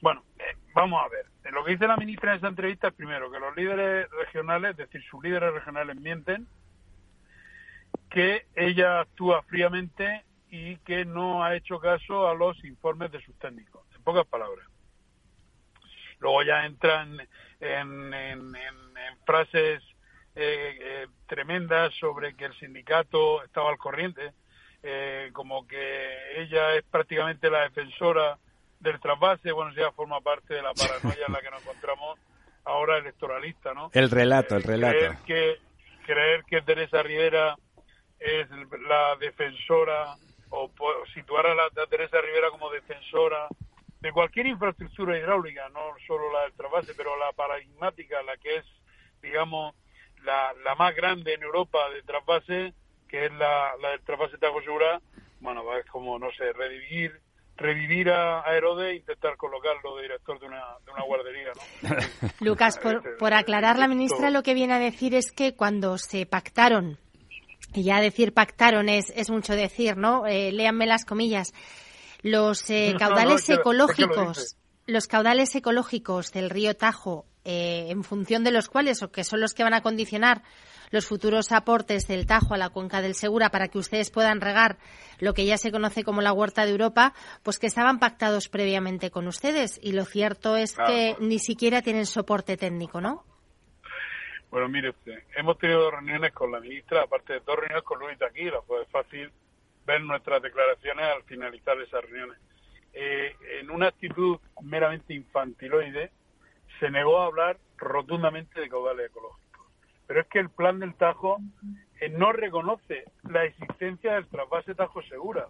Bueno, 0.00 0.24
eh, 0.40 0.56
vamos 0.74 1.00
a 1.04 1.08
ver. 1.08 1.26
Lo 1.52 1.64
que 1.64 1.70
dice 1.70 1.86
la 1.86 1.96
ministra 1.96 2.32
en 2.32 2.38
esa 2.38 2.48
entrevista 2.48 2.88
es 2.88 2.94
primero 2.94 3.30
que 3.30 3.38
los 3.38 3.56
líderes 3.56 4.10
regionales, 4.10 4.72
es 4.72 4.76
decir, 4.78 5.00
sus 5.08 5.22
líderes 5.22 5.54
regionales 5.54 5.94
mienten, 5.94 6.48
que 8.10 8.46
ella 8.56 9.00
actúa 9.00 9.42
fríamente 9.44 10.24
y 10.50 10.76
que 10.78 11.04
no 11.04 11.44
ha 11.44 11.56
hecho 11.56 11.78
caso 11.78 12.28
a 12.28 12.34
los 12.34 12.62
informes 12.64 13.10
de 13.12 13.20
sus 13.22 13.38
técnicos, 13.38 13.82
en 13.94 14.02
pocas 14.02 14.26
palabras. 14.26 14.66
Luego 16.18 16.42
ya 16.42 16.64
entran 16.64 17.18
en, 17.60 18.14
en 18.14 18.56
frases 19.24 19.82
eh, 20.38 20.76
eh, 20.80 21.06
tremendas 21.26 21.94
sobre 21.98 22.34
que 22.34 22.44
el 22.44 22.54
sindicato 22.58 23.42
estaba 23.42 23.70
al 23.70 23.78
corriente, 23.78 24.32
eh, 24.82 25.30
como 25.32 25.66
que 25.66 26.42
ella 26.42 26.74
es 26.74 26.84
prácticamente 26.84 27.48
la 27.48 27.62
defensora 27.62 28.36
del 28.78 29.00
trasvase, 29.00 29.50
bueno, 29.52 29.72
ya 29.74 29.90
forma 29.92 30.20
parte 30.20 30.52
de 30.52 30.60
la 30.60 30.74
paranoia 30.74 31.24
en 31.26 31.32
la 31.32 31.40
que 31.40 31.50
nos 31.50 31.62
encontramos 31.62 32.18
ahora 32.64 32.98
electoralista, 32.98 33.72
¿no? 33.72 33.90
El 33.94 34.10
relato, 34.10 34.56
el 34.56 34.62
relato. 34.62 34.98
Creer 34.98 35.16
que, 35.24 35.56
creer 36.04 36.44
que 36.44 36.60
Teresa 36.60 37.02
Rivera 37.02 37.56
es 38.18 38.46
la 38.86 39.16
defensora 39.18 40.16
o 40.50 40.70
situar 41.12 41.46
a 41.46 41.54
la, 41.54 41.64
a 41.64 41.86
Teresa 41.88 42.20
Rivera 42.20 42.50
como 42.50 42.70
defensora 42.70 43.48
de 44.00 44.12
cualquier 44.12 44.46
infraestructura 44.46 45.18
hidráulica, 45.18 45.68
no 45.70 45.80
solo 46.06 46.32
la 46.32 46.42
del 46.42 46.52
trasvase, 46.52 46.94
pero 46.94 47.16
la 47.16 47.32
paradigmática, 47.32 48.22
la 48.22 48.36
que 48.36 48.56
es, 48.56 48.64
digamos, 49.22 49.74
la, 50.22 50.74
más 50.76 50.94
grande 50.94 51.34
en 51.34 51.42
Europa 51.42 51.78
de 51.90 52.02
trasvase, 52.02 52.74
que 53.08 53.26
es 53.26 53.32
la, 53.32 53.72
la 53.80 53.90
del 53.90 54.02
trasvase 54.02 54.38
Tajo 54.38 54.60
Segura, 54.62 55.00
bueno, 55.40 55.62
es 55.76 55.86
como, 55.86 56.18
no 56.18 56.30
sé, 56.32 56.52
revivir 56.52 57.20
revivir 57.56 58.10
a, 58.10 58.42
Herodes 58.54 58.92
e 58.92 58.96
intentar 58.96 59.36
colocarlo 59.36 59.96
de 59.96 60.02
director 60.02 60.38
de 60.38 60.46
una, 60.46 60.62
de 60.84 60.92
una 60.92 61.02
guardería. 61.04 61.52
¿no? 61.54 61.96
Lucas, 62.40 62.78
por, 62.78 63.16
por 63.16 63.32
aclarar, 63.32 63.78
la 63.78 63.88
ministra 63.88 64.30
lo 64.30 64.42
que 64.42 64.54
viene 64.54 64.74
a 64.74 64.78
decir 64.78 65.14
es 65.14 65.32
que 65.32 65.54
cuando 65.54 65.96
se 65.96 66.26
pactaron, 66.26 66.98
ya 67.72 68.00
decir 68.00 68.32
pactaron 68.32 68.88
es, 68.88 69.12
es 69.14 69.30
mucho 69.30 69.54
decir, 69.54 69.96
¿no? 69.96 70.26
Eh, 70.26 70.52
léanme 70.52 70.86
las 70.86 71.04
comillas. 71.04 71.52
Los 72.22 72.68
eh, 72.70 72.94
caudales 72.98 73.48
ecológicos, 73.50 74.56
los 74.86 75.06
caudales 75.06 75.54
ecológicos 75.54 76.32
del 76.32 76.50
río 76.50 76.74
Tajo 76.74 77.26
eh, 77.44 77.86
en 77.90 78.02
función 78.02 78.42
de 78.42 78.50
los 78.50 78.68
cuales, 78.68 79.02
o 79.02 79.12
que 79.12 79.22
son 79.22 79.40
los 79.40 79.54
que 79.54 79.62
van 79.62 79.74
a 79.74 79.82
condicionar 79.82 80.42
los 80.90 81.06
futuros 81.06 81.52
aportes 81.52 82.06
del 82.06 82.26
Tajo 82.26 82.54
a 82.54 82.58
la 82.58 82.70
cuenca 82.70 83.02
del 83.02 83.14
Segura 83.14 83.50
para 83.50 83.68
que 83.68 83.78
ustedes 83.78 84.10
puedan 84.10 84.40
regar 84.40 84.78
lo 85.18 85.34
que 85.34 85.44
ya 85.44 85.58
se 85.58 85.70
conoce 85.70 86.04
como 86.04 86.22
la 86.22 86.32
huerta 86.32 86.64
de 86.64 86.72
Europa, 86.72 87.14
pues 87.42 87.58
que 87.58 87.66
estaban 87.66 87.98
pactados 87.98 88.48
previamente 88.48 89.10
con 89.10 89.26
ustedes. 89.26 89.78
Y 89.82 89.92
lo 89.92 90.04
cierto 90.04 90.56
es 90.56 90.74
que 90.74 91.16
ni 91.20 91.38
siquiera 91.38 91.82
tienen 91.82 92.06
soporte 92.06 92.56
técnico, 92.56 93.00
¿no? 93.00 93.24
Bueno, 94.50 94.68
mire 94.68 94.90
usted, 94.90 95.22
hemos 95.36 95.58
tenido 95.58 95.82
dos 95.82 95.92
reuniones 95.92 96.32
con 96.32 96.52
la 96.52 96.60
ministra, 96.60 97.02
aparte 97.02 97.34
de 97.34 97.40
dos 97.40 97.56
reuniones 97.56 97.82
con 97.82 97.98
Luis 97.98 98.16
Taquila, 98.18 98.60
pues 98.66 98.82
es 98.82 98.88
fácil 98.90 99.30
ver 99.84 100.00
nuestras 100.02 100.40
declaraciones 100.40 101.04
al 101.04 101.22
finalizar 101.24 101.80
esas 101.80 102.02
reuniones. 102.02 102.38
Eh, 102.92 103.34
en 103.60 103.70
una 103.70 103.88
actitud 103.88 104.38
meramente 104.62 105.14
infantiloide, 105.14 106.10
se 106.80 106.90
negó 106.90 107.20
a 107.20 107.26
hablar 107.26 107.58
rotundamente 107.76 108.60
de 108.60 108.68
caudales 108.68 109.10
ecológicos. 109.10 109.66
Pero 110.06 110.20
es 110.20 110.26
que 110.28 110.38
el 110.38 110.50
plan 110.50 110.78
del 110.78 110.94
Tajo 110.94 111.38
eh, 112.00 112.08
no 112.08 112.32
reconoce 112.32 113.04
la 113.28 113.44
existencia 113.44 114.14
del 114.14 114.28
trasvase 114.28 114.74
Tajo 114.74 115.02
Segura. 115.02 115.48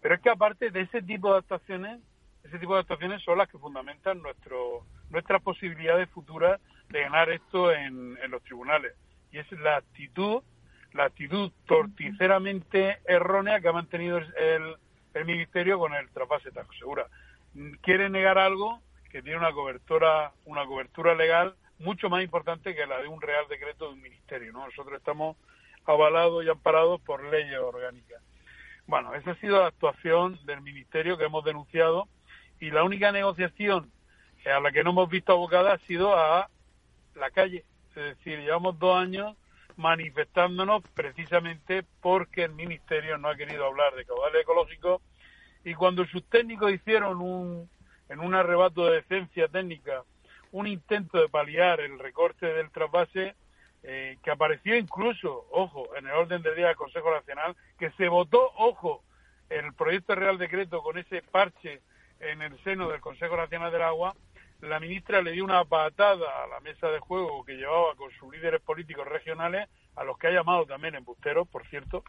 Pero 0.00 0.14
es 0.14 0.20
que 0.20 0.30
aparte 0.30 0.70
de 0.70 0.80
ese 0.80 1.02
tipo 1.02 1.32
de 1.32 1.38
actuaciones, 1.38 2.00
ese 2.44 2.58
tipo 2.58 2.74
de 2.74 2.80
actuaciones 2.80 3.22
son 3.22 3.38
las 3.38 3.48
que 3.48 3.58
fundamentan 3.58 4.22
nuestro, 4.22 4.84
nuestras 5.10 5.42
posibilidades 5.42 6.08
futuras 6.10 6.60
de 6.88 7.00
ganar 7.00 7.30
esto 7.30 7.72
en, 7.72 8.18
los 8.30 8.42
tribunales. 8.42 8.94
Y 9.32 9.38
es 9.38 9.50
la 9.52 9.76
actitud, 9.76 10.42
la 10.92 11.04
actitud 11.04 11.52
torticeramente 11.66 12.98
errónea 13.06 13.60
que 13.60 13.68
ha 13.68 13.72
mantenido 13.72 14.18
el, 14.18 14.76
el 15.14 15.24
Ministerio 15.24 15.78
con 15.78 15.94
el 15.94 16.08
trasvase 16.10 16.50
Tajo 16.50 16.72
Segura. 16.72 17.06
Quiere 17.82 18.08
negar 18.10 18.38
algo 18.38 18.80
que 19.10 19.22
tiene 19.22 19.38
una 19.38 19.52
cobertura, 19.52 20.32
una 20.46 20.64
cobertura 20.66 21.14
legal 21.14 21.54
mucho 21.78 22.08
más 22.08 22.22
importante 22.22 22.74
que 22.74 22.86
la 22.86 23.00
de 23.00 23.08
un 23.08 23.20
real 23.20 23.46
decreto 23.48 23.86
de 23.86 23.94
un 23.94 24.02
ministerio. 24.02 24.52
¿no? 24.52 24.66
Nosotros 24.66 24.98
estamos 24.98 25.36
avalados 25.84 26.44
y 26.44 26.48
amparados 26.48 27.00
por 27.00 27.24
leyes 27.24 27.58
orgánicas. 27.58 28.22
Bueno, 28.86 29.14
esa 29.14 29.32
ha 29.32 29.36
sido 29.36 29.60
la 29.60 29.68
actuación 29.68 30.38
del 30.46 30.60
ministerio 30.62 31.16
que 31.16 31.24
hemos 31.24 31.44
denunciado 31.44 32.08
y 32.60 32.70
la 32.70 32.84
única 32.84 33.10
negociación 33.10 33.90
a 34.46 34.60
la 34.60 34.70
que 34.70 34.84
no 34.84 34.90
hemos 34.90 35.08
visto 35.08 35.32
abocada 35.32 35.72
ha 35.72 35.78
sido 35.78 36.14
a 36.16 36.48
la 37.14 37.30
calle. 37.30 37.64
Es 37.90 38.16
decir, 38.16 38.38
llevamos 38.40 38.78
dos 38.78 38.96
años 38.96 39.36
manifestándonos 39.76 40.82
precisamente 40.94 41.84
porque 42.00 42.44
el 42.44 42.52
ministerio 42.52 43.18
no 43.18 43.28
ha 43.28 43.36
querido 43.36 43.66
hablar 43.66 43.94
de 43.94 44.04
caudales 44.04 44.42
ecológicos 44.42 45.00
y 45.64 45.74
cuando 45.74 46.04
sus 46.06 46.22
técnicos 46.28 46.72
hicieron 46.72 47.20
un, 47.20 47.68
en 48.08 48.20
un 48.20 48.34
arrebato 48.34 48.86
de 48.86 48.96
decencia 48.96 49.48
técnica 49.48 50.04
un 50.52 50.66
intento 50.66 51.18
de 51.18 51.28
paliar 51.28 51.80
el 51.80 51.98
recorte 51.98 52.46
del 52.46 52.70
trasvase 52.70 53.34
eh, 53.82 54.18
que 54.22 54.30
apareció 54.30 54.76
incluso, 54.76 55.46
ojo, 55.52 55.96
en 55.96 56.06
el 56.06 56.12
orden 56.12 56.42
del 56.42 56.56
día 56.56 56.66
del 56.66 56.76
Consejo 56.76 57.10
Nacional, 57.12 57.56
que 57.78 57.90
se 57.92 58.08
votó, 58.08 58.52
ojo, 58.56 59.02
el 59.48 59.72
proyecto 59.72 60.14
Real 60.14 60.36
Decreto 60.36 60.82
con 60.82 60.98
ese 60.98 61.22
parche 61.22 61.80
en 62.20 62.42
el 62.42 62.62
seno 62.62 62.88
del 62.88 63.00
Consejo 63.00 63.36
Nacional 63.36 63.72
del 63.72 63.82
Agua, 63.82 64.14
la 64.60 64.78
ministra 64.78 65.22
le 65.22 65.32
dio 65.32 65.44
una 65.44 65.64
patada 65.64 66.44
a 66.44 66.46
la 66.46 66.60
mesa 66.60 66.88
de 66.88 66.98
juego 66.98 67.44
que 67.44 67.56
llevaba 67.56 67.94
con 67.96 68.10
sus 68.12 68.32
líderes 68.32 68.60
políticos 68.60 69.06
regionales, 69.06 69.68
a 69.96 70.04
los 70.04 70.18
que 70.18 70.28
ha 70.28 70.30
llamado 70.30 70.66
también 70.66 70.94
embusteros, 70.94 71.48
por 71.48 71.66
cierto. 71.68 72.04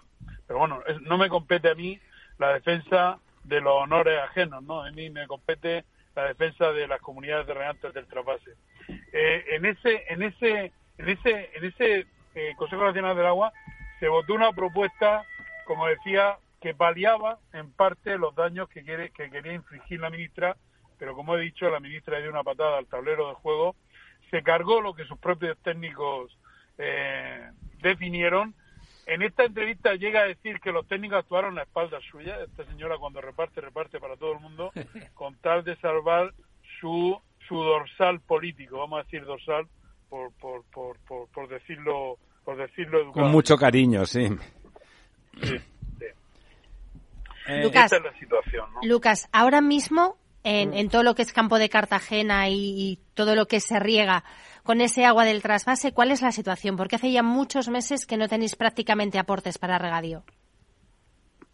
Pero 0.47 0.59
bueno, 0.59 0.83
no 1.01 1.17
me 1.17 1.29
compete 1.29 1.69
a 1.69 1.75
mí 1.75 1.99
la 2.37 2.53
defensa 2.53 3.19
de 3.43 3.61
los 3.61 3.73
honores 3.73 4.19
ajenos, 4.19 4.63
¿no? 4.63 4.83
A 4.83 4.91
mí 4.91 5.09
me 5.09 5.27
compete 5.27 5.85
la 6.15 6.25
defensa 6.25 6.71
de 6.71 6.87
las 6.87 6.99
comunidades 7.01 7.47
de 7.47 7.53
regantes 7.53 7.93
del 7.93 8.07
trasvase. 8.07 8.51
Eh, 9.13 9.45
en 9.51 9.65
ese, 9.65 10.03
en 10.09 10.23
ese, 10.23 10.73
en 10.97 11.09
ese, 11.09 11.49
en 11.55 11.65
ese 11.65 12.05
eh, 12.35 12.53
Consejo 12.57 12.83
Nacional 12.83 13.15
del 13.15 13.25
Agua 13.25 13.51
se 13.99 14.07
votó 14.07 14.33
una 14.33 14.51
propuesta, 14.51 15.23
como 15.65 15.87
decía, 15.87 16.37
que 16.61 16.73
paliaba 16.73 17.39
en 17.53 17.71
parte 17.71 18.17
los 18.17 18.35
daños 18.35 18.69
que 18.69 18.83
quiere, 18.83 19.09
que 19.09 19.29
quería 19.29 19.53
infligir 19.53 19.99
la 19.99 20.09
ministra, 20.09 20.55
pero 20.97 21.15
como 21.15 21.35
he 21.35 21.41
dicho, 21.41 21.69
la 21.69 21.79
ministra 21.79 22.19
dio 22.19 22.29
una 22.29 22.43
patada 22.43 22.77
al 22.77 22.87
tablero 22.87 23.27
de 23.29 23.33
juego, 23.35 23.75
se 24.29 24.43
cargó 24.43 24.79
lo 24.79 24.93
que 24.93 25.05
sus 25.05 25.17
propios 25.17 25.57
técnicos 25.63 26.37
eh, 26.77 27.49
definieron 27.81 28.53
en 29.05 29.21
esta 29.23 29.43
entrevista 29.43 29.95
llega 29.95 30.21
a 30.21 30.25
decir 30.25 30.59
que 30.59 30.71
los 30.71 30.87
técnicos 30.87 31.19
actuaron 31.19 31.57
a 31.57 31.63
espalda 31.63 31.99
suya. 32.11 32.37
Esta 32.43 32.65
señora 32.65 32.97
cuando 32.97 33.19
reparte, 33.19 33.61
reparte 33.61 33.99
para 33.99 34.15
todo 34.15 34.33
el 34.33 34.39
mundo, 34.39 34.71
con 35.13 35.35
tal 35.37 35.63
de 35.63 35.75
salvar 35.77 36.33
su, 36.79 37.19
su 37.47 37.55
dorsal 37.55 38.21
político, 38.21 38.77
vamos 38.77 38.99
a 38.99 39.03
decir 39.03 39.25
dorsal, 39.25 39.67
por, 40.09 40.31
por, 40.33 40.63
por, 40.71 40.97
por, 41.29 41.47
decirlo 41.47 42.17
por 42.43 42.57
decirlo 42.57 43.11
Con 43.11 43.31
mucho 43.31 43.55
cariño, 43.55 44.05
sí. 44.05 44.27
Sí, 45.41 45.55
eh, 47.47 47.63
Lucas, 47.63 47.91
Esta 47.91 47.97
es 47.97 48.13
la 48.13 48.19
situación, 48.19 48.65
Lucas, 48.83 49.29
ahora 49.31 49.61
mismo 49.61 50.17
en, 50.43 50.71
mm. 50.71 50.73
en, 50.73 50.89
todo 50.89 51.03
lo 51.03 51.15
que 51.15 51.21
es 51.21 51.33
campo 51.33 51.57
de 51.59 51.69
Cartagena 51.69 52.49
y, 52.49 52.55
y 52.55 52.99
todo 53.13 53.35
lo 53.35 53.47
que 53.47 53.59
se 53.59 53.79
riega, 53.79 54.23
con 54.63 54.81
ese 54.81 55.05
agua 55.05 55.25
del 55.25 55.41
trasvase. 55.41 55.93
¿Cuál 55.93 56.11
es 56.11 56.21
la 56.21 56.31
situación? 56.31 56.77
Porque 56.77 56.95
hace 56.95 57.11
ya 57.11 57.23
muchos 57.23 57.69
meses 57.69 58.05
que 58.05 58.17
no 58.17 58.27
tenéis 58.27 58.55
prácticamente 58.55 59.19
aportes 59.19 59.57
para 59.57 59.77
regadío. 59.77 60.23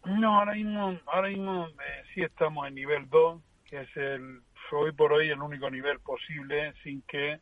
No, 0.06 0.40
ahora 0.40 0.54
mismo, 0.54 1.00
ahora 1.08 1.28
mismo 1.28 1.68
eh, 1.68 2.04
sí 2.14 2.22
estamos 2.22 2.68
en 2.68 2.76
nivel 2.76 3.10
2, 3.10 3.42
que 3.66 3.82
es 3.82 3.98
el 3.98 4.42
hoy 4.72 4.92
por 4.92 5.14
hoy 5.14 5.30
el 5.30 5.42
único 5.42 5.70
nivel 5.70 6.00
posible 6.00 6.74
sin 6.84 7.02
que 7.04 7.40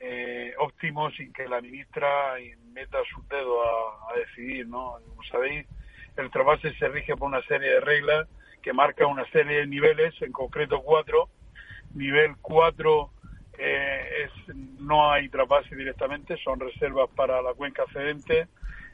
eh, 0.00 0.52
óptimo 0.58 1.10
sin 1.12 1.32
que 1.32 1.48
la 1.48 1.60
ministra 1.60 2.34
meta 2.72 2.98
su 3.12 3.22
dedo 3.28 3.62
a, 3.62 4.14
decidir, 4.16 4.66
¿no? 4.68 4.98
Como 5.08 5.22
sabéis, 5.24 5.66
el 6.16 6.30
trasvase 6.30 6.74
se 6.74 6.88
rige 6.88 7.16
por 7.16 7.28
una 7.28 7.42
serie 7.42 7.70
de 7.70 7.80
reglas 7.80 8.28
que 8.62 8.72
marca 8.72 9.06
una 9.06 9.24
serie 9.30 9.58
de 9.58 9.66
niveles, 9.66 10.14
en 10.22 10.32
concreto 10.32 10.82
cuatro. 10.82 11.28
Nivel 11.94 12.36
cuatro 12.42 13.10
eh, 13.58 14.28
no 14.80 15.10
hay 15.10 15.28
trasvase 15.28 15.76
directamente, 15.76 16.36
son 16.42 16.60
reservas 16.60 17.08
para 17.14 17.40
la 17.42 17.54
cuenca 17.54 17.84
cedente. 17.92 18.48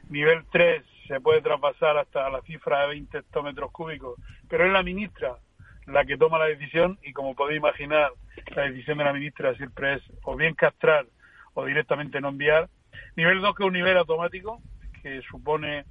Nivel 0.09 0.43
tres 0.51 0.83
se 1.07 1.19
puede 1.19 1.41
traspasar 1.41 1.97
hasta 1.97 2.29
la 2.29 2.41
cifra 2.41 2.81
de 2.81 2.87
20 2.89 3.17
hectómetros 3.17 3.71
cúbicos, 3.71 4.19
pero 4.47 4.65
es 4.65 4.71
la 4.71 4.83
ministra 4.83 5.37
la 5.85 6.05
que 6.05 6.17
toma 6.17 6.39
la 6.39 6.45
decisión 6.45 6.97
y 7.03 7.11
como 7.11 7.35
podéis 7.35 7.57
imaginar, 7.57 8.11
la 8.55 8.63
decisión 8.63 8.97
de 8.97 9.03
la 9.03 9.13
ministra 9.13 9.55
siempre 9.55 9.95
es 9.95 10.03
o 10.23 10.35
bien 10.35 10.55
castrar 10.55 11.05
o 11.53 11.65
directamente 11.65 12.21
no 12.21 12.29
enviar. 12.29 12.69
Nivel 13.15 13.41
2 13.41 13.55
que 13.55 13.63
es 13.63 13.67
un 13.67 13.73
nivel 13.73 13.97
automático 13.97 14.61
que 15.01 15.21
supone 15.23 15.85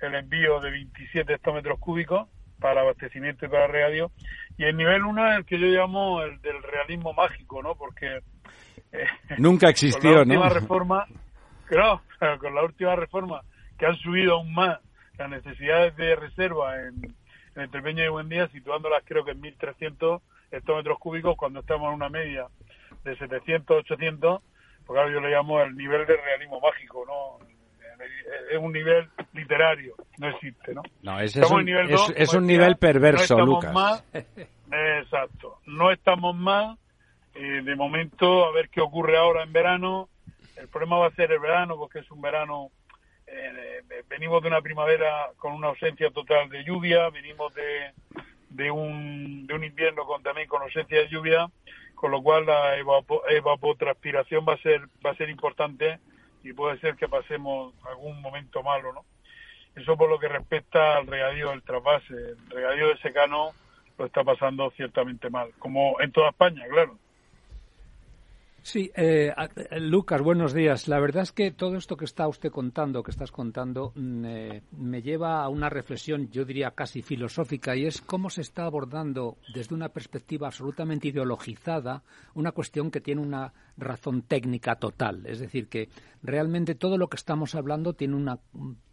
el 0.00 0.14
envío 0.14 0.60
de 0.60 0.70
27 0.70 1.34
hectómetros 1.34 1.78
cúbicos 1.78 2.28
para 2.60 2.80
abastecimiento 2.80 3.46
y 3.46 3.48
para 3.48 3.66
regadío. 3.66 4.10
Y 4.56 4.64
el 4.64 4.76
nivel 4.76 5.04
1 5.04 5.32
es 5.32 5.38
el 5.38 5.44
que 5.44 5.58
yo 5.58 5.66
llamo 5.66 6.22
el 6.22 6.40
del 6.40 6.62
realismo 6.62 7.12
mágico, 7.12 7.62
¿no? 7.62 7.74
Porque... 7.74 8.20
Eh, 8.92 9.06
Nunca 9.38 9.68
existió, 9.68 10.10
con 10.10 10.28
la 10.28 10.34
última 10.34 10.48
Reforma, 10.48 11.06
claro, 11.66 12.00
con 12.40 12.54
la 12.54 12.62
última 12.64 12.96
reforma 12.96 13.42
que 13.78 13.86
han 13.86 13.96
subido 13.96 14.34
aún 14.34 14.52
más 14.52 14.80
las 15.18 15.30
necesidades 15.30 15.94
de 15.96 16.16
reserva 16.16 16.76
en, 16.80 17.14
en 17.54 17.62
el 17.62 17.70
Trepeño 17.70 18.02
de 18.02 18.08
Buendía, 18.08 18.48
situándolas 18.48 19.02
creo 19.04 19.24
que 19.24 19.32
en 19.32 19.42
1.300 19.42 20.20
hectómetros 20.50 20.98
cúbicos 20.98 21.36
cuando 21.36 21.60
estamos 21.60 21.88
en 21.88 21.94
una 21.94 22.08
media 22.08 22.46
de 23.04 23.16
700, 23.16 23.78
800, 23.78 24.40
porque 24.86 25.00
ahora 25.00 25.12
yo 25.12 25.20
le 25.20 25.30
llamo 25.30 25.60
el 25.60 25.76
nivel 25.76 26.06
de 26.06 26.16
realismo 26.16 26.60
mágico, 26.60 27.04
¿no? 27.06 27.46
Es 28.50 28.58
un 28.58 28.72
nivel 28.72 29.08
literario, 29.32 29.94
no 30.18 30.28
existe, 30.28 30.74
¿no? 30.74 30.82
No, 31.02 31.20
ese 31.20 31.40
es 31.40 31.50
un, 31.50 31.64
nivel, 31.64 31.90
es, 32.16 32.34
un 32.34 32.46
nivel 32.46 32.76
perverso, 32.76 33.38
Lucas. 33.38 33.72
Más, 33.72 34.04
exacto, 34.70 35.58
no 35.66 35.90
estamos 35.90 36.36
más. 36.36 36.78
Eh, 37.34 37.62
de 37.62 37.76
momento, 37.76 38.46
a 38.46 38.52
ver 38.52 38.68
qué 38.68 38.80
ocurre 38.80 39.16
ahora 39.16 39.44
en 39.44 39.52
verano. 39.52 40.08
El 40.56 40.68
problema 40.68 40.98
va 40.98 41.06
a 41.06 41.12
ser 41.12 41.30
el 41.30 41.38
verano, 41.38 41.76
porque 41.76 42.00
es 42.00 42.10
un 42.10 42.20
verano 42.20 42.70
eh, 43.30 44.02
venimos 44.08 44.42
de 44.42 44.48
una 44.48 44.60
primavera 44.60 45.30
con 45.36 45.52
una 45.52 45.68
ausencia 45.68 46.10
total 46.10 46.48
de 46.48 46.64
lluvia, 46.64 47.10
venimos 47.10 47.52
de, 47.54 47.92
de, 48.50 48.70
un, 48.70 49.46
de 49.46 49.54
un 49.54 49.64
invierno 49.64 50.04
con, 50.04 50.22
también 50.22 50.48
con 50.48 50.62
ausencia 50.62 50.98
de 50.98 51.08
lluvia, 51.08 51.48
con 51.94 52.10
lo 52.10 52.22
cual 52.22 52.46
la 52.46 52.76
evapotranspiración 52.76 54.46
va 54.48 54.54
a 54.54 54.58
ser 54.58 54.82
va 55.04 55.10
a 55.10 55.16
ser 55.16 55.28
importante 55.28 55.98
y 56.48 56.52
puede 56.54 56.78
ser 56.80 56.96
que 56.96 57.08
pasemos 57.08 57.74
algún 57.84 58.20
momento 58.22 58.62
malo, 58.62 58.92
¿no? 58.92 59.04
Eso 59.76 59.96
por 59.96 60.08
lo 60.08 60.18
que 60.18 60.28
respecta 60.28 60.96
al 60.96 61.06
regadío 61.06 61.50
del 61.50 61.62
trasvase. 61.62 62.14
El 62.14 62.50
regadío 62.50 62.88
de 62.88 62.98
secano 62.98 63.50
lo 63.98 64.06
está 64.06 64.24
pasando 64.24 64.70
ciertamente 64.70 65.28
mal, 65.28 65.50
como 65.58 66.00
en 66.00 66.10
toda 66.10 66.30
España, 66.30 66.64
claro. 66.68 66.96
Sí, 68.62 68.90
eh, 68.96 69.32
Lucas, 69.78 70.20
buenos 70.20 70.52
días. 70.52 70.88
La 70.88 71.00
verdad 71.00 71.22
es 71.22 71.32
que 71.32 71.50
todo 71.52 71.76
esto 71.76 71.96
que 71.96 72.04
está 72.04 72.28
usted 72.28 72.50
contando, 72.50 73.02
que 73.02 73.10
estás 73.10 73.30
contando, 73.30 73.92
mm, 73.94 74.24
eh, 74.26 74.62
me 74.72 75.00
lleva 75.00 75.42
a 75.42 75.48
una 75.48 75.70
reflexión, 75.70 76.28
yo 76.30 76.44
diría 76.44 76.72
casi 76.72 77.00
filosófica, 77.00 77.76
y 77.76 77.86
es 77.86 78.02
cómo 78.02 78.30
se 78.30 78.42
está 78.42 78.64
abordando 78.64 79.38
desde 79.54 79.74
una 79.74 79.88
perspectiva 79.88 80.48
absolutamente 80.48 81.08
ideologizada 81.08 82.02
una 82.34 82.52
cuestión 82.52 82.90
que 82.90 83.00
tiene 83.00 83.22
una 83.22 83.52
razón 83.78 84.22
técnica 84.22 84.76
total. 84.76 85.24
Es 85.26 85.38
decir, 85.38 85.68
que 85.68 85.88
realmente 86.22 86.74
todo 86.74 86.98
lo 86.98 87.08
que 87.08 87.16
estamos 87.16 87.54
hablando 87.54 87.94
tiene 87.94 88.16
una 88.16 88.38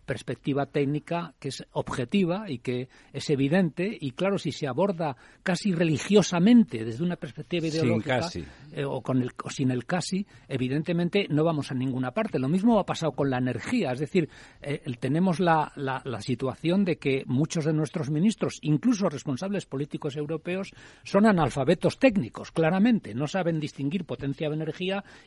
perspectiva 0.06 0.68
técnica 0.68 1.34
que 1.40 1.50
es 1.50 1.66
objetiva 1.72 2.46
y 2.48 2.60
que 2.60 2.88
es 3.12 3.30
evidente. 3.30 3.98
Y 4.00 4.12
claro 4.12 4.38
si 4.38 4.52
se 4.52 4.68
aborda 4.68 5.16
casi 5.44 5.74
religiosamente 5.74 6.86
desde 6.86 7.04
una 7.04 7.16
perspectiva 7.16 7.68
ideológica 7.68 8.30
eh, 8.72 8.86
o 8.86 9.02
con 9.02 9.22
el 9.22 9.32
o 9.44 9.50
sin 9.50 9.72
el 9.72 9.86
casi 9.86 10.26
evidentemente 10.48 11.28
no 11.30 11.44
vamos 11.44 11.72
a 11.72 11.76
ninguna 11.76 12.12
parte. 12.12 12.40
Lo 12.40 12.48
mismo 12.48 12.80
ha 12.80 12.86
pasado 12.86 13.14
con 13.14 13.30
la 13.30 13.38
energía. 13.38 13.92
Es 13.92 14.00
decir 14.00 14.30
eh, 14.62 14.82
tenemos 15.00 15.40
la, 15.40 15.72
la, 15.76 16.02
la, 16.06 16.22
situación 16.22 16.86
de 16.86 16.98
que 16.98 17.24
muchos 17.26 17.66
de 17.66 17.74
nuestros 17.74 18.10
ministros 18.10 18.60
incluso 18.62 19.10
responsables 19.10 19.66
políticos 19.66 20.16
europeos 20.16 20.72
son 21.04 21.26
analfabetos 21.26 21.98
técnicos 21.98 22.52
claramente. 22.52 23.14
No 23.14 23.28
saben 23.28 23.60
distinguir 23.60 24.06
potencia 24.06 24.50
de 24.50 24.56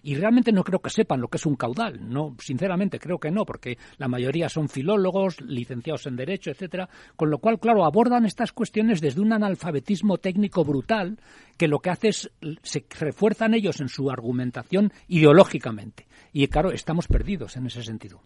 y 0.03 0.15
realmente 0.15 0.53
no 0.53 0.65
creo 0.65 0.81
que 0.81 0.91
sepan 0.91 1.21
lo 1.21 1.29
que 1.29 1.39
es 1.39 1.47
un 1.47 1.57
caudal 1.57 2.09
no 2.09 2.37
sinceramente 2.39 2.99
creo 2.99 3.19
que 3.19 3.31
no 3.31 3.45
porque 3.45 3.79
la 3.97 4.09
mayoría 4.09 4.49
son 4.49 4.69
filólogos, 4.69 5.41
licenciados 5.41 6.07
en 6.07 6.17
Derecho, 6.17 6.51
etcétera, 6.51 6.89
con 7.17 7.31
lo 7.31 7.39
cual, 7.39 7.59
claro, 7.59 7.85
abordan 7.85 8.25
estas 8.25 8.53
cuestiones 8.53 9.01
desde 9.01 9.21
un 9.21 9.33
analfabetismo 9.33 10.19
técnico 10.19 10.65
brutal 10.65 11.19
que 11.57 11.69
lo 11.69 11.79
que 11.81 11.91
hace 11.91 12.09
es 12.09 12.31
se 12.63 12.85
refuerzan 13.01 13.55
ellos 13.55 13.81
en 13.81 13.89
su 13.89 14.11
argumentación 14.11 14.93
ideológicamente. 15.09 16.07
Y 16.33 16.47
claro, 16.49 16.71
estamos 16.71 17.09
perdidos 17.09 17.57
en 17.57 17.67
ese 17.67 17.83
sentido. 17.83 18.21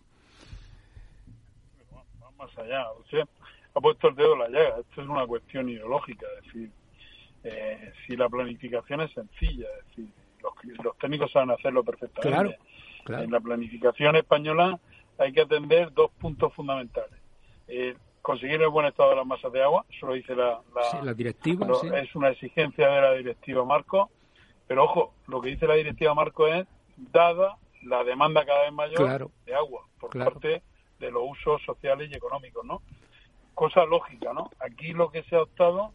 más 2.36 2.58
allá, 2.58 2.84
ha 3.74 3.80
puesto 3.80 4.08
el 4.08 4.16
dedo 4.16 4.34
en 4.34 4.38
la 4.40 4.48
llaga. 4.48 4.80
Esto 4.80 5.02
es 5.02 5.08
una 5.08 5.26
cuestión 5.26 5.68
ideológica, 5.68 6.26
es 6.38 6.44
decir, 6.46 6.70
eh, 7.44 7.92
si 8.06 8.16
la 8.16 8.28
planificación 8.28 9.00
es 9.00 9.12
sencilla, 9.12 9.68
es 9.80 9.86
decir, 9.88 10.21
los, 10.82 10.98
técnicos 10.98 11.30
saben 11.32 11.50
hacerlo 11.50 11.82
perfectamente. 11.84 12.58
En 13.08 13.30
la 13.30 13.40
planificación 13.40 14.16
española 14.16 14.78
hay 15.18 15.32
que 15.32 15.42
atender 15.42 15.92
dos 15.92 16.10
puntos 16.12 16.52
fundamentales. 16.54 17.18
Eh, 17.68 17.96
conseguir 18.20 18.62
el 18.62 18.68
buen 18.68 18.86
estado 18.86 19.10
de 19.10 19.16
las 19.16 19.26
masas 19.26 19.52
de 19.52 19.62
agua, 19.62 19.84
eso 19.90 20.06
lo 20.06 20.14
dice 20.14 20.34
la, 20.34 20.60
la, 21.02 21.12
directiva. 21.12 21.66
Es 21.94 22.14
una 22.14 22.30
exigencia 22.30 22.88
de 22.88 23.00
la 23.00 23.12
directiva 23.14 23.64
Marco, 23.64 24.10
pero 24.68 24.84
ojo, 24.84 25.14
lo 25.26 25.40
que 25.40 25.50
dice 25.50 25.66
la 25.66 25.74
directiva 25.74 26.14
Marco 26.14 26.46
es, 26.46 26.66
dada 26.96 27.56
la 27.82 28.04
demanda 28.04 28.44
cada 28.44 28.62
vez 28.62 28.72
mayor 28.72 29.30
de 29.44 29.54
agua 29.54 29.86
por 29.98 30.10
parte 30.10 30.62
de 31.00 31.10
los 31.10 31.22
usos 31.30 31.60
sociales 31.62 32.10
y 32.10 32.14
económicos, 32.14 32.64
¿no? 32.64 32.82
Cosa 33.54 33.84
lógica, 33.84 34.32
¿no? 34.32 34.50
Aquí 34.60 34.92
lo 34.92 35.10
que 35.10 35.24
se 35.24 35.36
ha 35.36 35.42
optado, 35.42 35.92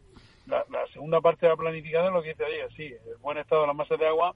la, 0.48 0.88
segunda 0.94 1.22
parte 1.22 1.46
de 1.46 1.52
la 1.52 1.58
planificación 1.58 2.14
lo 2.14 2.22
que 2.22 2.30
dice 2.30 2.46
ahí, 2.46 2.54
sí, 2.76 2.86
el 2.86 3.18
buen 3.22 3.38
estado 3.38 3.62
de 3.62 3.68
las 3.68 3.76
masas 3.76 4.00
de 4.00 4.08
agua, 4.08 4.34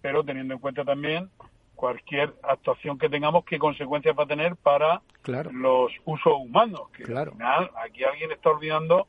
pero 0.00 0.24
teniendo 0.24 0.54
en 0.54 0.60
cuenta 0.60 0.84
también 0.84 1.30
cualquier 1.74 2.34
actuación 2.42 2.98
que 2.98 3.08
tengamos, 3.08 3.44
qué 3.44 3.58
consecuencias 3.58 4.14
va 4.18 4.24
a 4.24 4.26
tener 4.26 4.54
para 4.56 5.00
los 5.52 5.90
usos 6.04 6.32
humanos. 6.38 6.82
Que 6.94 7.04
al 7.04 7.32
final 7.32 7.70
aquí 7.84 8.04
alguien 8.04 8.30
está 8.32 8.50
olvidando 8.50 9.08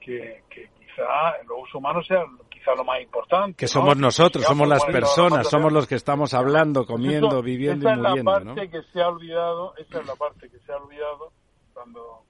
que, 0.00 0.42
quizá 0.50 1.42
los 1.46 1.62
usos 1.62 1.74
humanos 1.74 2.06
sean 2.06 2.38
quizá 2.48 2.74
lo 2.74 2.84
más 2.84 3.02
importante. 3.02 3.56
Que 3.56 3.68
somos 3.68 3.96
nosotros, 3.98 4.44
somos 4.44 4.66
las 4.66 4.84
personas, 4.86 5.48
somos 5.48 5.72
los 5.72 5.86
que 5.86 5.94
estamos 5.94 6.32
hablando, 6.32 6.86
comiendo, 6.86 7.42
viviendo 7.42 7.88
y 7.90 7.96
muriendo. 7.96 8.30
Esa 8.32 8.40
es 8.40 8.44
la 8.44 8.54
parte 8.54 8.70
que 8.70 8.82
se 8.92 9.02
ha 9.02 9.08
olvidado, 9.08 9.74
esa 9.76 10.00
es 10.00 10.06
la 10.06 10.16
parte 10.16 10.50
que 10.50 10.58
se 10.60 10.72
ha 10.72 10.76
olvidado 10.76 11.32
cuando, 11.74 12.22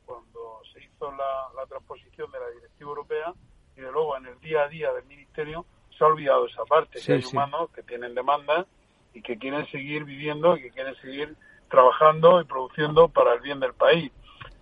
hizo 0.97 1.11
la, 1.12 1.61
la 1.61 1.66
transposición 1.66 2.30
de 2.30 2.40
la 2.40 2.49
directiva 2.51 2.90
europea 2.90 3.34
y 3.76 3.80
de 3.80 3.92
luego 3.92 4.16
en 4.16 4.26
el 4.26 4.40
día 4.40 4.62
a 4.62 4.68
día 4.68 4.92
del 4.92 5.05
ministerio 5.05 5.66
se 5.97 6.05
ha 6.05 6.09
olvidado 6.09 6.47
esa 6.47 6.64
parte, 6.64 7.01
que 7.05 7.12
hay 7.12 7.24
humanos 7.32 7.70
que 7.74 7.82
tienen 7.82 8.14
demandas 8.14 8.66
y 9.14 9.22
que 9.22 9.38
quieren 9.38 9.66
seguir 9.70 10.05
viviendo 10.05 10.57
y 10.57 10.62
que 10.62 10.70
quieren 10.70 10.94
seguir 10.97 11.36
trabajando 11.70 12.40
y 12.40 12.44
produciendo 12.44 13.09
para 13.09 13.34
el 13.34 13.40
bien 13.40 13.61
del 13.61 13.72
país. 13.72 14.12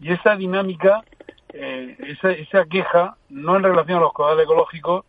Y 0.01 0.13
esa 0.13 0.37
dinámica, 0.37 1.05
eh, 1.53 1.97
esa, 2.01 2.31
esa 2.31 2.65
queja, 2.67 3.17
no 3.29 3.57
en 3.57 3.65
relación 3.65 3.99
a 3.99 4.03
los 4.03 4.13
caudales 4.13 4.45
ecológicos 4.45 5.05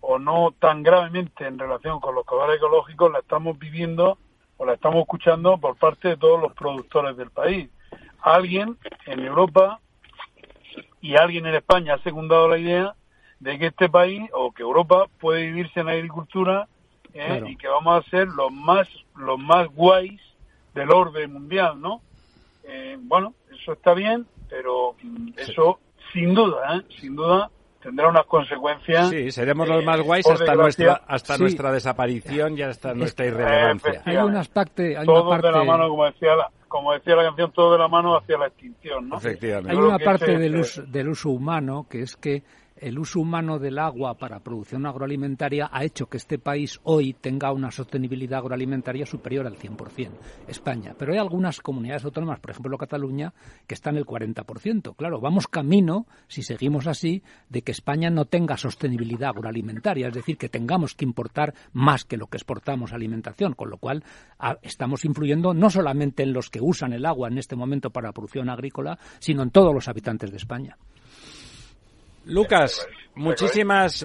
o 0.00 0.18
no 0.18 0.54
tan 0.58 0.82
gravemente 0.82 1.46
en 1.46 1.58
relación 1.58 2.00
con 2.00 2.14
los 2.14 2.24
caudales 2.24 2.56
ecológicos, 2.56 3.10
la 3.10 3.20
estamos 3.20 3.58
viviendo 3.58 4.18
o 4.56 4.64
la 4.64 4.74
estamos 4.74 5.00
escuchando 5.00 5.58
por 5.58 5.76
parte 5.76 6.08
de 6.08 6.16
todos 6.16 6.40
los 6.40 6.52
productores 6.52 7.16
del 7.16 7.30
país. 7.30 7.68
Alguien 8.20 8.78
en 9.06 9.20
Europa 9.20 9.80
y 11.04 11.16
alguien 11.16 11.44
en 11.44 11.54
España 11.54 11.94
ha 11.94 11.98
secundado 11.98 12.48
la 12.48 12.56
idea 12.56 12.94
de 13.38 13.58
que 13.58 13.66
este 13.66 13.90
país 13.90 14.22
o 14.32 14.52
que 14.52 14.62
Europa 14.62 15.04
puede 15.20 15.42
vivirse 15.48 15.80
en 15.80 15.86
la 15.86 15.92
agricultura 15.92 16.66
¿eh? 17.12 17.42
y 17.46 17.56
que 17.56 17.68
vamos 17.68 18.02
a 18.02 18.08
ser 18.08 18.26
los 18.28 18.50
más 18.50 18.88
los 19.14 19.38
más 19.38 19.68
guays 19.68 20.18
del 20.72 20.90
orden 20.90 21.30
mundial, 21.30 21.78
¿no? 21.78 22.00
Eh, 22.66 22.96
bueno, 22.98 23.34
eso 23.54 23.74
está 23.74 23.92
bien, 23.92 24.26
pero 24.48 24.96
mm, 25.02 25.32
eso 25.36 25.78
sin 26.10 26.32
duda, 26.32 26.78
¿eh? 26.78 26.82
sin 26.98 27.14
duda 27.14 27.50
tendrá 27.82 28.08
unas 28.08 28.24
consecuencias. 28.24 29.10
Sí, 29.10 29.30
seremos 29.30 29.68
los 29.68 29.84
más 29.84 30.00
guays 30.00 30.26
hasta 30.26 30.54
nuestra 30.54 31.02
hasta 31.06 31.36
nuestra 31.36 31.70
desaparición 31.70 32.56
y 32.56 32.62
hasta 32.62 32.94
nuestra 32.94 33.26
irrelevancia. 33.26 34.00
Hay 34.06 34.16
un 34.16 34.36
aspecto, 34.36 34.82
hay 34.82 35.04
todo 35.04 35.36
de 35.36 35.52
la 35.52 35.64
mano, 35.64 35.86
como 35.90 36.06
decía 36.06 36.34
la, 36.34 36.50
como 36.74 36.92
decía 36.92 37.14
la 37.14 37.22
canción, 37.22 37.52
todo 37.52 37.70
de 37.74 37.78
la 37.78 37.86
mano 37.86 38.16
hacia 38.16 38.36
la 38.36 38.48
extinción, 38.48 39.08
¿no? 39.08 39.18
Efectivamente. 39.18 39.70
Hay 39.70 39.76
una 39.76 39.96
parte 39.96 40.36
del 40.36 40.56
uso, 40.56 40.82
del 40.82 41.08
uso 41.08 41.30
humano 41.30 41.86
que 41.88 42.00
es 42.00 42.16
que 42.16 42.42
el 42.76 42.98
uso 42.98 43.20
humano 43.20 43.58
del 43.58 43.78
agua 43.78 44.14
para 44.14 44.40
producción 44.40 44.86
agroalimentaria 44.86 45.70
ha 45.72 45.84
hecho 45.84 46.06
que 46.06 46.16
este 46.16 46.38
país 46.38 46.80
hoy 46.82 47.14
tenga 47.14 47.52
una 47.52 47.70
sostenibilidad 47.70 48.40
agroalimentaria 48.40 49.06
superior 49.06 49.46
al 49.46 49.56
100%, 49.56 50.10
España. 50.48 50.94
Pero 50.98 51.12
hay 51.12 51.18
algunas 51.18 51.60
comunidades 51.60 52.04
autónomas, 52.04 52.40
por 52.40 52.50
ejemplo 52.50 52.76
Cataluña, 52.76 53.32
que 53.66 53.74
están 53.74 53.94
en 53.94 53.98
el 53.98 54.06
40%. 54.06 54.96
Claro, 54.96 55.20
vamos 55.20 55.46
camino, 55.46 56.06
si 56.26 56.42
seguimos 56.42 56.86
así, 56.86 57.22
de 57.48 57.62
que 57.62 57.72
España 57.72 58.10
no 58.10 58.24
tenga 58.24 58.56
sostenibilidad 58.56 59.30
agroalimentaria, 59.30 60.08
es 60.08 60.14
decir, 60.14 60.36
que 60.36 60.48
tengamos 60.48 60.94
que 60.94 61.04
importar 61.04 61.54
más 61.72 62.04
que 62.04 62.16
lo 62.16 62.26
que 62.26 62.36
exportamos 62.36 62.92
alimentación, 62.92 63.54
con 63.54 63.70
lo 63.70 63.78
cual 63.78 64.04
estamos 64.62 65.04
influyendo 65.04 65.54
no 65.54 65.70
solamente 65.70 66.22
en 66.22 66.32
los 66.32 66.50
que 66.50 66.60
usan 66.60 66.92
el 66.92 67.06
agua 67.06 67.28
en 67.28 67.38
este 67.38 67.56
momento 67.56 67.90
para 67.90 68.08
la 68.08 68.12
producción 68.12 68.50
agrícola, 68.50 68.98
sino 69.20 69.42
en 69.42 69.50
todos 69.50 69.72
los 69.72 69.88
habitantes 69.88 70.30
de 70.30 70.36
España. 70.36 70.76
Lucas, 72.26 72.86
muchísimas, 73.14 74.04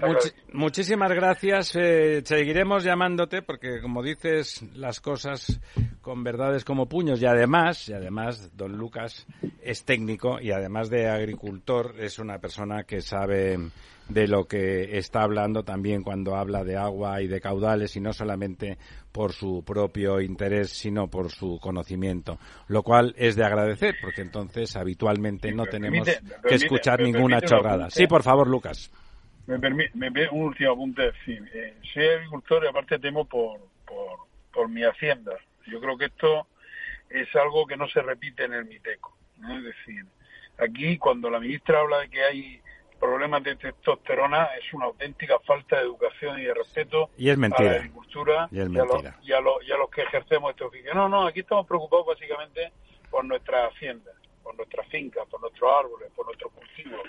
muchísimas 0.52 1.12
gracias. 1.12 1.76
Eh, 1.76 2.22
seguiremos 2.24 2.84
llamándote 2.84 3.42
porque, 3.42 3.82
como 3.82 4.04
dices, 4.04 4.64
las 4.76 5.00
cosas 5.00 5.60
con 6.02 6.24
verdades 6.24 6.66
como 6.66 6.88
puños 6.88 7.22
y 7.22 7.26
además, 7.26 7.88
y 7.90 7.94
además, 7.94 8.56
don 8.58 8.78
Lucas 8.78 9.26
es 9.62 9.84
técnico 9.86 10.40
y 10.42 10.52
además 10.52 10.90
de 10.90 11.08
agricultor 11.08 11.96
es 12.00 12.20
una 12.20 12.40
persona 12.40 12.84
que 12.84 13.02
sabe 13.02 13.58
de 14.10 14.28
lo 14.28 14.46
que 14.46 14.98
está 14.98 15.22
hablando 15.22 15.64
también 15.64 16.04
cuando 16.04 16.36
habla 16.36 16.64
de 16.64 16.76
agua 16.76 17.22
y 17.22 17.28
de 17.28 17.40
caudales 17.40 17.96
y 17.96 18.02
no 18.02 18.12
solamente 18.12 18.78
por 19.12 19.34
su 19.34 19.64
propio 19.64 20.20
interés 20.20 20.72
sino 20.72 21.08
por 21.08 21.30
su 21.32 21.60
conocimiento, 21.60 22.40
lo 22.68 22.84
cual 22.84 23.14
es 23.18 23.36
de 23.36 23.46
agradecer 23.46 23.96
porque 24.02 24.22
entonces 24.22 24.76
habitualmente 24.76 25.52
no 25.52 25.66
tenemos 25.66 26.08
que 26.48 26.56
escuchar 26.56 27.02
ninguna 27.02 27.42
chorrada. 27.42 27.90
Sí, 27.90 28.08
por 28.08 28.24
favor, 28.24 28.48
Lucas. 28.48 28.92
Me 29.48 29.58
permite, 29.58 30.30
un 30.32 30.44
último 30.44 30.74
apunte. 30.74 31.12
Sí, 31.26 31.38
eh, 31.54 31.76
soy 31.94 32.06
agricultor 32.06 32.64
y 32.66 32.68
aparte 32.68 33.00
temo 33.00 33.26
por, 33.26 33.60
por, 33.86 34.28
por 34.54 34.70
mi 34.70 34.84
hacienda. 34.84 35.32
Yo 35.66 35.80
creo 35.80 35.98
que 35.98 36.06
esto 36.06 36.48
es 37.10 37.28
algo 37.36 37.66
que 37.66 37.78
no 37.78 37.88
se 37.88 38.02
repite 38.02 38.46
en 38.46 38.54
el 38.54 38.66
Miteco. 38.66 39.16
¿no? 39.38 39.58
Es 39.58 39.64
decir, 39.64 40.06
aquí 40.60 40.98
cuando 40.98 41.30
la 41.30 41.40
ministra 41.40 41.80
habla 41.80 42.00
de 42.00 42.10
que 42.10 42.24
hay 42.24 42.62
problemas 43.00 43.44
de 43.44 43.56
testosterona 43.56 44.50
es 44.60 44.74
una 44.74 44.86
auténtica 44.86 45.40
falta 45.40 45.78
de 45.78 45.84
educación 45.84 46.40
y 46.40 46.44
de 46.44 46.54
respeto 46.54 47.10
y 47.18 47.30
es 47.30 47.38
mentira. 47.38 47.70
a 47.70 47.74
la 47.74 47.80
agricultura 47.80 48.50
y, 48.52 48.60
a 48.60 49.42
los, 49.42 49.90
que 49.92 50.02
ejercemos 50.02 50.52
este 50.52 50.64
oficio. 50.64 50.94
No, 50.94 51.10
no, 51.10 51.26
aquí 51.26 51.40
estamos 51.40 51.66
preocupados 51.66 52.08
básicamente 52.08 52.72
por 53.10 53.26
nuestra 53.26 53.68
hacienda, 53.68 54.12
por 54.44 54.56
nuestras 54.56 54.88
fincas, 54.88 55.26
por 55.28 55.42
nuestros 55.42 55.72
árboles, 55.74 56.12
por 56.16 56.26
nuestros 56.26 56.52
cultivos. 56.52 57.02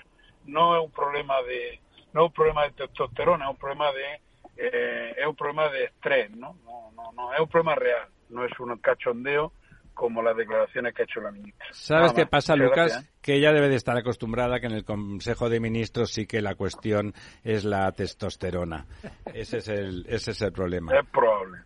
No 0.45 0.77
es 0.77 0.83
un 0.83 0.91
problema 0.91 1.41
de 1.43 1.79
no 2.13 2.21
es 2.21 2.27
un 2.27 2.33
problema 2.33 2.63
de 2.63 2.71
testosterona, 2.71 3.45
es 3.45 3.51
un 3.51 3.57
problema 3.57 3.91
de 3.91 4.21
eh, 4.57 5.15
es 5.17 5.25
un 5.25 5.35
problema 5.35 5.69
de 5.69 5.85
estrés, 5.85 6.31
¿no? 6.31 6.57
No, 6.65 6.91
no, 6.95 7.11
no, 7.13 7.33
es 7.33 7.39
un 7.39 7.47
problema 7.47 7.75
real, 7.75 8.07
no 8.29 8.45
es 8.45 8.59
un 8.59 8.75
cachondeo 8.77 9.53
como 9.93 10.21
las 10.21 10.35
declaraciones 10.35 10.93
que 10.93 11.03
ha 11.03 11.05
hecho 11.05 11.21
la 11.21 11.31
ministra. 11.31 11.65
¿Sabes 11.71 12.13
qué 12.13 12.25
pasa, 12.25 12.55
Lucas? 12.55 13.09
Que 13.21 13.35
ella 13.35 13.51
debe 13.51 13.69
de 13.69 13.75
estar 13.75 13.97
acostumbrada 13.97 14.59
que 14.59 14.67
en 14.67 14.73
el 14.73 14.83
Consejo 14.83 15.49
de 15.49 15.59
Ministros 15.59 16.11
sí 16.11 16.25
que 16.25 16.41
la 16.41 16.55
cuestión 16.55 17.13
es 17.43 17.65
la 17.65 17.91
testosterona. 17.91 18.85
Ese 19.33 19.57
es 19.57 19.67
el, 19.67 20.05
ese 20.07 20.31
es 20.31 20.41
el 20.41 20.51
problema. 20.51 20.93
Es 20.97 21.07
probable. 21.09 21.59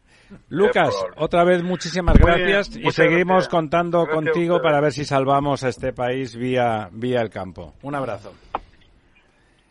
Lucas, 0.50 0.94
otra 1.18 1.44
vez 1.44 1.64
muchísimas 1.64 2.18
gracias 2.18 2.76
y 2.76 2.90
seguimos 2.92 3.48
contando 3.48 4.08
contigo 4.08 4.62
para 4.62 4.82
ver 4.82 4.92
si 4.92 5.06
salvamos 5.06 5.64
a 5.64 5.70
este 5.70 5.94
país 5.94 6.36
vía, 6.36 6.90
vía 6.92 7.22
el 7.22 7.30
campo. 7.30 7.76
Un 7.84 7.96
abrazo. 7.96 8.34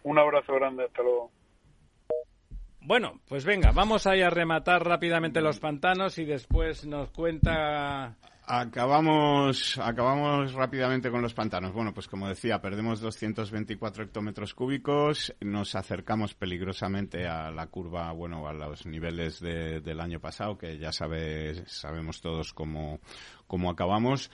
Un 0.04 0.18
abrazo 0.18 0.54
grande, 0.54 0.84
hasta 0.84 1.02
luego. 1.02 1.30
Bueno, 2.80 3.20
pues 3.26 3.46
venga, 3.46 3.72
vamos 3.72 4.06
ahí 4.06 4.20
a 4.20 4.28
rematar 4.28 4.86
rápidamente 4.86 5.40
los 5.40 5.58
pantanos 5.58 6.18
y 6.18 6.26
después 6.26 6.84
nos 6.84 7.10
cuenta 7.10 8.16
Acabamos, 8.46 9.78
acabamos 9.78 10.52
rápidamente 10.52 11.10
con 11.10 11.22
los 11.22 11.32
pantanos. 11.32 11.72
Bueno, 11.72 11.94
pues 11.94 12.08
como 12.08 12.28
decía, 12.28 12.60
perdemos 12.60 13.00
224 13.00 14.04
hectómetros 14.04 14.52
cúbicos, 14.52 15.34
nos 15.40 15.74
acercamos 15.74 16.34
peligrosamente 16.34 17.26
a 17.26 17.50
la 17.50 17.68
curva, 17.68 18.12
bueno, 18.12 18.46
a 18.46 18.52
los 18.52 18.84
niveles 18.84 19.40
del 19.40 19.98
año 19.98 20.20
pasado, 20.20 20.58
que 20.58 20.76
ya 20.76 20.92
sabe, 20.92 21.64
sabemos 21.66 22.20
todos 22.20 22.52
cómo, 22.52 23.00
cómo 23.46 23.70
acabamos. 23.70 24.30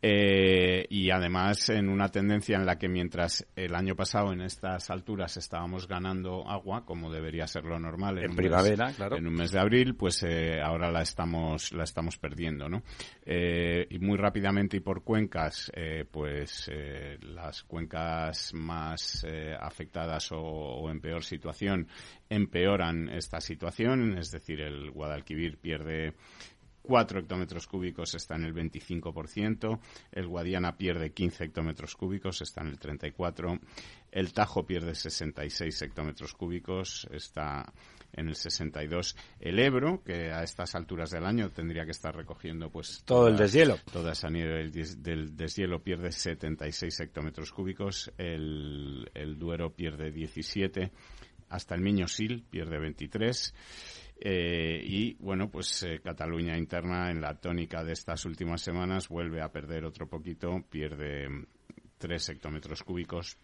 Eh, 0.00 0.86
y 0.90 1.10
además 1.10 1.70
en 1.70 1.88
una 1.88 2.08
tendencia 2.08 2.56
en 2.56 2.64
la 2.64 2.78
que 2.78 2.88
mientras 2.88 3.44
el 3.56 3.74
año 3.74 3.96
pasado 3.96 4.32
en 4.32 4.42
estas 4.42 4.90
alturas 4.90 5.36
estábamos 5.36 5.88
ganando 5.88 6.48
agua, 6.48 6.84
como 6.84 7.10
debería 7.10 7.48
ser 7.48 7.64
lo 7.64 7.80
normal 7.80 8.18
en, 8.18 8.36
primavera, 8.36 8.92
claro. 8.92 9.16
en 9.16 9.26
un 9.26 9.34
mes 9.34 9.50
de 9.50 9.58
abril, 9.58 9.96
pues 9.96 10.22
eh, 10.22 10.60
ahora 10.62 10.92
la 10.92 11.02
estamos 11.02 11.72
la 11.72 11.82
estamos 11.82 12.16
perdiendo, 12.16 12.68
¿no? 12.68 12.84
Eh, 13.26 13.88
y 13.90 13.98
muy 13.98 14.16
rápidamente 14.16 14.76
y 14.76 14.80
por 14.80 15.02
cuencas, 15.02 15.72
pues 16.12 16.70
las 17.22 17.64
cuencas 17.64 18.54
más 18.54 19.26
afectadas 19.60 20.30
o, 20.32 20.38
o 20.38 20.90
en 20.90 21.00
peor 21.00 21.24
situación 21.24 21.88
empeoran 22.28 23.08
esta 23.08 23.40
situación, 23.40 24.16
es 24.18 24.30
decir, 24.30 24.60
el 24.60 24.90
Guadalquivir 24.90 25.58
pierde 25.58 26.14
4 26.88 27.20
hectómetros 27.20 27.66
cúbicos 27.66 28.14
está 28.14 28.36
en 28.36 28.44
el 28.44 28.54
25%, 28.54 29.78
el 30.10 30.26
Guadiana 30.26 30.78
pierde 30.78 31.12
15 31.12 31.44
hectómetros 31.44 31.94
cúbicos, 31.94 32.40
está 32.40 32.62
en 32.62 32.68
el 32.68 32.78
34%, 32.78 33.60
el 34.10 34.32
Tajo 34.32 34.64
pierde 34.64 34.94
66 34.94 35.82
hectómetros 35.82 36.32
cúbicos, 36.32 37.06
está 37.12 37.70
en 38.14 38.28
el 38.28 38.34
62. 38.34 39.16
El 39.38 39.58
Ebro, 39.58 40.02
que 40.02 40.32
a 40.32 40.42
estas 40.42 40.74
alturas 40.74 41.10
del 41.10 41.26
año 41.26 41.50
tendría 41.50 41.84
que 41.84 41.90
estar 41.90 42.16
recogiendo 42.16 42.70
pues 42.70 43.02
todo 43.04 43.28
el 43.28 43.36
deshielo. 43.36 43.76
Toda 43.92 44.12
esa 44.12 44.30
nieve 44.30 44.70
del, 44.70 45.36
deshielo 45.36 45.82
pierde 45.82 46.10
76 46.10 47.00
hectómetros 47.00 47.52
cúbicos, 47.52 48.10
el, 48.16 49.10
el 49.12 49.38
Duero 49.38 49.74
pierde 49.74 50.10
17, 50.10 50.90
hasta 51.50 51.74
el 51.74 51.82
Miño 51.82 52.08
Sil 52.08 52.48
pierde 52.48 52.78
23 52.78 53.54
eh, 54.20 54.82
y 54.84 55.14
bueno, 55.20 55.50
pues 55.50 55.82
eh, 55.84 56.00
Cataluña 56.02 56.56
interna 56.56 57.10
en 57.10 57.20
la 57.20 57.34
tónica 57.34 57.84
de 57.84 57.92
estas 57.92 58.24
últimas 58.24 58.60
semanas 58.60 59.08
vuelve 59.08 59.40
a 59.40 59.52
perder 59.52 59.84
otro 59.84 60.08
poquito, 60.08 60.62
pierde 60.68 61.28
3 61.98 62.28
hectómetros 62.30 62.82
cúbicos 62.82 63.38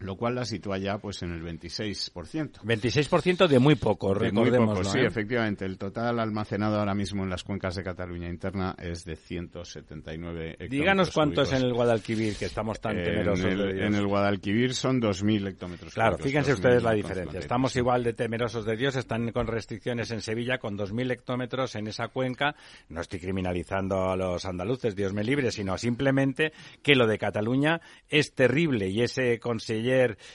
lo 0.00 0.16
cual 0.16 0.34
la 0.34 0.44
sitúa 0.44 0.78
ya 0.78 0.98
pues 0.98 1.22
en 1.22 1.32
el 1.32 1.42
26%. 1.42 2.60
26% 2.62 3.46
de 3.46 3.58
muy 3.58 3.76
poco, 3.76 4.14
de 4.14 4.32
muy 4.32 4.50
poco, 4.50 4.84
sí, 4.84 4.98
¿eh? 4.98 5.06
efectivamente. 5.06 5.64
El 5.64 5.78
total 5.78 6.18
almacenado 6.18 6.78
ahora 6.78 6.94
mismo 6.94 7.22
en 7.22 7.30
las 7.30 7.44
cuencas 7.44 7.76
de 7.76 7.82
Cataluña 7.82 8.28
interna 8.28 8.74
es 8.78 9.04
de 9.04 9.16
179 9.16 10.56
Díganos 10.68 11.10
cuánto 11.10 11.42
es 11.42 11.52
en 11.52 11.62
el 11.62 11.72
Guadalquivir, 11.72 12.36
que 12.36 12.46
estamos 12.46 12.80
tan 12.80 12.96
temerosos 13.02 13.44
en 13.44 13.52
el, 13.52 13.58
de 13.58 13.74
Dios. 13.74 13.86
En 13.86 13.94
el 13.94 14.06
Guadalquivir 14.06 14.74
son 14.74 15.00
2.000 15.00 15.48
hectómetros 15.48 15.94
Claro, 15.94 16.18
fíjense 16.18 16.52
ustedes 16.52 16.82
la 16.82 16.92
diferencia. 16.92 17.38
Estamos 17.38 17.76
igual 17.76 18.02
de 18.02 18.14
temerosos 18.14 18.64
de 18.64 18.76
Dios, 18.76 18.96
están 18.96 19.30
con 19.32 19.46
restricciones 19.46 20.10
en 20.10 20.20
Sevilla, 20.20 20.58
con 20.58 20.76
2.000 20.76 21.12
hectómetros 21.12 21.74
en 21.76 21.86
esa 21.86 22.08
cuenca. 22.08 22.56
No 22.88 23.00
estoy 23.00 23.20
criminalizando 23.20 24.10
a 24.10 24.16
los 24.16 24.44
andaluces, 24.44 24.96
Dios 24.96 25.12
me 25.12 25.22
libre, 25.22 25.50
sino 25.50 25.78
simplemente 25.78 26.52
que 26.82 26.94
lo 26.94 27.06
de 27.06 27.18
Cataluña 27.18 27.80
es 28.08 28.34
terrible 28.34 28.88
y 28.88 29.02
ese 29.02 29.38
consejo 29.38 29.83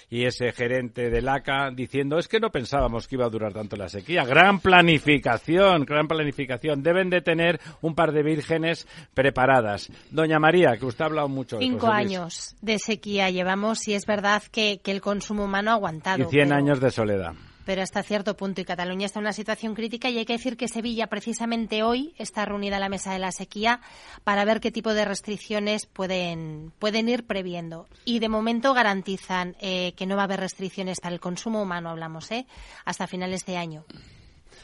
y 0.10 0.26
ese 0.26 0.52
gerente 0.52 1.10
del 1.10 1.28
ACA 1.28 1.72
diciendo 1.72 2.18
es 2.18 2.28
que 2.28 2.40
no 2.40 2.52
pensábamos 2.52 3.08
que 3.08 3.16
iba 3.16 3.26
a 3.26 3.30
durar 3.30 3.54
tanto 3.54 3.76
la 3.76 3.90
sequía. 3.90 4.24
Gran 4.24 4.60
planificación, 4.60 5.86
gran 5.86 6.08
planificación. 6.08 6.84
Deben 6.84 7.10
de 7.10 7.22
tener 7.22 7.60
un 7.82 7.96
par 7.96 8.12
de 8.12 8.24
vírgenes 8.24 8.88
preparadas. 9.14 9.92
Doña 10.12 10.40
María, 10.40 10.78
que 10.78 10.86
usted 10.86 11.04
ha 11.04 11.08
hablado 11.08 11.30
mucho. 11.30 11.58
De 11.58 11.66
Cinco 11.66 11.88
años 11.88 12.56
de 12.62 12.80
sequía 12.80 13.30
llevamos 13.30 13.88
y 13.88 13.94
es 13.94 14.06
verdad 14.06 14.44
que, 14.52 14.82
el 14.90 15.02
consumo 15.02 15.44
humano 15.44 15.70
ha 15.70 15.76
aguantado. 15.76 16.24
Y 16.24 16.26
cien 16.32 16.52
años 16.52 16.80
de 16.80 16.90
soledad 16.90 17.34
pero 17.70 17.84
hasta 17.84 18.02
cierto 18.02 18.36
punto. 18.36 18.62
Y 18.62 18.66
Cataluña 18.66 19.06
está 19.06 19.20
en 19.20 19.26
una 19.26 19.34
situación 19.34 19.76
crítica 19.76 20.10
y 20.10 20.18
hay 20.18 20.26
que 20.26 20.34
decir 20.34 20.58
que 20.58 20.68
Sevilla 20.68 21.06
precisamente 21.06 21.84
hoy 21.84 22.16
está 22.18 22.44
reunida 22.44 22.80
la 22.80 22.90
mesa 22.90 23.14
de 23.14 23.20
la 23.20 23.32
sequía 23.32 23.80
para 24.24 24.44
ver 24.44 24.60
qué 24.60 24.72
tipo 24.72 24.96
de 24.96 25.06
restricciones 25.06 25.86
pueden, 25.86 26.74
pueden 26.80 27.08
ir 27.10 27.28
previendo. 27.28 27.86
Y 28.06 28.18
de 28.18 28.28
momento 28.28 28.74
garantizan 28.74 29.56
eh, 29.62 29.94
que 29.96 30.08
no 30.08 30.16
va 30.16 30.24
a 30.24 30.26
haber 30.26 30.40
restricciones 30.40 31.00
para 31.00 31.14
el 31.14 31.20
consumo 31.20 31.62
humano, 31.62 31.92
hablamos, 31.92 32.32
¿eh? 32.32 32.48
hasta 32.86 33.06
finales 33.06 33.46
de 33.46 33.58
año. 33.58 33.86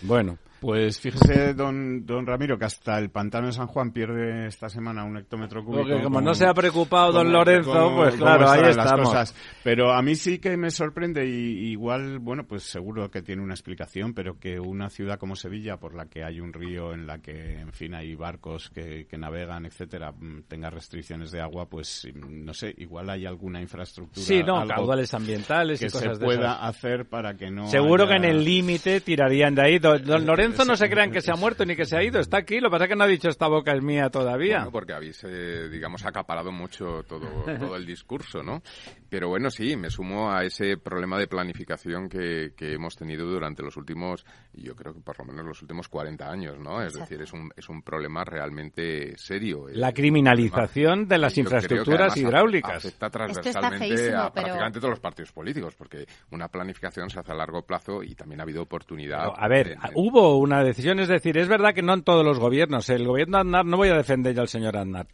Bueno, 0.02 0.40
Pues 0.66 1.00
fíjese, 1.00 1.54
don, 1.54 2.08
don 2.08 2.26
Ramiro, 2.26 2.58
que 2.58 2.66
hasta 2.66 2.98
el 2.98 3.12
pantano 3.12 3.46
de 3.46 3.54
San 3.54 3.68
Juan 3.68 3.92
pierde 3.92 4.48
esta 4.48 4.68
semana 4.68 5.04
un 5.04 5.16
hectómetro 5.16 5.64
cúbico. 5.64 5.84
Porque 5.84 6.02
como 6.02 6.22
no 6.22 6.34
se 6.34 6.48
ha 6.48 6.56
preocupado 6.56 7.12
don 7.12 7.32
Lorenzo, 7.32 7.94
pues 7.96 8.16
claro, 8.16 8.50
ahí 8.50 8.72
estamos. 8.72 9.36
Pero 9.64 9.94
a 9.94 10.02
mí 10.02 10.16
sí 10.16 10.40
que 10.40 10.58
me 10.58 10.72
sorprende 10.72 11.24
y 11.24 11.70
igual, 11.70 12.18
bueno, 12.18 12.48
pues 12.48 12.64
seguro 12.64 13.12
que 13.12 13.22
tiene 13.22 13.44
una 13.44 13.54
explicación, 13.54 14.16
pero 14.16 14.40
que 14.40 14.60
una 14.60 14.90
ciudad 14.90 15.20
como 15.20 15.36
Sevilla, 15.36 15.78
por 15.78 15.94
la 15.94 16.08
que 16.08 16.24
hay 16.24 16.40
un 16.40 16.52
río 16.52 16.94
en 16.94 17.06
la 17.06 17.20
que, 17.20 17.60
en 17.60 17.72
fin, 17.72 17.94
hay 17.94 18.16
barcos 18.16 18.72
que, 18.72 19.06
que 19.06 19.20
navegan, 19.20 19.68
etcétera, 19.68 20.14
mm, 20.14 20.46
tenga 20.48 20.72
restricciones 20.72 21.30
de 21.30 21.42
agua, 21.42 21.70
pues 21.70 22.08
no 22.16 22.56
sé, 22.56 22.74
igual 22.80 23.12
hay 23.12 23.28
alguna 23.28 23.62
infraestructura. 23.62 24.26
Sí, 24.26 24.42
no, 24.42 24.66
caudales 24.68 25.14
ambientales 25.14 25.80
que 25.80 25.86
y 25.86 25.90
cosas 25.92 26.18
se 26.18 26.26
pueda 26.26 26.66
hacer 26.66 27.06
para 27.06 27.36
que 27.36 27.52
no. 27.52 27.68
Seguro 27.68 28.08
que 28.08 28.16
en 28.16 28.26
el 28.26 28.44
límite 28.44 29.00
tirarían 29.02 29.54
de 29.54 29.62
ahí. 29.62 29.78
Don, 29.78 30.26
Lorenzo 30.26 30.55
no 30.64 30.78
se 30.78 30.90
crean 30.90 31.12
que 31.12 31.22
se 31.22 31.32
ha 31.32 31.36
muerto 31.36 31.66
ni 31.66 31.76
que 31.76 31.86
se 31.86 31.98
ha 31.98 32.04
ido, 32.04 32.20
está 32.20 32.38
aquí. 32.38 32.60
Lo 32.60 32.70
que 32.70 32.74
pasa 32.74 32.84
es 32.86 32.90
que 32.90 32.96
no 32.96 33.04
ha 33.04 33.08
dicho 33.08 33.30
esta 33.30 33.48
boca 33.48 33.74
es 33.74 33.84
mía 33.84 34.10
todavía. 34.10 34.60
Bueno, 34.60 34.72
porque 34.72 34.94
habéis, 34.94 35.24
eh, 35.24 35.68
digamos, 35.70 36.06
acaparado 36.06 36.52
mucho 36.52 37.04
todo, 37.04 37.28
todo 37.60 37.76
el 37.76 37.86
discurso, 37.86 38.44
¿no? 38.44 38.62
Pero 39.10 39.30
bueno, 39.30 39.50
sí, 39.50 39.76
me 39.76 39.90
sumo 39.90 40.32
a 40.32 40.44
ese 40.44 40.78
problema 40.78 41.18
de 41.18 41.28
planificación 41.28 42.08
que, 42.08 42.54
que 42.56 42.74
hemos 42.74 42.96
tenido 42.96 43.26
durante 43.26 43.64
los 43.64 43.76
últimos, 43.78 44.26
yo 44.54 44.76
creo 44.76 44.94
que 44.94 45.00
por 45.00 45.18
lo 45.20 45.26
menos 45.26 45.46
los 45.46 45.62
últimos 45.62 45.88
40 45.88 46.30
años, 46.30 46.60
¿no? 46.60 46.82
Es 46.82 46.94
decir, 46.94 47.22
es 47.22 47.34
un, 47.34 47.52
es 47.56 47.68
un 47.70 47.82
problema 47.82 48.24
realmente 48.24 49.18
serio. 49.18 49.68
La 49.72 49.94
criminalización 49.94 51.08
de 51.08 51.18
las 51.18 51.38
infraestructuras 51.38 52.16
hidráulicas. 52.18 52.78
Afecta 52.78 53.10
transversalmente 53.10 54.14
a 54.14 54.32
prácticamente 54.32 54.80
todos 54.80 54.92
los 54.92 55.00
partidos 55.00 55.32
políticos, 55.32 55.76
porque 55.76 56.06
una 56.32 56.48
planificación 56.48 57.10
se 57.10 57.20
hace 57.20 57.32
a 57.32 57.36
largo 57.36 57.64
plazo 57.64 58.04
y 58.04 58.16
también 58.16 58.40
ha 58.40 58.44
habido 58.44 58.62
oportunidad. 58.62 59.32
a 59.36 59.48
ver, 59.48 59.78
hubo 59.94 60.35
una 60.38 60.64
decisión, 60.64 61.00
es 61.00 61.08
decir, 61.08 61.38
es 61.38 61.48
verdad 61.48 61.74
que 61.74 61.82
no 61.82 61.94
en 61.94 62.04
todos 62.04 62.26
los 62.26 62.40
gobiernos. 62.40 62.90
El 62.90 63.06
gobierno 63.06 63.38
de 63.38 63.42
Aznar, 63.42 63.66
no 63.66 63.78
voy 63.78 63.90
a 63.90 63.96
defender 63.96 64.36
ya 64.36 64.42
al 64.42 64.48
señor 64.48 64.78
Aznar, 64.78 65.08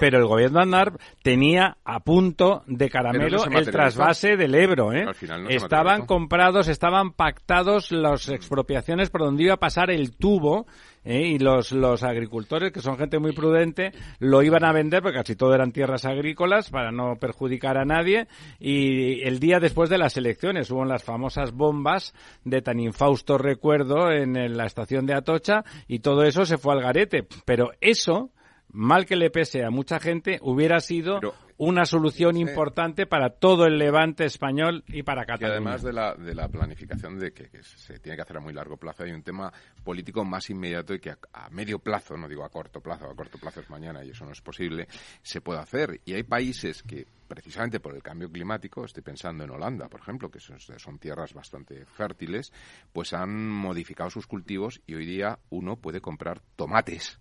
pero 0.00 0.18
el 0.18 0.26
gobierno 0.26 0.58
de 0.58 0.62
Aznar 0.64 0.92
tenía 1.22 1.76
a 1.84 2.00
punto 2.00 2.62
de 2.66 2.90
caramelo 2.90 3.44
el 3.46 3.70
trasvase 3.70 4.36
del 4.36 4.54
Ebro. 4.54 4.92
¿eh? 4.92 5.06
estaban 5.48 6.06
comprados, 6.06 6.68
estaban 6.68 7.12
pactados 7.12 7.92
las 7.92 8.28
expropiaciones 8.28 9.10
por 9.10 9.22
donde 9.22 9.44
iba 9.44 9.54
a 9.54 9.58
pasar 9.58 9.90
el 9.90 10.16
tubo 10.16 10.66
¿eh? 11.06 11.22
y 11.28 11.38
los, 11.38 11.72
los 11.72 12.02
agricultores, 12.02 12.72
que 12.72 12.80
son 12.80 12.98
gente 12.98 13.18
muy 13.18 13.32
prudente, 13.32 13.92
lo 14.18 14.42
iban 14.42 14.64
a 14.64 14.72
vender 14.72 15.02
porque 15.02 15.18
casi 15.18 15.36
todo 15.36 15.54
eran 15.54 15.72
tierras 15.72 16.04
agrícolas 16.04 16.70
para 16.70 16.92
no 16.92 17.16
perjudicar 17.16 17.78
a 17.78 17.84
nadie 17.84 18.28
y 18.58 19.22
el 19.22 19.38
día 19.38 19.60
después 19.60 19.88
de 19.88 19.98
las 19.98 20.16
elecciones 20.16 20.70
hubo 20.70 20.84
las 20.84 21.04
famosas 21.04 21.52
bombas 21.52 22.12
de 22.44 22.60
tan 22.60 22.80
infausto 22.80 23.38
recuerdo 23.38 24.10
en 24.10 24.56
la 24.56 24.66
estación 24.66 25.06
de 25.06 25.14
Atocha 25.14 25.64
y 25.88 26.00
todo 26.00 26.24
eso 26.24 26.44
se 26.44 26.58
fue 26.58 26.74
al 26.74 26.82
garete. 26.82 27.26
Pero 27.44 27.70
eso 27.80 28.30
mal 28.68 29.06
que 29.06 29.16
le 29.16 29.30
pese 29.30 29.64
a 29.64 29.70
mucha 29.70 30.00
gente, 30.00 30.38
hubiera 30.42 30.80
sido 30.80 31.20
una 31.58 31.86
solución 31.86 32.36
importante 32.36 33.06
para 33.06 33.30
todo 33.30 33.64
el 33.64 33.78
levante 33.78 34.24
español 34.24 34.84
y 34.88 35.02
para 35.02 35.24
Cataluña. 35.24 35.48
Y 35.48 35.56
además 35.56 35.82
de 35.82 35.92
la, 35.92 36.14
de 36.14 36.34
la 36.34 36.48
planificación 36.48 37.18
de 37.18 37.32
que, 37.32 37.48
se 37.62 37.98
tiene 37.98 38.16
que 38.16 38.22
hacer 38.22 38.36
a 38.36 38.40
muy 38.40 38.52
largo 38.52 38.76
plazo, 38.76 39.04
hay 39.04 39.12
un 39.12 39.22
tema 39.22 39.52
político 39.82 40.24
más 40.24 40.50
inmediato 40.50 40.92
y 40.92 41.00
que 41.00 41.10
a, 41.10 41.48
medio 41.50 41.78
plazo, 41.78 42.16
no 42.16 42.28
digo 42.28 42.44
a 42.44 42.50
corto 42.50 42.80
plazo, 42.80 43.06
a 43.06 43.14
corto 43.14 43.38
plazo 43.38 43.60
es 43.60 43.70
mañana 43.70 44.04
y 44.04 44.10
eso 44.10 44.24
no 44.26 44.32
es 44.32 44.42
posible, 44.42 44.86
se 45.22 45.40
puede 45.40 45.60
hacer. 45.60 46.00
Y 46.04 46.12
hay 46.12 46.24
países 46.24 46.82
que 46.82 47.06
precisamente 47.26 47.80
por 47.80 47.94
el 47.94 48.02
cambio 48.02 48.30
climático, 48.30 48.84
estoy 48.84 49.02
pensando 49.02 49.42
en 49.44 49.50
Holanda, 49.50 49.88
por 49.88 50.00
ejemplo, 50.00 50.30
que 50.30 50.40
son, 50.40 50.60
son, 50.60 50.98
tierras 50.98 51.34
bastante 51.34 51.84
fértiles, 51.86 52.52
pues 52.92 53.12
han 53.14 53.48
modificado 53.48 54.10
sus 54.10 54.26
cultivos 54.26 54.80
y 54.86 54.94
hoy 54.94 55.06
día 55.06 55.38
uno 55.50 55.76
puede 55.76 56.00
comprar 56.00 56.40
tomates 56.54 57.18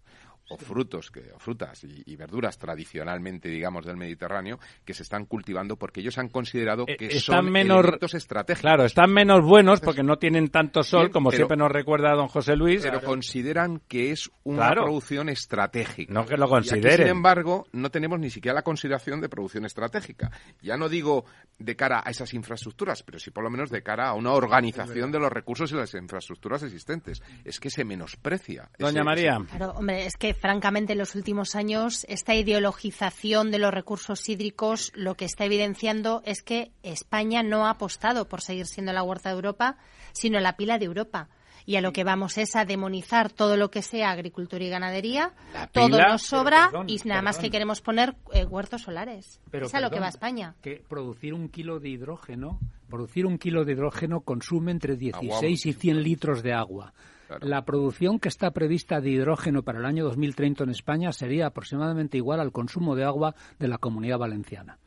o 0.49 0.57
frutos 0.57 1.09
que, 1.11 1.31
o 1.33 1.39
frutas 1.39 1.83
y, 1.83 2.15
verduras 2.15 2.57
tradicionalmente, 2.57 3.49
digamos, 3.49 3.85
del 3.85 3.97
Mediterráneo, 3.97 4.59
que 4.83 4.93
se 4.93 5.03
están 5.03 5.25
cultivando 5.25 5.75
porque 5.75 6.01
ellos 6.01 6.17
han 6.17 6.29
considerado 6.29 6.85
eh, 6.87 6.97
que 6.97 7.19
son 7.19 7.51
menos, 7.51 7.85
estratégicos. 8.13 8.61
Claro, 8.61 8.85
están 8.85 9.11
menos 9.11 9.43
buenos 9.43 9.81
porque 9.81 10.03
no 10.03 10.17
tienen 10.17 10.49
tanto 10.49 10.83
sol, 10.83 11.09
como 11.09 11.31
siempre 11.31 11.57
nos 11.57 11.71
recuerda 11.71 12.13
don 12.13 12.27
José 12.27 12.55
Luis. 12.55 12.81
Pero 12.83 13.01
consideran 13.01 13.81
que 13.87 14.11
es 14.11 14.29
una 14.43 14.71
producción 14.71 15.29
estratégica. 15.29 16.13
No 16.13 16.25
que 16.25 16.37
lo 16.37 16.47
consideren. 16.47 16.97
sin 16.97 17.07
embargo, 17.07 17.65
no 17.71 17.89
tenemos 17.89 18.19
ni 18.19 18.29
siquiera 18.29 18.55
la 18.55 18.63
consideración 18.63 19.21
de 19.21 19.29
producción 19.29 19.65
estratégica. 19.65 20.31
Ya 20.61 20.77
no 20.77 20.89
digo 20.89 21.25
de 21.57 21.75
cara 21.75 22.03
a 22.05 22.11
esas 22.11 22.33
infraestructuras, 22.33 23.01
pero 23.03 23.19
sí 23.19 23.31
por 23.31 23.43
lo 23.43 23.49
menos 23.49 23.69
de 23.69 23.81
cara 23.81 24.09
a 24.09 24.13
una 24.13 24.33
organización 24.33 25.11
de 25.11 25.19
los 25.19 25.31
recursos 25.31 25.71
y 25.71 25.75
las 25.75 25.93
infraestructuras 25.95 26.61
existentes. 26.63 27.23
Es 27.43 27.59
que 27.59 27.69
se 27.69 27.83
menosprecia. 27.83 28.69
Doña 28.77 29.03
María. 29.03 29.39
Claro, 29.49 29.71
hombre, 29.71 30.05
es 30.05 30.15
que 30.17 30.34
francamente 30.39 30.93
en 30.93 30.99
los 30.99 31.15
últimos 31.15 31.55
años 31.55 32.05
esta 32.09 32.35
ideologización 32.35 33.51
de 33.51 33.59
los 33.59 33.73
recursos 33.73 34.27
hídricos 34.29 34.91
lo 34.95 35.15
que 35.15 35.25
está 35.25 35.45
evidenciando 35.45 36.21
es 36.25 36.41
que 36.41 36.71
España 36.83 37.43
no 37.43 37.65
ha 37.65 37.71
apostado 37.71 38.27
por 38.27 38.41
seguir 38.41 38.67
siendo 38.67 38.93
la 38.93 39.03
huerta 39.03 39.29
de 39.29 39.35
Europa, 39.35 39.77
sino 40.13 40.39
la 40.39 40.55
pila 40.55 40.77
de 40.77 40.85
Europa 40.85 41.29
y 41.65 41.75
a 41.77 41.81
lo 41.81 41.91
que 41.91 42.03
vamos 42.03 42.37
es 42.37 42.55
a 42.55 42.65
demonizar 42.65 43.31
todo 43.31 43.57
lo 43.57 43.71
que 43.71 43.81
sea 43.81 44.11
agricultura 44.11 44.63
y 44.63 44.69
ganadería, 44.69 45.33
todo 45.71 45.97
nos 45.97 46.21
sobra 46.21 46.71
y 46.87 46.99
nada 47.05 47.21
más 47.21 47.37
que 47.37 47.49
queremos 47.49 47.81
poner 47.81 48.15
eh, 48.33 48.45
huertos 48.45 48.83
solares. 48.83 49.41
es 49.51 49.73
a 49.73 49.81
lo 49.81 49.89
que 49.89 49.99
va 49.99 50.07
España. 50.07 50.55
Que 50.61 50.83
producir 50.87 51.33
un 51.33 51.49
kilo 51.49 51.79
de 51.79 51.89
hidrógeno, 51.89 52.59
producir 52.87 53.25
un 53.25 53.37
kilo 53.37 53.65
de 53.65 53.73
hidrógeno 53.73 54.21
consume 54.21 54.71
entre 54.71 54.95
16 54.95 55.65
y 55.65 55.73
100 55.73 56.03
litros 56.03 56.43
de 56.43 56.53
agua. 56.53 56.93
La 57.41 57.65
producción 57.65 58.19
que 58.19 58.29
está 58.29 58.51
prevista 58.51 59.01
de 59.01 59.09
hidrógeno 59.09 59.63
para 59.63 59.79
el 59.79 59.85
año 59.85 60.03
2030 60.05 60.63
en 60.63 60.69
España 60.69 61.11
sería 61.11 61.47
aproximadamente 61.47 62.17
igual 62.17 62.39
al 62.39 62.51
consumo 62.51 62.95
de 62.95 63.03
agua 63.03 63.35
de 63.59 63.67
la 63.67 63.77
comunidad 63.77 64.19
valenciana. 64.19 64.77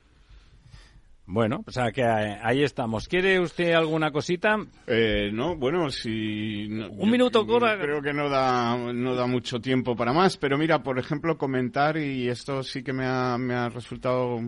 Bueno, 1.31 1.63
o 1.67 1.71
sea 1.71 1.93
que 1.93 2.03
ahí 2.03 2.63
estamos. 2.63 3.07
¿Quiere 3.07 3.39
usted 3.39 3.73
alguna 3.73 4.11
cosita? 4.11 4.57
Eh, 4.87 5.29
no, 5.31 5.57
bueno, 5.57 5.91
si... 5.91 6.65
Un 6.67 7.11
minuto, 7.11 7.47
Cora. 7.47 7.79
Creo 7.79 8.01
que 8.01 8.15
no 8.15 8.31
da, 8.31 8.75
no 8.95 9.15
da 9.15 9.27
mucho 9.27 9.61
tiempo 9.61 9.95
para 9.95 10.15
más, 10.15 10.39
pero 10.39 10.57
mira, 10.57 10.83
por 10.83 10.99
ejemplo, 10.99 11.37
comentar, 11.37 11.99
y 11.99 12.31
esto 12.31 12.63
sí 12.63 12.83
que 12.83 12.95
me 12.95 13.05
ha, 13.05 13.37
me 13.37 13.53
ha 13.53 13.69
resultado 13.69 14.41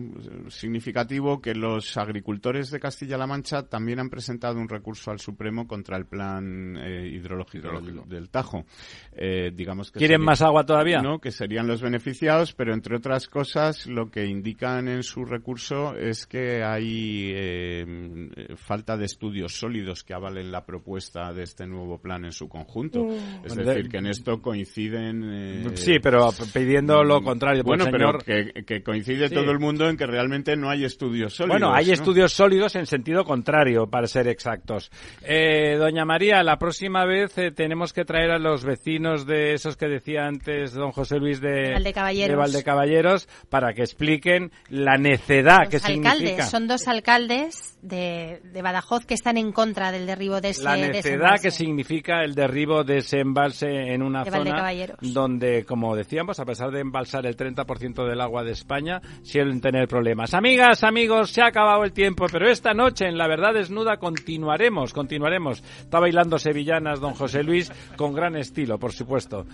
significativo, 0.47 1.39
que 1.39 1.53
los 1.53 1.97
agricultores 1.97 2.71
de 2.71 2.79
Castilla-La 2.79 3.27
Mancha 3.27 3.61
también 3.61 3.99
han 3.99 4.09
presentado 4.09 4.59
un 4.59 4.67
recurso 4.67 5.11
al 5.11 5.19
Supremo 5.19 5.67
contra 5.67 5.97
el 5.97 6.07
plan 6.07 6.77
eh, 6.77 7.07
hidrológico, 7.13 7.79
Del, 8.07 8.29
Tajo. 8.31 8.65
Eh, 9.11 9.51
digamos 9.53 9.91
que 9.91 9.99
¿Quieren 9.99 10.21
más 10.21 10.41
agua 10.41 10.65
todavía? 10.65 10.99
No, 11.03 11.19
que 11.19 11.29
serían 11.29 11.67
los 11.67 11.83
beneficiados, 11.83 12.53
pero 12.53 12.73
entre 12.73 12.97
otras 12.97 13.27
cosas, 13.27 13.85
lo 13.85 14.09
que 14.09 14.25
indican 14.25 14.87
en 14.87 15.03
su 15.03 15.25
recurso 15.25 15.95
es 15.95 16.25
que 16.25 16.70
hay 16.73 17.31
eh, 17.33 18.55
falta 18.55 18.97
de 18.97 19.05
estudios 19.05 19.53
sólidos 19.53 20.03
que 20.03 20.13
avalen 20.13 20.51
la 20.51 20.65
propuesta 20.65 21.33
de 21.33 21.43
este 21.43 21.65
nuevo 21.65 21.99
plan 21.99 22.25
en 22.25 22.31
su 22.31 22.47
conjunto. 22.47 23.03
Mm. 23.05 23.45
Es 23.45 23.55
decir, 23.55 23.89
que 23.89 23.97
en 23.97 24.07
esto 24.07 24.41
coinciden. 24.41 25.23
Eh, 25.23 25.69
sí, 25.75 25.99
pero 25.99 26.29
pidiendo 26.53 27.03
lo 27.03 27.21
mm, 27.21 27.23
contrario. 27.23 27.63
Bueno, 27.63 27.85
pero 27.91 28.17
que, 28.19 28.83
coincide 28.83 29.29
todo 29.29 29.51
el 29.51 29.59
mundo 29.59 29.89
en 29.89 29.97
que 29.97 30.05
realmente 30.05 30.55
no 30.55 30.69
hay 30.69 30.85
estudios 30.85 31.33
sólidos. 31.33 31.59
Bueno, 31.59 31.73
hay 31.73 31.91
estudios 31.91 32.33
sólidos 32.33 32.75
en 32.75 32.85
sentido 32.85 33.23
contrario, 33.23 33.87
para 33.87 34.07
ser 34.07 34.27
exactos. 34.27 34.91
Eh, 35.23 35.75
doña 35.77 36.05
María, 36.05 36.43
la 36.43 36.57
próxima 36.57 37.05
vez 37.05 37.35
tenemos 37.55 37.93
que 37.93 38.05
traer 38.05 38.31
a 38.31 38.39
los 38.39 38.63
vecinos 38.63 39.25
de 39.25 39.53
esos 39.53 39.77
que 39.77 39.87
decía 39.87 40.25
antes 40.25 40.73
don 40.73 40.91
José 40.91 41.17
Luis 41.17 41.41
de, 41.41 41.73
Valdecaballeros, 41.73 42.29
de 42.29 42.35
Valdecaballeros 42.35 43.27
para 43.49 43.73
que 43.73 43.81
expliquen 43.81 44.51
la 44.69 44.97
necedad 44.97 45.67
que 45.69 45.79
significa 45.79 46.45
dos 46.67 46.87
alcaldes 46.87 47.77
de, 47.81 48.41
Badajoz 48.61 49.05
que 49.05 49.13
están 49.13 49.37
en 49.37 49.51
contra 49.51 49.91
del 49.91 50.05
derribo 50.05 50.41
de 50.41 50.49
ese 50.49 50.63
La 50.63 50.77
necedad 50.77 51.39
que 51.41 51.51
significa 51.51 52.23
el 52.23 52.35
derribo 52.35 52.83
de 52.83 52.97
ese 52.97 53.19
embalse 53.19 53.67
en 53.67 54.01
una 54.01 54.23
zona 54.25 54.71
donde, 55.01 55.65
como 55.65 55.95
decíamos, 55.95 56.39
a 56.39 56.45
pesar 56.45 56.71
de 56.71 56.81
embalsar 56.81 57.25
el 57.25 57.35
30% 57.35 58.07
del 58.07 58.21
agua 58.21 58.43
de 58.43 58.51
España, 58.51 59.01
suelen 59.23 59.61
tener 59.61 59.87
problemas. 59.87 60.33
Amigas, 60.33 60.83
amigos, 60.83 61.31
se 61.31 61.41
ha 61.41 61.47
acabado 61.47 61.83
el 61.83 61.93
tiempo, 61.93 62.25
pero 62.31 62.49
esta 62.49 62.73
noche 62.73 63.07
en 63.07 63.17
La 63.17 63.27
Verdad 63.27 63.53
Desnuda 63.53 63.97
continuaremos, 63.97 64.93
continuaremos. 64.93 65.63
Está 65.79 65.99
bailando 65.99 66.37
sevillanas 66.37 66.99
don 66.99 67.13
José 67.13 67.43
Luis 67.43 67.71
con 67.95 68.13
gran 68.13 68.35
estilo, 68.35 68.77
por 68.77 68.91
supuesto. 68.91 69.45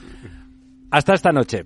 Hasta 0.92 1.14
esta 1.14 1.32
noche. 1.32 1.66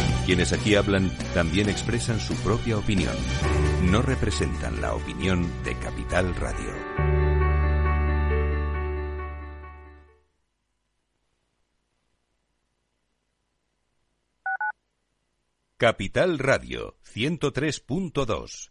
Quienes 0.25 0.53
aquí 0.53 0.75
hablan 0.75 1.11
también 1.33 1.69
expresan 1.69 2.19
su 2.19 2.35
propia 2.35 2.77
opinión. 2.77 3.15
No 3.83 4.01
representan 4.01 4.79
la 4.81 4.93
opinión 4.93 5.49
de 5.63 5.75
Capital 5.77 6.35
Radio. 6.35 6.91
Capital 15.77 16.37
Radio 16.37 16.95
103.2 17.03 18.70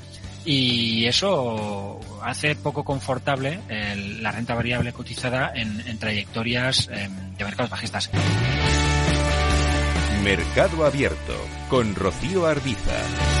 y 0.45 1.05
eso 1.05 1.99
hace 2.23 2.55
poco 2.55 2.83
confortable 2.83 3.59
el, 3.69 4.21
la 4.23 4.31
renta 4.31 4.55
variable 4.55 4.93
cotizada 4.93 5.51
en, 5.55 5.97
trayectorias 5.99 6.89
eh, 6.91 7.09
de 7.37 7.45
mercados 7.45 7.69
bajistas. 7.69 8.09
Mercado 10.23 10.85
Abierto 10.85 11.33
con 11.69 11.95
Rocío 11.95 12.45
Arbiza. 12.45 13.40